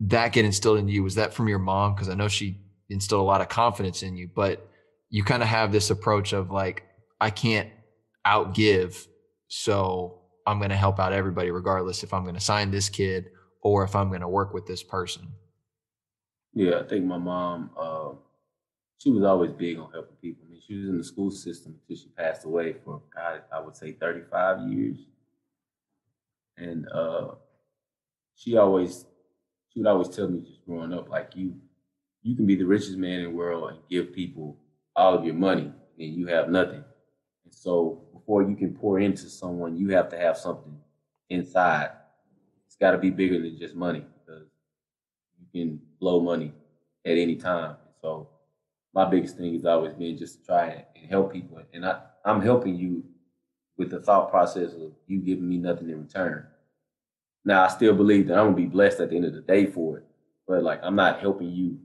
that 0.00 0.32
get 0.32 0.44
instilled 0.44 0.78
in 0.78 0.88
you? 0.88 1.02
Was 1.02 1.16
that 1.16 1.34
from 1.34 1.48
your 1.48 1.58
mom? 1.58 1.94
Because 1.94 2.08
I 2.08 2.14
know 2.14 2.28
she 2.28 2.58
instilled 2.88 3.20
a 3.20 3.24
lot 3.24 3.40
of 3.40 3.48
confidence 3.48 4.02
in 4.02 4.16
you, 4.16 4.28
but 4.34 4.68
you 5.10 5.24
kind 5.24 5.42
of 5.42 5.48
have 5.48 5.72
this 5.72 5.90
approach 5.90 6.32
of 6.32 6.50
like, 6.50 6.84
I 7.20 7.30
can't 7.30 7.68
outgive, 8.26 9.06
so 9.48 10.20
I'm 10.46 10.58
going 10.58 10.70
to 10.70 10.76
help 10.76 10.98
out 10.98 11.12
everybody, 11.12 11.50
regardless 11.50 12.02
if 12.02 12.14
I'm 12.14 12.22
going 12.22 12.34
to 12.34 12.40
sign 12.40 12.70
this 12.70 12.88
kid 12.88 13.26
or 13.62 13.84
if 13.84 13.94
I'm 13.94 14.08
going 14.08 14.22
to 14.22 14.28
work 14.28 14.54
with 14.54 14.66
this 14.66 14.82
person. 14.82 15.28
Yeah, 16.54 16.80
I 16.80 16.82
think 16.84 17.04
my 17.04 17.18
mom, 17.18 17.70
uh, 17.78 18.10
she 19.00 19.10
was 19.10 19.24
always 19.24 19.52
big 19.52 19.78
on 19.78 19.90
helping 19.92 20.16
people. 20.16 20.44
I 20.46 20.52
mean, 20.52 20.60
she 20.66 20.76
was 20.76 20.88
in 20.88 20.98
the 20.98 21.04
school 21.04 21.30
system 21.30 21.74
until 21.80 22.02
she 22.02 22.10
passed 22.10 22.44
away 22.44 22.74
for, 22.84 23.00
God, 23.14 23.42
I 23.50 23.58
would 23.58 23.74
say 23.74 23.92
35 23.92 24.68
years. 24.68 24.98
And 26.58 26.86
uh, 26.92 27.28
she 28.34 28.58
always, 28.58 29.06
she 29.72 29.80
would 29.80 29.88
always 29.88 30.08
tell 30.08 30.28
me 30.28 30.40
just 30.40 30.66
growing 30.66 30.92
up, 30.92 31.08
like, 31.08 31.30
you, 31.34 31.54
you 32.22 32.36
can 32.36 32.44
be 32.44 32.56
the 32.56 32.66
richest 32.66 32.98
man 32.98 33.20
in 33.20 33.24
the 33.24 33.30
world 33.30 33.70
and 33.70 33.78
give 33.88 34.12
people 34.12 34.58
all 34.94 35.14
of 35.14 35.24
your 35.24 35.34
money 35.34 35.72
and 35.98 36.14
you 36.14 36.26
have 36.26 36.50
nothing. 36.50 36.84
And 37.44 37.54
so 37.54 38.02
before 38.12 38.42
you 38.42 38.54
can 38.54 38.74
pour 38.74 39.00
into 39.00 39.30
someone, 39.30 39.78
you 39.78 39.88
have 39.90 40.10
to 40.10 40.18
have 40.18 40.36
something 40.36 40.76
inside. 41.30 41.88
It's 42.66 42.76
got 42.76 42.90
to 42.90 42.98
be 42.98 43.08
bigger 43.08 43.40
than 43.40 43.58
just 43.58 43.74
money 43.74 44.04
because 44.26 44.46
you 45.40 45.46
can 45.58 45.80
blow 45.98 46.20
money 46.20 46.52
at 47.06 47.16
any 47.16 47.36
time. 47.36 47.76
So 48.02 48.28
my 48.94 49.04
biggest 49.08 49.36
thing 49.36 49.54
has 49.54 49.64
always 49.64 49.94
been 49.94 50.16
just 50.16 50.40
to 50.40 50.46
try 50.46 50.84
and 50.96 51.10
help 51.10 51.32
people. 51.32 51.60
And 51.72 51.86
I, 51.86 52.00
I'm 52.24 52.40
helping 52.42 52.76
you 52.76 53.04
with 53.78 53.90
the 53.90 54.00
thought 54.00 54.30
process 54.30 54.72
of 54.72 54.92
you 55.06 55.20
giving 55.20 55.48
me 55.48 55.58
nothing 55.58 55.88
in 55.88 56.02
return. 56.02 56.46
Now 57.44 57.64
I 57.64 57.68
still 57.68 57.94
believe 57.94 58.28
that 58.28 58.38
I'm 58.38 58.46
gonna 58.46 58.56
be 58.56 58.66
blessed 58.66 59.00
at 59.00 59.10
the 59.10 59.16
end 59.16 59.24
of 59.24 59.34
the 59.34 59.40
day 59.40 59.66
for 59.66 59.98
it, 59.98 60.04
but 60.46 60.62
like 60.62 60.80
I'm 60.82 60.96
not 60.96 61.20
helping 61.20 61.50
you 61.50 61.78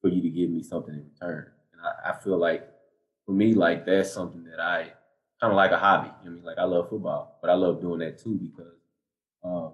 for 0.00 0.08
you 0.08 0.22
to 0.22 0.28
give 0.28 0.50
me 0.50 0.62
something 0.62 0.94
in 0.94 1.04
return. 1.12 1.50
And 1.72 1.82
I, 1.82 2.10
I 2.10 2.20
feel 2.20 2.38
like 2.38 2.68
for 3.24 3.32
me, 3.32 3.54
like 3.54 3.84
that's 3.84 4.12
something 4.12 4.44
that 4.44 4.60
I 4.60 4.92
kind 5.40 5.52
of 5.52 5.56
like 5.56 5.72
a 5.72 5.78
hobby. 5.78 6.10
I 6.24 6.28
mean, 6.28 6.44
like 6.44 6.58
I 6.58 6.64
love 6.64 6.90
football, 6.90 7.38
but 7.40 7.50
I 7.50 7.54
love 7.54 7.80
doing 7.80 7.98
that 8.00 8.18
too 8.18 8.38
because 8.40 8.72
um, 9.42 9.72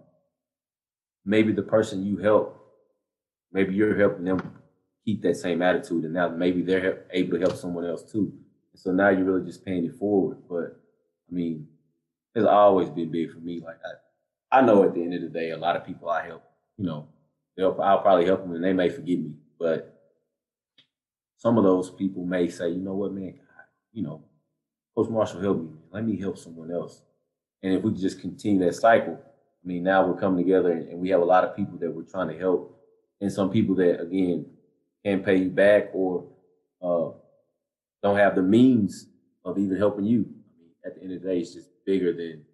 maybe 1.25 1.53
the 1.53 1.63
person 1.63 2.07
you 2.07 2.17
help, 2.17 2.59
maybe 3.53 3.75
you're 3.75 3.99
helping 3.99 4.25
them 4.25 4.52
keep 5.05 5.23
that 5.23 5.37
same 5.37 5.63
attitude, 5.63 6.05
and 6.05 6.15
now 6.15 6.29
maybe 6.29 6.63
they're 6.63 7.05
able 7.11 7.39
to 7.39 7.41
help 7.41 7.57
someone 7.57 7.87
else 7.87 8.03
too. 8.03 8.33
So 8.75 8.93
now 8.93 9.11
you're 9.11 9.25
really 9.25 9.47
just 9.47 9.65
paying 9.65 9.85
it 9.85 9.97
forward. 9.97 10.39
But 10.49 10.81
I 11.31 11.35
mean, 11.35 11.67
it's 12.35 12.47
always 12.47 12.89
been 12.89 13.11
big 13.11 13.33
for 13.33 13.39
me. 13.39 13.61
Like 13.61 13.79
I, 13.85 14.59
I 14.59 14.63
know 14.63 14.85
at 14.85 14.95
the 14.95 15.03
end 15.03 15.15
of 15.15 15.23
the 15.23 15.29
day, 15.29 15.51
a 15.51 15.57
lot 15.57 15.77
of 15.77 15.87
people 15.87 16.09
I 16.09 16.27
help, 16.27 16.45
you 16.79 16.87
know, 16.87 17.09
they'll 17.57 17.79
I'll 17.81 18.01
probably 18.01 18.27
help 18.27 18.43
them 18.43 18.55
and 18.55 18.65
they 18.65 18.73
may 18.73 18.89
forget 18.89 19.19
me, 19.19 19.33
but 19.59 19.89
some 21.37 21.59
of 21.59 21.65
those 21.65 21.91
people 21.91 22.25
may 22.25 22.49
say, 22.49 22.69
you 22.71 22.81
know 22.81 22.95
what, 22.95 23.13
man, 23.13 23.33
God, 23.33 23.65
you 23.93 24.03
know, 24.03 24.23
Coach 24.95 25.11
Marshall 25.11 25.41
helped 25.41 25.63
me. 25.63 25.71
Let 25.91 26.05
me 26.05 26.17
help 26.17 26.39
someone 26.39 26.71
else. 26.71 27.03
And 27.63 27.75
if 27.75 27.83
we 27.83 27.93
just 27.93 28.21
continue 28.21 28.65
that 28.65 28.75
cycle, 28.75 29.19
I 29.21 29.67
mean, 29.67 29.83
now 29.83 30.07
we're 30.07 30.19
coming 30.19 30.45
together 30.45 30.73
and 30.73 30.99
we 30.99 31.11
have 31.11 31.21
a 31.21 31.25
lot 31.25 31.45
of 31.45 31.57
people 31.57 31.79
that 31.79 31.91
we're 31.91 32.03
trying 32.03 32.29
to 32.29 32.39
help, 32.39 32.79
and 33.21 33.33
some 33.33 33.51
people 33.51 33.75
that 33.77 34.01
again 34.01 34.47
can't 35.05 35.25
pay 35.25 35.37
you 35.37 35.51
back 35.51 35.91
or 35.93 36.29
uh, 36.83 37.11
don't 38.03 38.17
have 38.17 38.35
the 38.35 38.43
means 38.43 39.07
of 39.45 39.59
even 39.59 39.77
helping 39.77 40.05
you. 40.05 40.21
I 40.21 40.59
mean, 40.59 40.71
at 40.85 40.95
the 40.95 41.03
end 41.03 41.13
of 41.13 41.23
the 41.23 41.29
day, 41.29 41.41
it's 41.41 41.55
just 41.55 41.69
bigger 41.85 42.13
than 42.13 42.45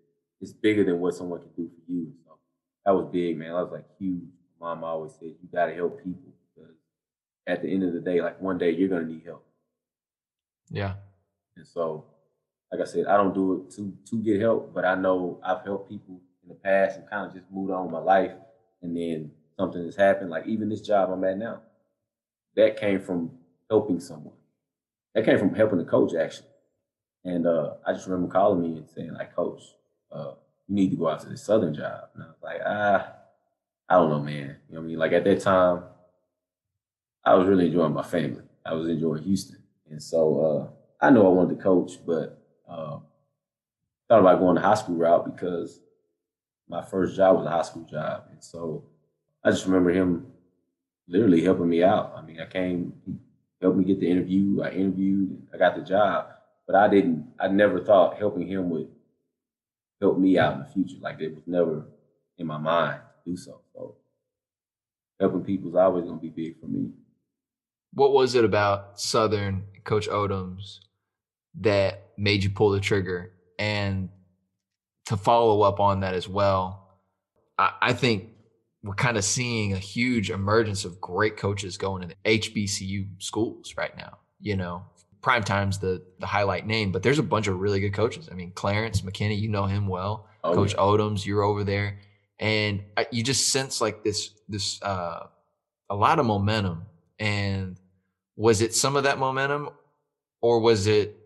it's 0.40 0.52
bigger 0.52 0.84
than 0.84 1.00
what 1.00 1.14
someone 1.14 1.40
can 1.40 1.50
do 1.56 1.68
for 1.68 1.92
you. 1.92 2.12
So 2.24 2.38
that 2.84 2.92
was 2.92 3.08
big, 3.12 3.36
man. 3.36 3.50
I 3.50 3.62
was 3.62 3.72
like 3.72 3.86
huge. 3.98 4.30
Mom 4.60 4.84
always 4.84 5.12
said 5.18 5.34
you 5.42 5.48
got 5.52 5.66
to 5.66 5.74
help 5.74 5.98
people 6.02 6.32
because 6.54 6.74
at 7.46 7.62
the 7.62 7.72
end 7.72 7.84
of 7.84 7.92
the 7.92 8.00
day, 8.00 8.20
like 8.20 8.40
one 8.40 8.58
day 8.58 8.70
you're 8.70 8.88
gonna 8.88 9.06
need 9.06 9.22
help. 9.24 9.44
Yeah. 10.70 10.94
And 11.56 11.66
so, 11.66 12.04
like 12.70 12.80
I 12.80 12.84
said, 12.84 13.06
I 13.06 13.16
don't 13.16 13.34
do 13.34 13.54
it 13.54 13.74
to 13.76 13.92
to 14.10 14.22
get 14.22 14.40
help, 14.40 14.74
but 14.74 14.84
I 14.84 14.94
know 14.94 15.40
I've 15.44 15.64
helped 15.64 15.90
people 15.90 16.20
in 16.42 16.48
the 16.48 16.54
past 16.54 16.98
and 16.98 17.08
kind 17.08 17.26
of 17.26 17.34
just 17.34 17.50
moved 17.50 17.72
on 17.72 17.84
with 17.84 17.92
my 17.92 17.98
life. 17.98 18.32
And 18.82 18.96
then 18.96 19.32
something 19.58 19.84
has 19.84 19.96
happened, 19.96 20.30
like 20.30 20.46
even 20.46 20.68
this 20.68 20.80
job 20.80 21.10
I'm 21.10 21.24
at 21.24 21.38
now, 21.38 21.62
that 22.58 22.76
came 22.76 23.00
from 23.00 23.30
helping 23.70 24.00
someone. 24.00 24.34
That 25.14 25.24
came 25.24 25.38
from 25.38 25.54
helping 25.54 25.78
the 25.78 25.84
coach 25.84 26.14
actually. 26.14 26.48
And 27.24 27.46
uh, 27.46 27.74
I 27.86 27.92
just 27.92 28.06
remember 28.06 28.32
calling 28.32 28.62
me 28.62 28.78
and 28.78 28.88
saying, 28.88 29.12
like, 29.12 29.34
Coach, 29.34 29.62
uh, 30.12 30.32
you 30.66 30.74
need 30.74 30.90
to 30.90 30.96
go 30.96 31.08
out 31.08 31.20
to 31.20 31.28
the 31.28 31.36
Southern 31.36 31.74
job. 31.74 32.08
And 32.14 32.24
I 32.24 32.26
was 32.26 32.36
like, 32.42 32.60
ah, 32.64 33.12
I 33.88 33.94
don't 33.94 34.10
know, 34.10 34.20
man. 34.20 34.56
You 34.68 34.74
know 34.74 34.80
what 34.80 34.80
I 34.80 34.82
mean? 34.82 34.98
Like 34.98 35.12
at 35.12 35.24
that 35.24 35.40
time, 35.40 35.82
I 37.24 37.34
was 37.34 37.46
really 37.46 37.66
enjoying 37.66 37.92
my 37.92 38.02
family. 38.02 38.42
I 38.64 38.74
was 38.74 38.88
enjoying 38.88 39.22
Houston. 39.22 39.62
And 39.90 40.02
so 40.02 40.40
uh, 41.00 41.04
I 41.04 41.10
know 41.10 41.26
I 41.26 41.30
wanted 41.30 41.56
to 41.56 41.62
coach, 41.62 41.92
but 42.04 42.42
uh, 42.68 42.98
thought 44.08 44.20
about 44.20 44.40
going 44.40 44.56
the 44.56 44.60
high 44.60 44.74
school 44.74 44.96
route 44.96 45.24
because 45.24 45.80
my 46.68 46.82
first 46.82 47.16
job 47.16 47.36
was 47.36 47.46
a 47.46 47.50
high 47.50 47.62
school 47.62 47.84
job. 47.84 48.24
And 48.30 48.42
so 48.42 48.84
I 49.44 49.50
just 49.50 49.66
remember 49.66 49.90
him 49.90 50.26
literally 51.08 51.42
helping 51.42 51.68
me 51.68 51.82
out. 51.82 52.14
I 52.16 52.22
mean, 52.22 52.40
I 52.40 52.46
came, 52.46 52.92
he 53.06 53.14
helped 53.60 53.78
me 53.78 53.84
get 53.84 54.00
the 54.00 54.10
interview. 54.10 54.60
I 54.62 54.70
interviewed, 54.70 55.42
I 55.52 55.58
got 55.58 55.76
the 55.76 55.82
job, 55.82 56.26
but 56.66 56.76
I 56.76 56.88
didn't, 56.88 57.26
I 57.40 57.48
never 57.48 57.80
thought 57.80 58.18
helping 58.18 58.46
him 58.46 58.70
would 58.70 58.88
help 60.00 60.18
me 60.18 60.38
out 60.38 60.54
in 60.54 60.60
the 60.60 60.66
future. 60.66 61.00
Like 61.00 61.20
it 61.20 61.34
was 61.34 61.44
never 61.46 61.86
in 62.36 62.46
my 62.46 62.58
mind 62.58 63.00
to 63.24 63.30
do 63.30 63.36
so. 63.36 63.60
So 63.74 63.96
helping 65.18 65.44
people 65.44 65.70
is 65.70 65.76
always 65.76 66.04
going 66.04 66.18
to 66.18 66.22
be 66.22 66.28
big 66.28 66.60
for 66.60 66.66
me. 66.66 66.90
What 67.94 68.12
was 68.12 68.34
it 68.34 68.44
about 68.44 69.00
Southern 69.00 69.64
Coach 69.84 70.08
Odums 70.08 70.80
that 71.60 72.10
made 72.16 72.44
you 72.44 72.50
pull 72.50 72.70
the 72.70 72.80
trigger? 72.80 73.32
And 73.58 74.10
to 75.06 75.16
follow 75.16 75.62
up 75.62 75.80
on 75.80 76.00
that 76.00 76.14
as 76.14 76.28
well, 76.28 77.00
I, 77.58 77.72
I 77.80 77.92
think 77.94 78.28
we're 78.82 78.94
kind 78.94 79.16
of 79.16 79.24
seeing 79.24 79.72
a 79.72 79.78
huge 79.78 80.30
emergence 80.30 80.84
of 80.84 81.00
great 81.00 81.36
coaches 81.36 81.76
going 81.76 82.02
into 82.02 82.14
HBCU 82.24 83.08
schools 83.18 83.74
right 83.76 83.96
now. 83.96 84.18
You 84.40 84.56
know, 84.56 84.84
prime 85.20 85.42
time's 85.42 85.78
the 85.78 86.02
the 86.20 86.26
highlight 86.26 86.66
name, 86.66 86.92
but 86.92 87.02
there's 87.02 87.18
a 87.18 87.24
bunch 87.24 87.48
of 87.48 87.58
really 87.58 87.80
good 87.80 87.92
coaches. 87.92 88.28
I 88.30 88.34
mean, 88.34 88.52
Clarence 88.52 89.00
McKinney, 89.02 89.38
you 89.40 89.48
know 89.48 89.66
him 89.66 89.88
well. 89.88 90.28
Oh, 90.44 90.54
Coach 90.54 90.72
yeah. 90.72 90.80
Odums, 90.80 91.26
you're 91.26 91.42
over 91.42 91.64
there, 91.64 91.98
and 92.38 92.84
I, 92.96 93.06
you 93.10 93.24
just 93.24 93.48
sense 93.48 93.80
like 93.80 94.04
this 94.04 94.30
this 94.48 94.80
uh, 94.82 95.26
a 95.90 95.96
lot 95.96 96.18
of 96.18 96.26
momentum. 96.26 96.86
And 97.18 97.76
was 98.36 98.62
it 98.62 98.74
some 98.74 98.94
of 98.94 99.02
that 99.02 99.18
momentum, 99.18 99.70
or 100.40 100.60
was 100.60 100.86
it 100.86 101.16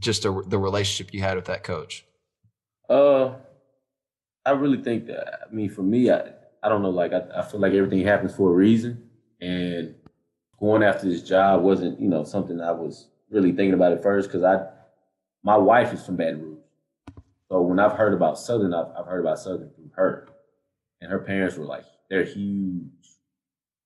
just 0.00 0.24
a, 0.24 0.42
the 0.46 0.58
relationship 0.58 1.14
you 1.14 1.20
had 1.20 1.36
with 1.36 1.44
that 1.44 1.62
coach? 1.62 2.04
Uh, 2.88 3.34
I 4.44 4.50
really 4.50 4.82
think 4.82 5.06
that. 5.06 5.46
I 5.48 5.54
mean, 5.54 5.70
for 5.70 5.82
me, 5.82 6.10
I 6.10 6.32
I 6.62 6.68
don't 6.68 6.82
know. 6.82 6.90
Like 6.90 7.12
I, 7.12 7.22
I 7.36 7.42
feel 7.42 7.60
like 7.60 7.72
everything 7.72 8.04
happens 8.06 8.34
for 8.34 8.50
a 8.50 8.54
reason, 8.54 9.08
and 9.40 9.94
going 10.58 10.82
after 10.82 11.08
this 11.08 11.22
job 11.22 11.62
wasn't 11.62 12.00
you 12.00 12.08
know 12.08 12.24
something 12.24 12.60
I 12.60 12.72
was 12.72 13.08
really 13.30 13.52
thinking 13.52 13.74
about 13.74 13.92
at 13.92 14.02
first 14.02 14.28
because 14.28 14.44
I 14.44 14.66
my 15.42 15.56
wife 15.56 15.92
is 15.92 16.04
from 16.04 16.16
Baton 16.16 16.42
Rouge, 16.42 16.58
so 17.48 17.60
when 17.60 17.78
I've 17.78 17.92
heard 17.92 18.14
about 18.14 18.38
Southern, 18.38 18.74
I've, 18.74 18.88
I've 18.98 19.06
heard 19.06 19.20
about 19.20 19.38
Southern 19.38 19.70
through 19.70 19.90
her, 19.94 20.28
and 21.00 21.10
her 21.10 21.20
parents 21.20 21.56
were 21.56 21.64
like 21.64 21.84
they're 22.10 22.24
huge 22.24 22.90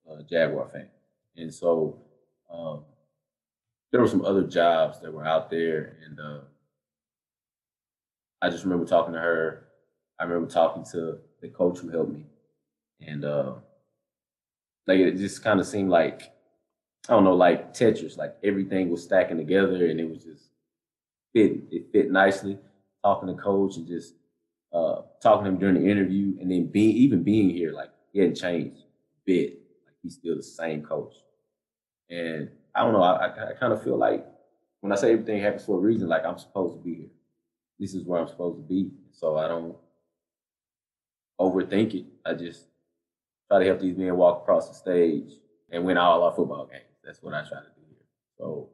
uh, 0.09 0.21
Jaguar 0.29 0.67
fan. 0.69 0.87
and 1.37 1.53
so 1.53 1.99
um, 2.51 2.83
there 3.91 4.01
were 4.01 4.07
some 4.07 4.25
other 4.25 4.43
jobs 4.43 4.99
that 5.01 5.13
were 5.13 5.25
out 5.25 5.49
there, 5.49 5.97
and. 6.05 6.19
Uh, 6.19 6.39
I 8.43 8.49
just 8.49 8.65
remember 8.65 8.83
talking 8.85 9.13
to 9.13 9.19
her. 9.19 9.67
I 10.19 10.25
remember 10.25 10.49
talking 10.51 10.83
to 10.91 11.17
the 11.41 11.47
coach 11.47 11.79
who 11.79 11.87
helped 11.87 12.11
me, 12.11 12.25
and 13.07 13.25
uh, 13.25 13.53
like 14.87 14.99
it 14.99 15.17
just 15.17 15.43
kind 15.43 15.59
of 15.59 15.67
seemed 15.67 15.89
like 15.89 16.31
I 17.09 17.13
don't 17.13 17.23
know, 17.23 17.35
like 17.35 17.73
Tetris. 17.73 18.17
Like 18.17 18.35
everything 18.43 18.89
was 18.89 19.03
stacking 19.03 19.37
together, 19.37 19.87
and 19.87 19.99
it 19.99 20.09
was 20.09 20.23
just 20.23 20.49
fit. 21.33 21.61
It 21.71 21.91
fit 21.91 22.11
nicely. 22.11 22.57
Talking 23.03 23.35
to 23.35 23.41
coach 23.41 23.75
and 23.77 23.87
just 23.87 24.13
uh, 24.71 25.01
talking 25.21 25.43
to 25.43 25.49
him 25.49 25.57
during 25.59 25.75
the 25.75 25.89
interview, 25.89 26.37
and 26.39 26.49
then 26.49 26.67
being 26.67 26.95
even 26.95 27.23
being 27.23 27.49
here, 27.49 27.73
like 27.73 27.89
he 28.13 28.19
hadn't 28.19 28.35
changed 28.35 28.77
a 28.77 29.21
bit. 29.25 29.59
Like 29.85 29.95
he's 30.01 30.15
still 30.15 30.37
the 30.37 30.43
same 30.43 30.83
coach, 30.83 31.13
and 32.09 32.49
I 32.73 32.83
don't 32.83 32.93
know. 32.93 33.03
I, 33.03 33.27
I, 33.27 33.49
I 33.49 33.53
kind 33.53 33.73
of 33.73 33.83
feel 33.83 33.97
like 33.97 34.25
when 34.81 34.93
I 34.93 34.95
say 34.95 35.11
everything 35.11 35.41
happens 35.41 35.65
for 35.65 35.77
a 35.77 35.81
reason, 35.81 36.07
like 36.07 36.25
I'm 36.25 36.37
supposed 36.37 36.77
to 36.77 36.83
be 36.83 36.95
here 36.95 37.09
this 37.79 37.93
is 37.93 38.05
where 38.05 38.21
I'm 38.21 38.27
supposed 38.27 38.57
to 38.57 38.61
be. 38.61 38.91
So 39.11 39.37
I 39.37 39.47
don't 39.47 39.75
overthink 41.39 41.93
it. 41.93 42.05
I 42.25 42.33
just 42.33 42.65
try 43.53 43.59
to 43.59 43.65
help 43.69 43.79
these 43.81 43.97
men 43.97 44.15
walk 44.17 44.41
across 44.41 44.69
the 44.69 44.75
stage 44.75 45.31
and 45.71 45.85
win 45.85 45.97
all 45.97 46.23
our 46.23 46.33
football 46.33 46.65
games. 46.65 46.83
That's 47.03 47.21
what 47.21 47.33
I 47.33 47.41
try 47.41 47.59
to 47.59 47.65
do 47.75 47.81
here. 47.87 47.97
So 48.37 48.69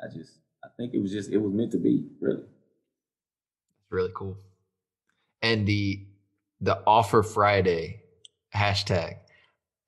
I 0.00 0.06
just 0.06 0.38
I 0.64 0.68
think 0.76 0.94
it 0.94 0.98
was 1.02 1.12
just 1.12 1.30
it 1.30 1.38
was 1.38 1.52
meant 1.52 1.72
to 1.72 1.78
be, 1.78 2.06
really. 2.20 2.42
It's 2.42 3.90
really 3.90 4.10
cool. 4.14 4.38
And 5.42 5.66
the 5.66 6.06
the 6.60 6.80
offer 6.86 7.22
Friday 7.22 8.02
hashtag. 8.54 9.16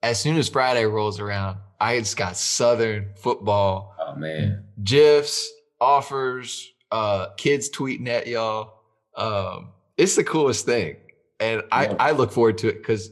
As 0.02 0.20
soon 0.20 0.36
as 0.36 0.48
Friday 0.50 0.84
rolls 0.84 1.18
around, 1.18 1.58
I 1.80 1.98
just 1.98 2.16
got 2.16 2.36
Southern 2.36 3.10
football 3.16 3.94
Oh 3.98 4.14
man. 4.16 4.64
gifs, 4.82 5.50
offers, 5.80 6.70
uh, 6.90 7.28
kids 7.36 7.70
tweeting 7.70 8.08
at 8.08 8.26
y'all. 8.26 8.80
Um, 9.16 9.70
it's 9.96 10.16
the 10.16 10.24
coolest 10.24 10.66
thing, 10.66 10.96
and 11.40 11.62
I 11.72 11.84
Yeah. 11.86 11.96
I 12.00 12.10
look 12.10 12.32
forward 12.32 12.58
to 12.58 12.68
it 12.68 12.78
because 12.78 13.10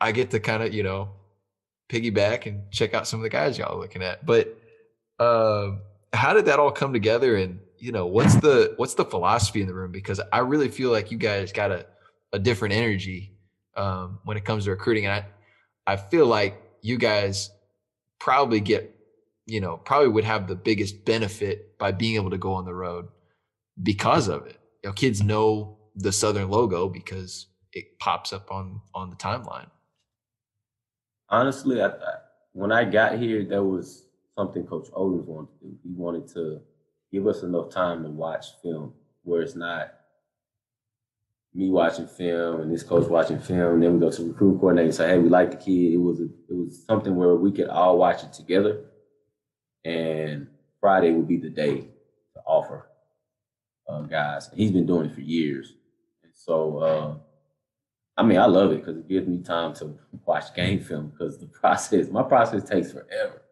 I 0.00 0.12
get 0.12 0.30
to 0.32 0.40
kind 0.40 0.62
of 0.62 0.74
you 0.74 0.82
know 0.82 1.10
piggyback 1.88 2.46
and 2.46 2.70
check 2.70 2.94
out 2.94 3.06
some 3.06 3.20
of 3.20 3.24
the 3.24 3.30
guys 3.30 3.58
y'all 3.58 3.76
are 3.76 3.80
looking 3.80 4.02
at. 4.02 4.26
But 4.26 4.56
um, 5.18 5.80
how 6.12 6.34
did 6.34 6.46
that 6.46 6.58
all 6.58 6.72
come 6.72 6.92
together? 6.92 7.36
And 7.36 7.60
you 7.78 7.92
know 7.92 8.06
what's 8.06 8.34
the 8.36 8.74
what's 8.76 8.94
the 8.94 9.04
philosophy 9.04 9.60
in 9.60 9.66
the 9.66 9.74
room? 9.74 9.92
Because 9.92 10.20
I 10.32 10.38
really 10.38 10.68
feel 10.68 10.90
like 10.90 11.10
you 11.10 11.18
guys 11.18 11.52
got 11.52 11.70
a 11.70 11.86
a 12.32 12.38
different 12.38 12.74
energy 12.74 13.32
um, 13.76 14.18
when 14.24 14.36
it 14.36 14.44
comes 14.44 14.64
to 14.64 14.70
recruiting, 14.70 15.06
and 15.06 15.14
I 15.14 15.92
I 15.92 15.96
feel 15.96 16.26
like 16.26 16.62
you 16.82 16.98
guys 16.98 17.50
probably 18.18 18.60
get 18.60 18.96
you 19.46 19.60
know, 19.60 19.76
probably 19.76 20.08
would 20.08 20.24
have 20.24 20.48
the 20.48 20.56
biggest 20.56 21.04
benefit 21.04 21.78
by 21.78 21.92
being 21.92 22.16
able 22.16 22.30
to 22.30 22.38
go 22.38 22.52
on 22.52 22.64
the 22.64 22.74
road 22.74 23.06
because 23.82 24.28
of 24.28 24.46
it. 24.46 24.58
You 24.82 24.90
know, 24.90 24.92
kids 24.92 25.22
know 25.22 25.78
the 25.94 26.12
Southern 26.12 26.50
logo 26.50 26.88
because 26.88 27.46
it 27.72 27.98
pops 27.98 28.32
up 28.32 28.50
on 28.50 28.80
on 28.94 29.10
the 29.10 29.16
timeline. 29.16 29.68
Honestly, 31.28 31.82
I, 31.82 31.88
I, 31.88 32.14
when 32.52 32.72
I 32.72 32.84
got 32.84 33.18
here, 33.18 33.44
there 33.44 33.62
was 33.64 34.04
something 34.36 34.66
Coach 34.66 34.88
Odums 34.92 35.24
wanted 35.24 35.48
to 35.60 35.66
do. 35.66 35.78
He 35.82 35.90
wanted 35.92 36.28
to 36.34 36.60
give 37.12 37.26
us 37.26 37.42
enough 37.42 37.70
time 37.70 38.02
to 38.02 38.10
watch 38.10 38.46
film 38.62 38.92
where 39.22 39.42
it's 39.42 39.56
not 39.56 39.92
me 41.54 41.70
watching 41.70 42.06
film 42.06 42.60
and 42.60 42.72
this 42.72 42.82
coach 42.82 43.08
watching 43.08 43.38
film. 43.40 43.80
Then 43.80 43.94
we 43.94 44.00
go 44.00 44.10
to 44.10 44.22
the 44.22 44.28
recruit 44.28 44.58
coordinator 44.60 44.86
and 44.86 44.94
say, 44.94 45.08
"Hey, 45.08 45.18
we 45.18 45.28
like 45.28 45.50
the 45.50 45.56
kid." 45.56 45.94
It 45.94 45.96
was 45.96 46.20
a, 46.20 46.24
it 46.24 46.54
was 46.54 46.84
something 46.84 47.16
where 47.16 47.34
we 47.34 47.50
could 47.50 47.68
all 47.68 47.98
watch 47.98 48.22
it 48.22 48.32
together. 48.32 48.84
And 49.84 50.48
Friday 50.80 51.12
would 51.12 51.26
be 51.28 51.38
the 51.38 51.50
day 51.50 51.88
to 52.34 52.40
offer 52.46 52.88
uh, 53.88 54.02
guys. 54.02 54.50
He's 54.54 54.70
been 54.70 54.86
doing 54.86 55.06
it 55.06 55.14
for 55.14 55.20
years. 55.20 55.72
And 56.22 56.32
so, 56.34 56.78
uh, 56.78 57.14
I 58.16 58.22
mean, 58.22 58.38
I 58.38 58.46
love 58.46 58.72
it 58.72 58.78
because 58.78 58.96
it 58.96 59.08
gives 59.08 59.26
me 59.26 59.42
time 59.42 59.74
to 59.74 59.94
watch 60.24 60.54
game 60.54 60.80
film 60.80 61.08
because 61.08 61.38
the 61.38 61.46
process, 61.60 62.08
my 62.08 62.22
process 62.22 62.64
takes 62.64 62.92
forever. 62.92 63.42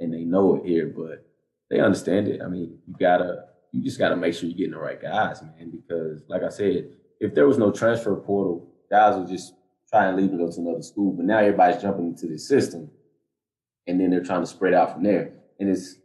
And 0.00 0.14
they 0.14 0.24
know 0.24 0.56
it 0.56 0.66
here, 0.66 0.86
but 0.96 1.26
they 1.70 1.80
understand 1.80 2.28
it. 2.28 2.40
I 2.40 2.48
mean, 2.48 2.78
you 2.86 2.94
gotta, 2.98 3.46
you 3.72 3.82
just 3.82 3.98
gotta 3.98 4.16
make 4.16 4.34
sure 4.34 4.48
you're 4.48 4.56
getting 4.56 4.72
the 4.72 4.78
right 4.78 5.00
guys, 5.00 5.42
man. 5.42 5.72
Because, 5.72 6.22
like 6.28 6.42
I 6.42 6.48
said, 6.48 6.90
if 7.20 7.34
there 7.34 7.48
was 7.48 7.58
no 7.58 7.72
transfer 7.72 8.14
portal, 8.14 8.72
guys 8.90 9.16
would 9.16 9.28
just 9.28 9.54
try 9.90 10.06
and 10.06 10.16
leave 10.16 10.30
and 10.30 10.38
go 10.38 10.50
to 10.50 10.60
another 10.60 10.82
school. 10.82 11.12
But 11.12 11.26
now 11.26 11.38
everybody's 11.38 11.82
jumping 11.82 12.06
into 12.06 12.26
this 12.26 12.46
system, 12.46 12.90
and 13.86 14.00
then 14.00 14.10
they're 14.10 14.24
trying 14.24 14.42
to 14.42 14.46
spread 14.46 14.74
out 14.74 14.92
from 14.92 15.02
there. 15.02 15.32
And 15.58 15.68
it's 15.68 15.96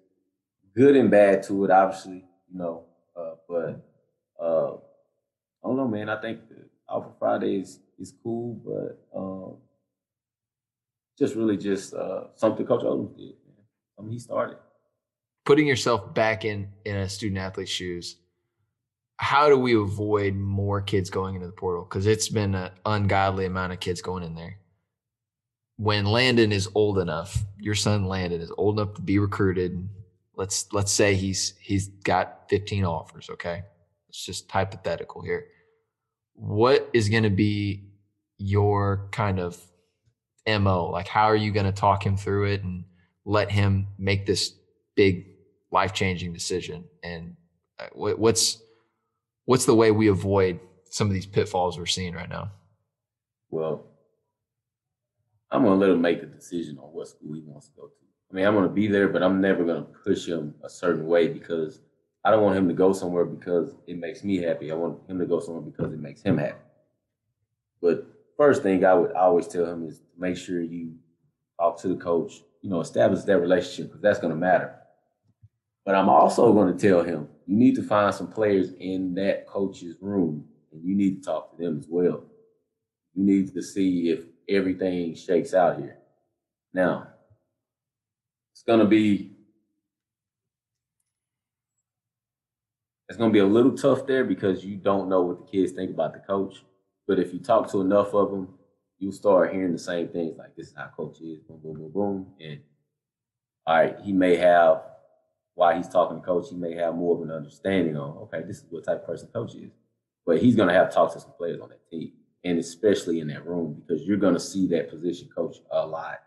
good 0.75 0.95
and 0.95 1.11
bad 1.11 1.43
to 1.43 1.65
it, 1.65 1.71
obviously, 1.71 2.25
you 2.51 2.57
know. 2.57 2.85
Uh, 3.15 3.35
but 3.47 3.85
uh, 4.43 4.73
I 4.73 5.67
don't 5.67 5.77
know, 5.77 5.87
man. 5.87 6.09
I 6.09 6.19
think 6.19 6.49
the 6.49 6.65
offer 6.89 7.11
Friday 7.19 7.57
is, 7.57 7.79
is 8.03 8.13
cool, 8.21 8.61
but 8.63 9.17
um, 9.17 9.57
just 11.17 11.35
really 11.35 11.57
just 11.57 11.93
uh, 11.93 12.25
something 12.35 12.65
Coach 12.65 12.83
Odom 12.83 13.15
did. 13.15 13.35
Man. 13.45 13.65
I 13.97 14.01
mean, 14.01 14.11
he 14.11 14.19
started. 14.19 14.57
Putting 15.45 15.67
yourself 15.67 16.13
back 16.13 16.45
in 16.45 16.69
in 16.85 16.95
a 16.95 17.09
student 17.09 17.39
athlete's 17.39 17.71
shoes, 17.71 18.17
how 19.17 19.49
do 19.49 19.57
we 19.57 19.75
avoid 19.75 20.35
more 20.35 20.81
kids 20.81 21.09
going 21.09 21.35
into 21.35 21.47
the 21.47 21.53
portal? 21.53 21.83
Because 21.83 22.05
it's 22.05 22.29
been 22.29 22.55
an 22.55 22.71
ungodly 22.85 23.45
amount 23.45 23.73
of 23.73 23.79
kids 23.79 24.01
going 24.01 24.23
in 24.23 24.35
there. 24.35 24.57
When 25.77 26.05
Landon 26.05 26.51
is 26.51 26.69
old 26.75 26.99
enough, 26.99 27.43
your 27.59 27.75
son 27.75 28.05
Landon 28.05 28.41
is 28.41 28.51
old 28.57 28.79
enough 28.79 28.95
to 28.95 29.01
be 29.01 29.19
recruited. 29.19 29.89
Let's 30.35 30.71
let's 30.71 30.91
say 30.91 31.15
he's 31.15 31.55
he's 31.59 31.87
got 31.87 32.49
15 32.49 32.85
offers. 32.85 33.29
Okay, 33.29 33.63
it's 34.07 34.23
just 34.23 34.49
hypothetical 34.49 35.21
here. 35.21 35.47
What 36.35 36.89
is 36.93 37.09
going 37.09 37.23
to 37.23 37.29
be 37.29 37.83
your 38.43 39.07
kind 39.11 39.39
of 39.39 39.57
mo? 40.45 40.89
Like, 40.89 41.07
how 41.07 41.25
are 41.25 41.35
you 41.35 41.51
going 41.51 41.65
to 41.65 41.71
talk 41.71 42.05
him 42.05 42.17
through 42.17 42.51
it 42.51 42.63
and 42.63 42.83
let 43.25 43.49
him 43.49 43.87
make 43.97 44.25
this 44.25 44.53
big 44.95 45.27
life 45.71 45.93
changing 45.93 46.33
decision? 46.33 46.83
And 47.01 47.35
uh, 47.79 47.87
what's 47.93 48.61
what's 49.45 49.65
the 49.65 49.75
way 49.75 49.91
we 49.91 50.07
avoid 50.07 50.59
some 50.89 51.07
of 51.07 51.13
these 51.13 51.25
pitfalls 51.25 51.77
we're 51.77 51.85
seeing 51.85 52.13
right 52.13 52.29
now? 52.29 52.51
Well, 53.49 53.85
I'm 55.49 55.63
gonna 55.63 55.75
let 55.75 55.89
him 55.89 56.01
make 56.01 56.19
the 56.19 56.27
decision 56.27 56.77
on 56.77 56.89
what 56.89 57.07
school 57.07 57.33
he 57.33 57.41
wants 57.45 57.67
to 57.67 57.75
go 57.75 57.87
to. 57.87 57.93
I 58.31 58.35
mean, 58.35 58.45
I'm 58.45 58.55
gonna 58.55 58.67
be 58.67 58.87
there, 58.87 59.07
but 59.07 59.23
I'm 59.23 59.39
never 59.39 59.63
gonna 59.63 59.87
push 60.03 60.27
him 60.27 60.55
a 60.63 60.69
certain 60.69 61.07
way 61.07 61.29
because 61.29 61.79
I 62.25 62.31
don't 62.31 62.43
want 62.43 62.57
him 62.57 62.67
to 62.67 62.73
go 62.73 62.91
somewhere 62.91 63.25
because 63.25 63.73
it 63.87 63.97
makes 63.97 64.23
me 64.23 64.37
happy. 64.37 64.71
I 64.71 64.75
want 64.75 65.09
him 65.09 65.19
to 65.19 65.25
go 65.25 65.39
somewhere 65.39 65.61
because 65.61 65.93
it 65.93 65.99
makes 65.99 66.21
him 66.21 66.37
happy. 66.37 66.59
But 67.81 68.12
first 68.37 68.63
thing 68.63 68.85
I 68.85 68.93
would 68.93 69.13
always 69.13 69.47
tell 69.47 69.65
him 69.65 69.87
is 69.87 70.01
make 70.17 70.37
sure 70.37 70.61
you 70.61 70.93
talk 71.59 71.79
to 71.81 71.87
the 71.87 71.95
coach, 71.95 72.41
you 72.61 72.69
know, 72.69 72.81
establish 72.81 73.23
that 73.23 73.39
relationship 73.39 73.87
because 73.87 74.01
that's 74.01 74.19
gonna 74.19 74.35
matter. 74.35 74.75
But 75.85 75.95
I'm 75.95 76.09
also 76.09 76.53
gonna 76.53 76.77
tell 76.77 77.03
him 77.03 77.27
you 77.45 77.57
need 77.57 77.75
to 77.75 77.83
find 77.83 78.13
some 78.13 78.27
players 78.27 78.73
in 78.79 79.13
that 79.15 79.47
coach's 79.47 79.95
room 80.01 80.45
and 80.71 80.83
you 80.83 80.95
need 80.95 81.21
to 81.21 81.29
talk 81.29 81.51
to 81.51 81.63
them 81.63 81.79
as 81.79 81.87
well. 81.89 82.23
You 83.13 83.23
need 83.23 83.53
to 83.53 83.61
see 83.61 84.09
if 84.09 84.25
everything 84.49 85.15
shakes 85.15 85.53
out 85.53 85.77
here. 85.77 85.97
Now, 86.73 87.07
it's 88.53 88.63
gonna 88.63 88.85
be 88.85 89.31
it's 93.09 93.17
gonna 93.17 93.33
be 93.33 93.39
a 93.39 93.45
little 93.45 93.75
tough 93.77 94.07
there 94.07 94.23
because 94.23 94.65
you 94.65 94.77
don't 94.77 95.09
know 95.09 95.21
what 95.21 95.45
the 95.45 95.51
kids 95.51 95.71
think 95.73 95.91
about 95.91 96.13
the 96.13 96.19
coach. 96.19 96.63
But 97.07 97.19
if 97.19 97.33
you 97.33 97.39
talk 97.39 97.69
to 97.71 97.81
enough 97.81 98.13
of 98.13 98.31
them, 98.31 98.47
you'll 98.97 99.11
start 99.11 99.53
hearing 99.53 99.73
the 99.73 99.79
same 99.79 100.07
things 100.07 100.37
like 100.37 100.55
this 100.55 100.67
is 100.67 100.73
how 100.75 100.89
coach 100.95 101.19
is, 101.21 101.39
boom, 101.39 101.59
boom, 101.61 101.73
boom, 101.73 101.91
boom. 101.91 102.27
And 102.39 102.61
all 103.67 103.75
right, 103.75 103.97
he 104.01 104.13
may 104.13 104.35
have 104.37 104.81
while 105.55 105.75
he's 105.75 105.87
talking 105.87 106.19
to 106.19 106.25
coach, 106.25 106.47
he 106.49 106.55
may 106.55 106.73
have 106.75 106.95
more 106.95 107.15
of 107.15 107.21
an 107.21 107.31
understanding 107.31 107.95
on, 107.95 108.17
okay, 108.17 108.41
this 108.45 108.57
is 108.57 108.65
what 108.69 108.85
type 108.85 109.01
of 109.01 109.05
person 109.05 109.29
coach 109.33 109.53
is. 109.55 109.71
But 110.25 110.41
he's 110.41 110.55
gonna 110.55 110.73
have 110.73 110.89
to 110.89 110.95
talk 110.95 111.13
to 111.13 111.19
some 111.19 111.33
players 111.37 111.59
on 111.61 111.69
that 111.69 111.87
team 111.89 112.13
and 112.43 112.59
especially 112.59 113.19
in 113.19 113.27
that 113.27 113.45
room 113.45 113.73
because 113.73 114.03
you're 114.03 114.17
to 114.17 114.39
see 114.39 114.67
that 114.67 114.89
position 114.89 115.29
coach 115.33 115.57
a 115.71 115.85
lot. 115.85 116.19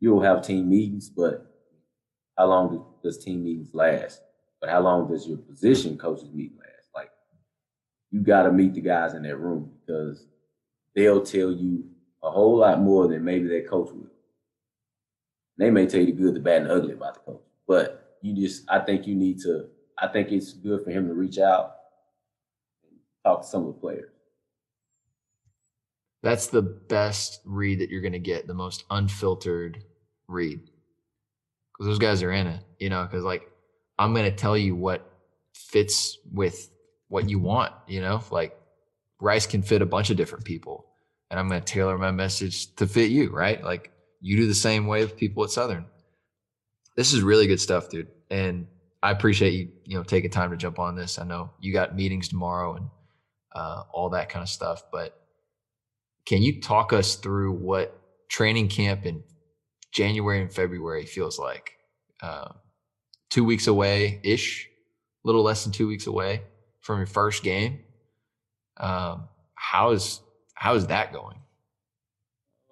You'll 0.00 0.22
have 0.22 0.42
team 0.42 0.68
meetings, 0.68 1.08
but 1.08 1.46
how 2.36 2.46
long 2.46 2.84
does 3.02 3.22
team 3.24 3.44
meetings 3.44 3.72
last? 3.72 4.20
But 4.60 4.70
how 4.70 4.80
long 4.80 5.08
does 5.08 5.26
your 5.26 5.38
position 5.38 5.96
coaches 5.96 6.30
meeting 6.32 6.58
last? 6.58 6.63
You 8.14 8.20
got 8.20 8.44
to 8.44 8.52
meet 8.52 8.74
the 8.74 8.80
guys 8.80 9.14
in 9.14 9.24
that 9.24 9.36
room 9.36 9.72
because 9.80 10.24
they'll 10.94 11.24
tell 11.24 11.50
you 11.50 11.84
a 12.22 12.30
whole 12.30 12.58
lot 12.58 12.80
more 12.80 13.08
than 13.08 13.24
maybe 13.24 13.48
that 13.48 13.68
coach 13.68 13.90
will. 13.90 14.06
They 15.58 15.70
may 15.70 15.86
tell 15.86 16.00
you 16.00 16.06
the 16.06 16.12
good, 16.12 16.34
the 16.34 16.40
bad, 16.40 16.62
and 16.62 16.70
the 16.70 16.74
ugly 16.74 16.92
about 16.92 17.14
the 17.14 17.32
coach, 17.32 17.42
but 17.66 18.18
you 18.22 18.34
just, 18.34 18.62
I 18.70 18.78
think 18.78 19.08
you 19.08 19.16
need 19.16 19.40
to, 19.40 19.66
I 19.98 20.06
think 20.06 20.30
it's 20.30 20.52
good 20.52 20.84
for 20.84 20.90
him 20.90 21.08
to 21.08 21.14
reach 21.14 21.38
out 21.38 21.74
and 22.84 22.98
talk 23.24 23.42
to 23.42 23.48
some 23.48 23.66
of 23.66 23.74
the 23.74 23.80
players 23.80 24.14
that's 26.24 26.46
the 26.46 26.62
best 26.62 27.42
read 27.44 27.80
that 27.80 27.90
you're 27.90 28.00
going 28.00 28.12
to 28.14 28.18
get, 28.18 28.46
the 28.46 28.54
most 28.54 28.84
unfiltered 28.90 29.84
read. 30.26 30.58
Because 30.58 31.86
those 31.86 31.98
guys 31.98 32.22
are 32.22 32.32
in 32.32 32.46
it, 32.46 32.60
you 32.78 32.88
know, 32.88 33.04
because 33.04 33.24
like 33.24 33.50
I'm 33.98 34.14
going 34.14 34.24
to 34.24 34.36
tell 34.36 34.56
you 34.56 34.74
what 34.74 35.12
fits 35.52 36.18
with 36.32 36.70
what 37.08 37.28
you 37.28 37.38
want, 37.38 37.72
you 37.86 38.00
know, 38.00 38.22
like 38.30 38.56
Rice 39.20 39.46
can 39.46 39.62
fit 39.62 39.82
a 39.82 39.86
bunch 39.86 40.10
of 40.10 40.16
different 40.16 40.44
people. 40.44 40.86
And 41.30 41.40
I'm 41.40 41.48
going 41.48 41.60
to 41.60 41.72
tailor 41.72 41.98
my 41.98 42.10
message 42.10 42.74
to 42.76 42.86
fit 42.86 43.10
you, 43.10 43.30
right? 43.30 43.62
Like 43.62 43.92
you 44.20 44.36
do 44.36 44.46
the 44.46 44.54
same 44.54 44.86
way 44.86 45.02
with 45.02 45.16
people 45.16 45.44
at 45.44 45.50
Southern. 45.50 45.86
This 46.96 47.12
is 47.12 47.22
really 47.22 47.46
good 47.46 47.60
stuff, 47.60 47.88
dude. 47.88 48.08
And 48.30 48.66
I 49.02 49.10
appreciate 49.10 49.52
you, 49.52 49.68
you 49.84 49.96
know, 49.96 50.04
taking 50.04 50.30
time 50.30 50.50
to 50.50 50.56
jump 50.56 50.78
on 50.78 50.94
this. 50.94 51.18
I 51.18 51.24
know 51.24 51.50
you 51.60 51.72
got 51.72 51.96
meetings 51.96 52.28
tomorrow 52.28 52.76
and 52.76 52.86
uh, 53.54 53.82
all 53.92 54.10
that 54.10 54.28
kind 54.28 54.42
of 54.42 54.48
stuff, 54.48 54.82
but 54.92 55.18
can 56.26 56.42
you 56.42 56.60
talk 56.60 56.92
us 56.92 57.16
through 57.16 57.52
what 57.52 58.00
training 58.28 58.68
camp 58.68 59.04
in 59.04 59.22
January 59.92 60.40
and 60.40 60.52
February 60.52 61.04
feels 61.04 61.38
like? 61.38 61.72
Uh, 62.22 62.48
two 63.30 63.44
weeks 63.44 63.66
away 63.66 64.20
ish, 64.22 64.66
a 65.24 65.26
little 65.26 65.42
less 65.42 65.64
than 65.64 65.72
two 65.72 65.88
weeks 65.88 66.06
away 66.06 66.42
from 66.84 66.98
your 66.98 67.06
first 67.06 67.42
game. 67.42 67.80
Um, 68.76 69.28
how 69.54 69.92
is 69.92 70.20
how 70.54 70.74
is 70.74 70.86
that 70.88 71.12
going? 71.12 71.38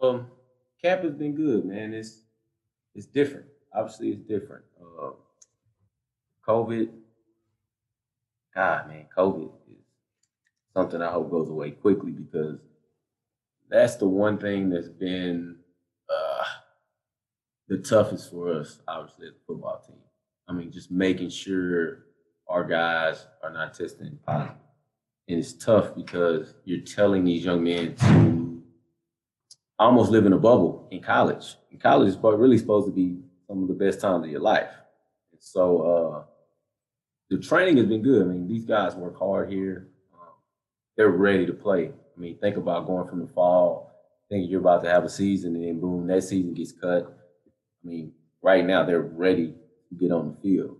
Um, 0.00 0.26
camp 0.82 1.02
has 1.02 1.14
been 1.14 1.34
good, 1.34 1.64
man. 1.64 1.94
It's 1.94 2.20
it's 2.94 3.06
different. 3.06 3.46
Obviously, 3.74 4.10
it's 4.10 4.20
different. 4.20 4.64
Uh, 4.78 5.12
COVID, 6.46 6.90
God, 8.54 8.88
man, 8.88 9.06
COVID 9.16 9.50
is 9.70 9.78
something 10.74 11.00
I 11.00 11.10
hope 11.10 11.30
goes 11.30 11.48
away 11.48 11.70
quickly 11.70 12.12
because 12.12 12.58
that's 13.70 13.96
the 13.96 14.08
one 14.08 14.36
thing 14.36 14.68
that's 14.68 14.88
been 14.90 15.56
uh, 16.10 16.44
the 17.68 17.78
toughest 17.78 18.30
for 18.30 18.52
us, 18.52 18.82
obviously, 18.86 19.28
as 19.28 19.32
a 19.32 19.46
football 19.46 19.82
team. 19.86 19.96
I 20.48 20.52
mean, 20.52 20.70
just 20.70 20.90
making 20.90 21.30
sure 21.30 22.04
our 22.52 22.64
guys 22.64 23.26
are 23.42 23.50
not 23.50 23.72
testing 23.72 24.18
positive. 24.26 24.56
And 25.28 25.38
it's 25.38 25.54
tough 25.54 25.94
because 25.94 26.54
you're 26.64 26.80
telling 26.80 27.24
these 27.24 27.44
young 27.44 27.64
men 27.64 27.94
to 27.96 28.62
almost 29.78 30.10
live 30.10 30.26
in 30.26 30.34
a 30.34 30.38
bubble 30.38 30.86
in 30.90 31.00
college. 31.00 31.56
In 31.70 31.78
college 31.78 32.08
is 32.08 32.18
really 32.22 32.58
supposed 32.58 32.86
to 32.86 32.92
be 32.92 33.16
some 33.48 33.62
of 33.62 33.68
the 33.68 33.74
best 33.74 34.00
times 34.00 34.24
of 34.24 34.30
your 34.30 34.42
life. 34.42 34.70
And 35.32 35.40
so 35.40 35.80
uh, 35.80 36.24
the 37.30 37.38
training 37.38 37.78
has 37.78 37.86
been 37.86 38.02
good. 38.02 38.22
I 38.22 38.26
mean, 38.26 38.46
these 38.46 38.66
guys 38.66 38.94
work 38.94 39.18
hard 39.18 39.50
here. 39.50 39.88
Um, 40.12 40.28
they're 40.96 41.08
ready 41.08 41.46
to 41.46 41.54
play. 41.54 41.86
I 41.88 42.20
mean, 42.20 42.36
think 42.36 42.58
about 42.58 42.86
going 42.86 43.08
from 43.08 43.20
the 43.20 43.32
fall, 43.32 43.94
thinking 44.28 44.50
you're 44.50 44.60
about 44.60 44.82
to 44.84 44.90
have 44.90 45.04
a 45.04 45.08
season, 45.08 45.56
and 45.56 45.64
then 45.64 45.80
boom, 45.80 46.06
that 46.08 46.22
season 46.22 46.52
gets 46.52 46.72
cut. 46.72 47.16
I 47.46 47.88
mean, 47.88 48.12
right 48.42 48.64
now 48.64 48.84
they're 48.84 49.00
ready 49.00 49.54
to 49.88 49.94
get 49.94 50.12
on 50.12 50.28
the 50.28 50.40
field. 50.42 50.76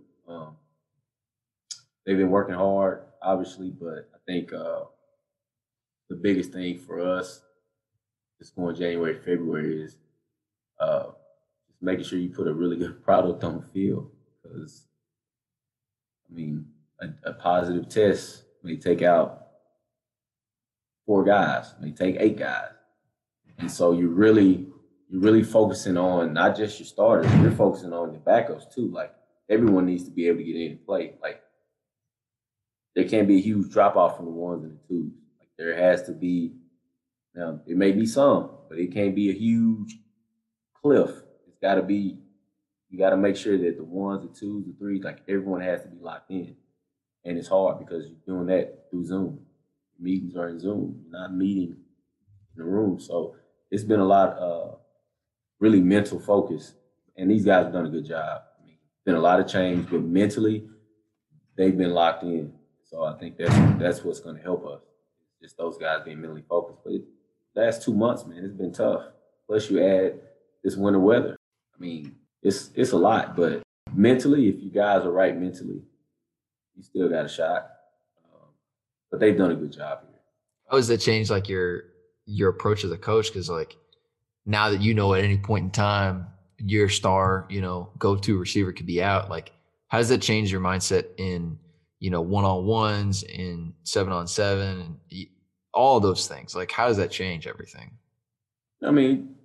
They've 2.05 2.17
been 2.17 2.29
working 2.29 2.55
hard, 2.55 3.03
obviously, 3.21 3.69
but 3.69 4.09
I 4.13 4.17
think 4.25 4.51
uh, 4.51 4.83
the 6.09 6.15
biggest 6.15 6.51
thing 6.51 6.79
for 6.79 6.99
us, 6.99 7.41
just 8.39 8.55
going 8.55 8.75
January, 8.75 9.15
February, 9.15 9.83
is 9.83 9.97
uh, 10.79 11.11
just 11.67 11.81
making 11.81 12.03
sure 12.03 12.19
you 12.19 12.29
put 12.29 12.47
a 12.47 12.53
really 12.53 12.77
good 12.77 13.03
product 13.05 13.43
on 13.43 13.61
the 13.61 13.67
field. 13.73 14.11
Because, 14.41 14.85
I 16.29 16.35
mean, 16.35 16.65
a, 16.99 17.29
a 17.29 17.33
positive 17.33 17.87
test 17.87 18.43
may 18.63 18.75
take 18.75 19.01
out 19.01 19.47
four 21.05 21.23
guys, 21.23 21.73
they 21.79 21.91
take 21.91 22.17
eight 22.19 22.37
guys. 22.37 22.69
And 23.59 23.71
so 23.71 23.91
you 23.91 24.09
really 24.09 24.67
you're 25.09 25.21
really 25.21 25.43
focusing 25.43 25.95
on 25.95 26.33
not 26.33 26.57
just 26.57 26.79
your 26.79 26.87
starters, 26.87 27.31
you're 27.35 27.51
focusing 27.51 27.93
on 27.93 28.13
your 28.13 28.21
backups 28.21 28.73
too. 28.73 28.89
Like 28.89 29.13
everyone 29.47 29.85
needs 29.85 30.05
to 30.05 30.11
be 30.11 30.27
able 30.27 30.39
to 30.39 30.43
get 30.43 30.55
in 30.55 30.71
and 30.71 30.85
play. 30.85 31.13
Like 31.21 31.42
there 32.95 33.07
can't 33.07 33.27
be 33.27 33.37
a 33.37 33.41
huge 33.41 33.71
drop 33.71 33.95
off 33.95 34.17
from 34.17 34.25
the 34.25 34.31
ones 34.31 34.63
and 34.63 34.73
the 34.73 34.87
twos. 34.87 35.11
Like 35.39 35.49
there 35.57 35.75
has 35.75 36.03
to 36.03 36.11
be 36.11 36.53
now 37.35 37.59
it 37.65 37.77
may 37.77 37.91
be 37.91 38.05
some, 38.05 38.51
but 38.69 38.77
it 38.77 38.93
can't 38.93 39.15
be 39.15 39.29
a 39.29 39.33
huge 39.33 39.97
cliff. 40.81 41.09
It's 41.47 41.57
gotta 41.61 41.81
be 41.81 42.19
you 42.89 42.99
gotta 42.99 43.17
make 43.17 43.35
sure 43.35 43.57
that 43.57 43.77
the 43.77 43.83
ones, 43.83 44.21
the 44.21 44.39
twos, 44.39 44.65
the 44.65 44.73
threes, 44.77 45.03
like 45.03 45.21
everyone 45.27 45.61
has 45.61 45.81
to 45.81 45.87
be 45.87 45.99
locked 45.99 46.29
in. 46.31 46.55
And 47.25 47.37
it's 47.37 47.47
hard 47.47 47.79
because 47.79 48.05
you're 48.05 48.35
doing 48.35 48.47
that 48.47 48.89
through 48.91 49.05
Zoom 49.05 49.39
meetings 49.99 50.35
are 50.35 50.49
in 50.49 50.59
Zoom, 50.59 51.05
not 51.09 51.33
meeting 51.33 51.75
in 51.75 52.57
the 52.57 52.63
room. 52.63 52.99
So 52.99 53.35
it's 53.71 53.83
been 53.83 53.99
a 53.99 54.05
lot 54.05 54.33
of 54.33 54.79
really 55.59 55.81
mental 55.81 56.19
focus. 56.19 56.73
And 57.17 57.29
these 57.29 57.45
guys 57.45 57.65
have 57.65 57.73
done 57.73 57.85
a 57.85 57.89
good 57.89 58.05
job. 58.05 58.41
I 58.59 58.65
mean, 58.65 58.77
been 59.05 59.15
a 59.15 59.19
lot 59.19 59.39
of 59.39 59.47
change, 59.47 59.89
but 59.89 60.01
mentally, 60.01 60.67
they've 61.55 61.77
been 61.77 61.91
locked 61.91 62.23
in. 62.23 62.53
So 62.93 63.05
I 63.05 63.17
think 63.17 63.37
that's 63.37 63.55
that's 63.79 64.03
what's 64.03 64.19
going 64.19 64.35
to 64.35 64.41
help 64.43 64.67
us. 64.67 64.81
Just 65.41 65.57
those 65.57 65.77
guys 65.79 66.01
being 66.05 66.21
mentally 66.21 66.43
focused. 66.47 66.77
But 66.83 66.93
it, 66.93 67.01
last 67.55 67.81
two 67.81 67.95
months, 67.95 68.23
man, 68.23 68.45
it's 68.45 68.53
been 68.53 68.71
tough. 68.71 69.05
Plus, 69.47 69.67
you 69.71 69.83
add 69.83 70.19
this 70.63 70.75
winter 70.75 70.99
weather. 70.99 71.35
I 71.75 71.79
mean, 71.79 72.15
it's 72.43 72.69
it's 72.75 72.91
a 72.91 72.97
lot. 72.97 73.35
But 73.35 73.63
mentally, 73.95 74.47
if 74.47 74.61
you 74.61 74.69
guys 74.69 75.05
are 75.05 75.11
right 75.11 75.35
mentally, 75.35 75.81
you 76.75 76.83
still 76.83 77.09
got 77.09 77.25
a 77.25 77.27
shot 77.27 77.67
um, 78.31 78.49
but 79.09 79.19
they've 79.19 79.35
done 79.35 79.49
a 79.49 79.55
good 79.55 79.71
job 79.71 80.01
here. 80.01 80.19
How 80.69 80.77
has 80.77 80.87
that 80.89 80.99
changed 80.99 81.31
like 81.31 81.49
your 81.49 81.85
your 82.27 82.51
approach 82.51 82.83
as 82.83 82.91
a 82.91 82.97
coach? 82.97 83.29
Because 83.29 83.49
like 83.49 83.75
now 84.45 84.69
that 84.69 84.81
you 84.81 84.93
know 84.93 85.15
at 85.15 85.23
any 85.23 85.39
point 85.39 85.65
in 85.65 85.71
time 85.71 86.27
your 86.59 86.89
star, 86.89 87.47
you 87.49 87.59
know, 87.59 87.89
go 87.97 88.15
to 88.17 88.37
receiver 88.37 88.71
could 88.71 88.85
be 88.85 89.01
out. 89.01 89.31
Like, 89.31 89.51
how 89.87 89.97
does 89.97 90.09
that 90.09 90.21
change 90.21 90.51
your 90.51 90.61
mindset 90.61 91.07
in 91.17 91.57
you 92.03 92.09
know 92.09 92.19
one 92.19 92.43
on 92.43 92.65
ones, 92.65 93.23
in 93.23 93.73
seven 93.83 94.11
on 94.11 94.27
seven, 94.27 94.97
and 95.09 95.27
all 95.73 96.01
those 96.01 96.27
things? 96.27 96.53
Like, 96.53 96.69
how 96.69 96.89
does 96.89 96.97
that 96.97 97.11
change 97.11 97.47
everything? 97.47 97.91
I 98.85 98.91
mean, 98.91 99.35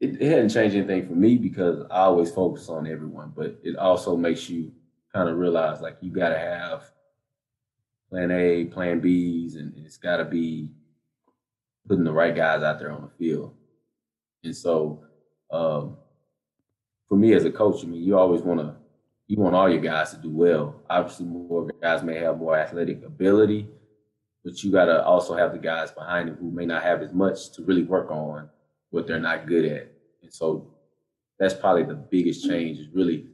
it, 0.00 0.22
it 0.22 0.30
hadn't 0.30 0.48
changed 0.48 0.74
anything 0.74 1.06
for 1.06 1.12
me 1.12 1.36
because 1.36 1.84
I 1.90 2.04
always 2.04 2.30
focus 2.30 2.70
on 2.70 2.86
everyone, 2.86 3.34
but 3.36 3.60
it 3.62 3.76
also 3.76 4.16
makes 4.16 4.48
you 4.48 4.72
kind 5.12 5.28
of 5.28 5.36
realize 5.36 5.82
like 5.82 5.98
you 6.00 6.10
got 6.10 6.30
to 6.30 6.38
have 6.38 6.90
plan 8.08 8.30
A, 8.30 8.64
plan 8.64 9.02
Bs, 9.02 9.56
and 9.56 9.74
it's 9.76 9.98
got 9.98 10.16
to 10.16 10.24
be 10.24 10.70
putting 11.86 12.04
the 12.04 12.12
right 12.12 12.34
guys 12.34 12.62
out 12.62 12.78
there 12.78 12.90
on 12.90 13.02
the 13.02 13.10
field. 13.18 13.54
And 14.44 14.56
so, 14.56 15.04
um, 15.50 15.98
for 17.06 17.16
me 17.16 17.34
as 17.34 17.44
a 17.44 17.50
coach, 17.50 17.84
I 17.84 17.86
mean, 17.86 18.02
you 18.02 18.16
always 18.16 18.40
want 18.40 18.60
to 18.60 18.76
you 19.32 19.38
want 19.38 19.54
all 19.54 19.70
your 19.70 19.80
guys 19.80 20.10
to 20.10 20.18
do 20.18 20.28
well. 20.28 20.82
Obviously, 20.90 21.24
more 21.24 21.66
guys 21.80 22.02
may 22.02 22.18
have 22.18 22.36
more 22.36 22.54
athletic 22.54 23.02
ability, 23.02 23.66
but 24.44 24.62
you 24.62 24.70
got 24.70 24.84
to 24.84 25.02
also 25.02 25.34
have 25.34 25.52
the 25.52 25.58
guys 25.58 25.90
behind 25.90 26.28
them 26.28 26.36
who 26.36 26.50
may 26.50 26.66
not 26.66 26.82
have 26.82 27.00
as 27.00 27.14
much 27.14 27.50
to 27.52 27.62
really 27.62 27.82
work 27.82 28.10
on 28.10 28.50
what 28.90 29.06
they're 29.06 29.18
not 29.18 29.46
good 29.46 29.64
at. 29.64 29.90
And 30.22 30.30
so, 30.30 30.74
that's 31.38 31.54
probably 31.54 31.84
the 31.84 31.94
biggest 31.94 32.46
change 32.46 32.78
is 32.78 32.88
really 32.92 33.24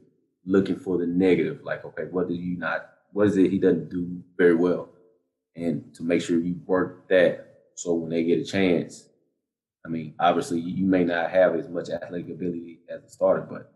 looking 0.45 0.77
for 0.77 0.97
the 0.97 1.05
negative. 1.05 1.65
Like, 1.65 1.83
okay, 1.83 2.05
what 2.09 2.29
do 2.29 2.33
you 2.33 2.57
not? 2.57 2.89
What 3.11 3.27
is 3.27 3.35
it 3.35 3.51
he 3.51 3.59
doesn't 3.59 3.89
do 3.89 4.23
very 4.37 4.55
well? 4.55 4.87
And 5.57 5.93
to 5.95 6.03
make 6.03 6.21
sure 6.21 6.39
you 6.39 6.61
work 6.65 7.09
that 7.09 7.45
so 7.75 7.93
when 7.93 8.09
they 8.09 8.23
get 8.23 8.39
a 8.39 8.45
chance, 8.45 9.09
I 9.85 9.89
mean, 9.89 10.13
obviously 10.17 10.61
you 10.61 10.85
may 10.85 11.03
not 11.03 11.29
have 11.29 11.55
as 11.55 11.67
much 11.67 11.89
athletic 11.89 12.29
ability 12.29 12.79
as 12.89 13.03
a 13.03 13.09
starter, 13.09 13.41
but 13.41 13.73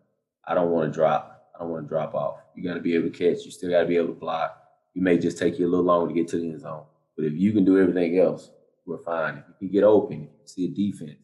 I 0.47 0.55
don't 0.55 0.71
want 0.71 0.89
to 0.89 0.97
drop. 0.97 1.32
I 1.55 1.59
don't 1.59 1.69
want 1.69 1.85
to 1.85 1.89
drop 1.89 2.15
off. 2.15 2.39
You 2.55 2.63
got 2.63 2.75
to 2.75 2.79
be 2.79 2.95
able 2.95 3.09
to 3.09 3.17
catch. 3.17 3.45
You 3.45 3.51
still 3.51 3.69
got 3.69 3.81
to 3.81 3.87
be 3.87 3.97
able 3.97 4.07
to 4.07 4.13
block. 4.13 4.57
You 4.93 5.01
may 5.01 5.17
just 5.17 5.37
take 5.37 5.59
you 5.59 5.67
a 5.67 5.69
little 5.69 5.85
longer 5.85 6.13
to 6.13 6.13
get 6.13 6.27
to 6.29 6.37
the 6.37 6.49
end 6.49 6.61
zone, 6.61 6.83
but 7.15 7.25
if 7.25 7.33
you 7.33 7.51
can 7.51 7.65
do 7.65 7.79
everything 7.79 8.19
else, 8.19 8.51
we're 8.85 9.01
fine. 9.03 9.37
If 9.37 9.61
you 9.61 9.67
can 9.69 9.73
get 9.73 9.83
open, 9.83 10.23
if 10.23 10.41
you 10.41 10.47
see 10.47 10.65
a 10.65 10.69
defense, 10.69 11.19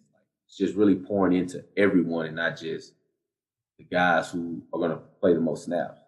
it's 0.48 0.58
just 0.58 0.76
really 0.76 0.96
pouring 0.96 1.38
into 1.38 1.64
everyone 1.78 2.26
and 2.26 2.36
not 2.36 2.58
just 2.58 2.94
the 3.78 3.84
guys 3.84 4.32
who 4.32 4.64
are 4.74 4.80
going 4.80 4.92
to 4.92 5.02
play 5.20 5.34
the 5.34 5.40
most 5.40 5.66
snaps. 5.66 6.00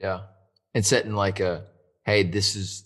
Yeah, 0.00 0.22
and 0.74 0.84
setting 0.84 1.14
like 1.14 1.40
a, 1.40 1.66
hey, 2.04 2.24
this 2.24 2.56
is 2.56 2.84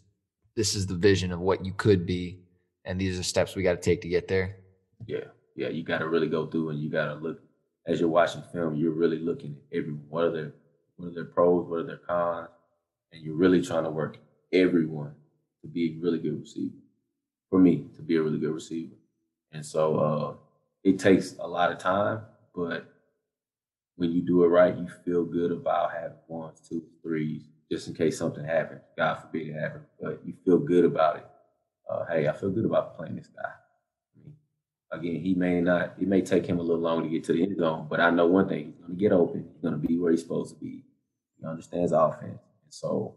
this 0.55 0.75
is 0.75 0.87
the 0.87 0.95
vision 0.95 1.33
of 1.33 1.41
what 1.41 1.65
you 1.65 1.73
could 1.73 2.05
be 2.05 2.43
and 2.85 3.01
these 3.01 3.19
are 3.19 3.23
steps 3.23 3.55
we 3.55 3.63
got 3.63 3.73
to 3.73 3.81
take 3.81 4.01
to 4.03 4.09
get 4.09 4.29
there. 4.29 4.57
Yeah, 5.07 5.25
yeah, 5.57 5.69
you 5.69 5.85
got 5.85 5.99
to 5.99 6.09
really 6.09 6.29
go 6.29 6.47
through 6.47 6.71
and 6.71 6.81
you 6.81 6.91
got 6.91 7.07
to 7.07 7.15
look 7.15 7.41
as 7.87 8.01
you're 8.01 8.09
watching 8.09 8.43
film. 8.53 8.77
You're 8.77 8.93
really 8.93 9.19
looking 9.19 9.57
at 9.57 9.79
every 9.79 9.93
one 9.93 10.25
of 10.25 10.33
their 10.33 10.53
what 11.03 11.11
are 11.11 11.15
their 11.15 11.25
pros? 11.25 11.69
What 11.69 11.81
are 11.81 11.87
their 11.87 11.97
cons? 11.99 12.49
And 13.13 13.23
you're 13.23 13.37
really 13.37 13.63
trying 13.63 13.85
to 13.85 13.91
work 13.91 14.19
everyone 14.53 15.15
to 15.63 15.69
be 15.69 15.97
a 15.97 16.03
really 16.03 16.19
good 16.19 16.41
receiver. 16.41 16.75
For 17.51 17.59
me, 17.59 17.87
to 17.97 18.03
be 18.03 18.17
a 18.17 18.23
really 18.23 18.39
good 18.39 18.55
receiver, 18.55 18.95
and 19.53 19.65
so 19.65 19.99
uh, 19.99 20.35
it 20.85 20.99
takes 20.99 21.37
a 21.39 21.47
lot 21.47 21.71
of 21.71 21.77
time, 21.77 22.23
but 22.55 22.91
when 23.97 24.11
you 24.11 24.23
do 24.23 24.43
it 24.45 24.49
right, 24.49 24.75
you 24.75 24.89
feel 25.05 25.25
good 25.25 25.53
about 25.53 25.93
having 25.93 26.17
ones, 26.29 26.61
twos, 26.67 26.83
threes, 27.03 27.43
just 27.71 27.89
in 27.89 27.95
case 27.95 28.17
something 28.17 28.43
happens. 28.43 28.81
God 28.97 29.17
forbid 29.17 29.49
it 29.49 29.61
happens, 29.61 29.85
but 30.01 30.21
you 30.25 30.33
feel 30.47 30.59
good 30.59 30.87
about 30.87 31.17
it 31.17 31.27
uh, 31.93 32.05
hey, 32.11 32.29
I 32.29 32.33
feel 32.33 32.51
good 32.51 32.65
about 32.65 32.97
playing 32.97 33.17
this 33.17 33.29
guy. 33.29 33.49
I 33.49 34.25
mean, 34.25 34.35
again, 34.91 35.23
he 35.23 35.35
may 35.35 35.61
not, 35.61 35.95
it 36.01 36.09
may 36.09 36.23
take 36.23 36.47
him 36.47 36.59
a 36.59 36.63
little 36.63 36.83
longer 36.83 37.05
to 37.05 37.11
get 37.11 37.25
to 37.25 37.33
the 37.33 37.43
end 37.43 37.57
zone, 37.59 37.87
but 37.89 38.01
I 38.01 38.11
know 38.11 38.27
one 38.27 38.49
thing: 38.49 38.67
he's 38.67 38.77
going 38.81 38.97
to 38.97 39.01
get 39.01 39.13
open. 39.13 39.49
He's 39.53 39.63
going 39.63 39.81
to 39.81 39.87
be 39.87 39.99
where 39.99 40.13
he's 40.13 40.23
supposed 40.23 40.55
to 40.55 40.61
be. 40.61 40.85
He 41.43 41.49
understands 41.49 41.93
offense, 41.93 42.41
and 42.65 42.71
so 42.71 43.17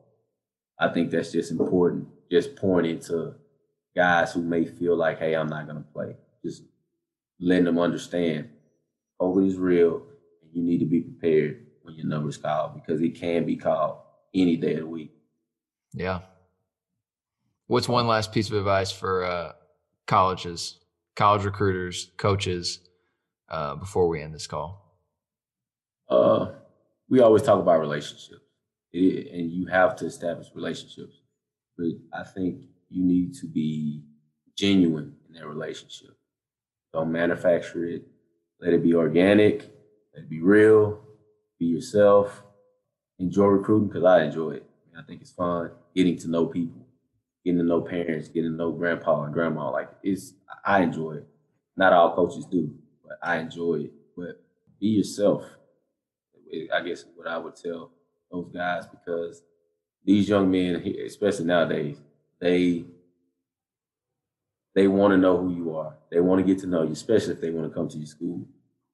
I 0.79 0.89
think 0.89 1.11
that's 1.11 1.31
just 1.31 1.51
important. 1.51 2.07
Just 2.31 2.55
pouring 2.55 2.89
into 2.89 3.35
guys 3.95 4.33
who 4.33 4.41
may 4.41 4.65
feel 4.65 4.97
like, 4.97 5.19
hey, 5.19 5.35
I'm 5.35 5.47
not 5.47 5.67
going 5.67 5.77
to 5.77 5.89
play. 5.93 6.15
Just 6.43 6.63
letting 7.39 7.65
them 7.65 7.77
understand 7.77 8.49
COVID 9.21 9.47
is 9.47 9.57
real, 9.57 10.01
and 10.41 10.51
you 10.53 10.63
need 10.63 10.79
to 10.79 10.85
be 10.85 11.01
prepared 11.01 11.67
when 11.83 11.95
your 11.95 12.07
number 12.07 12.29
is 12.29 12.37
called 12.37 12.73
because 12.73 13.01
it 13.01 13.11
can 13.11 13.45
be 13.45 13.55
called 13.55 13.99
any 14.33 14.57
day 14.57 14.73
of 14.73 14.79
the 14.79 14.87
week. 14.87 15.11
Yeah. 15.93 16.21
What's 17.67 17.87
one 17.87 18.07
last 18.07 18.31
piece 18.31 18.49
of 18.49 18.55
advice 18.57 18.91
for 18.91 19.23
uh, 19.23 19.53
colleges, 20.07 20.79
college 21.15 21.45
recruiters, 21.45 22.11
coaches 22.17 22.79
uh, 23.49 23.75
before 23.75 24.07
we 24.07 24.21
end 24.21 24.33
this 24.33 24.47
call? 24.47 24.81
Uh, 26.09 26.51
we 27.09 27.19
always 27.21 27.43
talk 27.43 27.59
about 27.59 27.79
relationships, 27.79 28.41
and 28.93 29.51
you 29.51 29.67
have 29.67 29.95
to 29.97 30.05
establish 30.05 30.47
relationships. 30.53 31.21
But 31.77 31.87
I 32.13 32.23
think 32.23 32.65
you 32.89 33.03
need 33.03 33.33
to 33.35 33.47
be 33.47 34.03
genuine 34.57 35.15
in 35.27 35.35
that 35.35 35.47
relationship. 35.47 36.15
Don't 36.93 37.11
manufacture 37.11 37.85
it. 37.85 38.03
Let 38.61 38.73
it 38.73 38.83
be 38.83 38.95
organic. 38.95 39.63
Let 40.13 40.23
it 40.23 40.29
be 40.29 40.41
real. 40.41 41.01
Be 41.59 41.65
yourself. 41.65 42.43
Enjoy 43.19 43.45
recruiting 43.45 43.89
because 43.89 44.05
I 44.05 44.23
enjoy 44.23 44.51
it. 44.51 44.69
I 44.97 45.01
think 45.03 45.21
it's 45.21 45.31
fun 45.31 45.71
getting 45.93 46.17
to 46.19 46.29
know 46.29 46.45
people 46.45 46.85
getting 47.45 47.59
to 47.59 47.63
know 47.63 47.81
parents, 47.81 48.27
getting 48.27 48.51
to 48.51 48.57
know 48.57 48.71
grandpa 48.71 49.23
and 49.23 49.33
grandma. 49.33 49.69
Like 49.69 49.89
it's, 50.01 50.33
I 50.65 50.81
enjoy 50.81 51.17
it. 51.17 51.27
Not 51.77 51.93
all 51.93 52.15
coaches 52.15 52.45
do, 52.45 52.73
but 53.03 53.19
I 53.21 53.37
enjoy 53.37 53.85
it. 53.85 53.93
But 54.17 54.41
be 54.79 54.87
yourself. 54.87 55.43
I 56.73 56.81
guess 56.81 57.05
what 57.15 57.27
I 57.27 57.37
would 57.37 57.55
tell 57.55 57.91
those 58.31 58.49
guys 58.53 58.85
because 58.87 59.43
these 60.03 60.29
young 60.29 60.49
men, 60.51 60.75
especially 61.05 61.45
nowadays, 61.45 61.97
they 62.39 62.85
they 64.75 64.87
want 64.87 65.11
to 65.11 65.17
know 65.17 65.37
who 65.37 65.55
you 65.55 65.75
are. 65.75 65.95
They 66.11 66.19
want 66.19 66.45
to 66.45 66.53
get 66.53 66.61
to 66.61 66.67
know 66.67 66.83
you, 66.83 66.91
especially 66.91 67.33
if 67.33 67.41
they 67.41 67.49
want 67.49 67.69
to 67.69 67.73
come 67.73 67.87
to 67.87 67.97
your 67.97 68.07
school. 68.07 68.45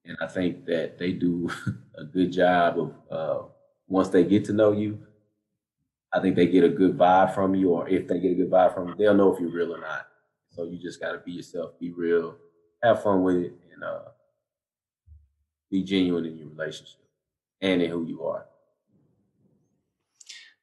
And 0.05 0.15
I 0.21 0.27
think 0.27 0.65
that 0.65 0.97
they 0.99 1.11
do 1.11 1.49
a 1.97 2.03
good 2.03 2.31
job 2.31 2.79
of 2.79 2.93
uh, 3.11 3.45
once 3.87 4.09
they 4.09 4.23
get 4.23 4.45
to 4.45 4.53
know 4.53 4.71
you, 4.71 4.99
I 6.13 6.19
think 6.19 6.35
they 6.35 6.45
get 6.45 6.63
a 6.63 6.69
good 6.69 6.97
vibe 6.97 7.33
from 7.33 7.55
you, 7.55 7.71
or 7.71 7.89
if 7.89 8.07
they 8.07 8.19
get 8.19 8.31
a 8.31 8.35
good 8.35 8.51
vibe 8.51 8.73
from 8.73 8.89
you, 8.89 8.95
they'll 8.95 9.15
know 9.15 9.33
if 9.33 9.39
you're 9.39 9.49
real 9.49 9.73
or 9.73 9.79
not. 9.79 10.07
So 10.49 10.65
you 10.65 10.77
just 10.77 10.99
got 10.99 11.13
to 11.13 11.19
be 11.19 11.31
yourself, 11.31 11.79
be 11.79 11.91
real, 11.91 12.35
have 12.83 13.01
fun 13.01 13.23
with 13.23 13.37
it, 13.37 13.53
and 13.73 13.83
uh, 13.83 14.09
be 15.69 15.83
genuine 15.83 16.25
in 16.25 16.37
your 16.37 16.49
relationship 16.49 17.01
and 17.61 17.81
in 17.81 17.89
who 17.89 18.05
you 18.05 18.23
are. 18.23 18.45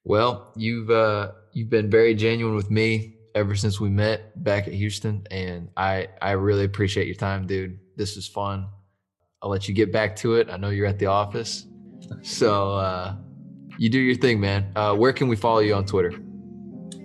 Well, 0.04 0.52
you've 0.56 0.90
uh, 0.90 1.32
you've 1.52 1.70
been 1.70 1.90
very 1.90 2.14
genuine 2.14 2.56
with 2.56 2.70
me 2.70 3.16
ever 3.34 3.54
since 3.54 3.78
we 3.78 3.90
met 3.90 4.42
back 4.42 4.66
at 4.66 4.72
Houston, 4.72 5.26
and 5.30 5.68
I 5.76 6.08
I 6.22 6.32
really 6.32 6.64
appreciate 6.64 7.06
your 7.06 7.16
time, 7.16 7.46
dude. 7.46 7.78
This 7.96 8.16
was 8.16 8.26
fun. 8.26 8.68
I'll 9.42 9.50
let 9.50 9.68
you 9.68 9.74
get 9.74 9.92
back 9.92 10.16
to 10.16 10.34
it. 10.34 10.48
I 10.50 10.56
know 10.56 10.70
you're 10.70 10.86
at 10.86 10.98
the 10.98 11.06
office, 11.06 11.66
so. 12.22 12.74
Uh, 12.74 13.16
you 13.78 13.88
do 13.88 14.00
your 14.00 14.16
thing, 14.16 14.40
man. 14.40 14.72
Uh, 14.74 14.94
where 14.94 15.12
can 15.12 15.28
we 15.28 15.36
follow 15.36 15.60
you 15.60 15.72
on 15.74 15.86
Twitter? 15.86 16.12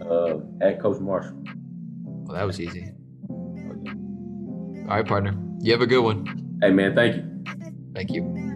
Uh, 0.02 0.40
at 0.60 0.82
Coach 0.82 1.00
Marshall. 1.00 1.38
Well, 2.04 2.36
that 2.36 2.46
was 2.46 2.60
easy. 2.60 2.92
All 3.30 4.88
right, 4.88 5.08
partner. 5.08 5.38
You 5.62 5.72
have 5.72 5.82
a 5.82 5.88
good 5.88 6.02
one. 6.02 6.58
Hey, 6.62 6.72
man. 6.72 6.96
Thank 6.96 7.16
you. 7.16 7.44
Thank 7.94 8.12
you. 8.12 8.53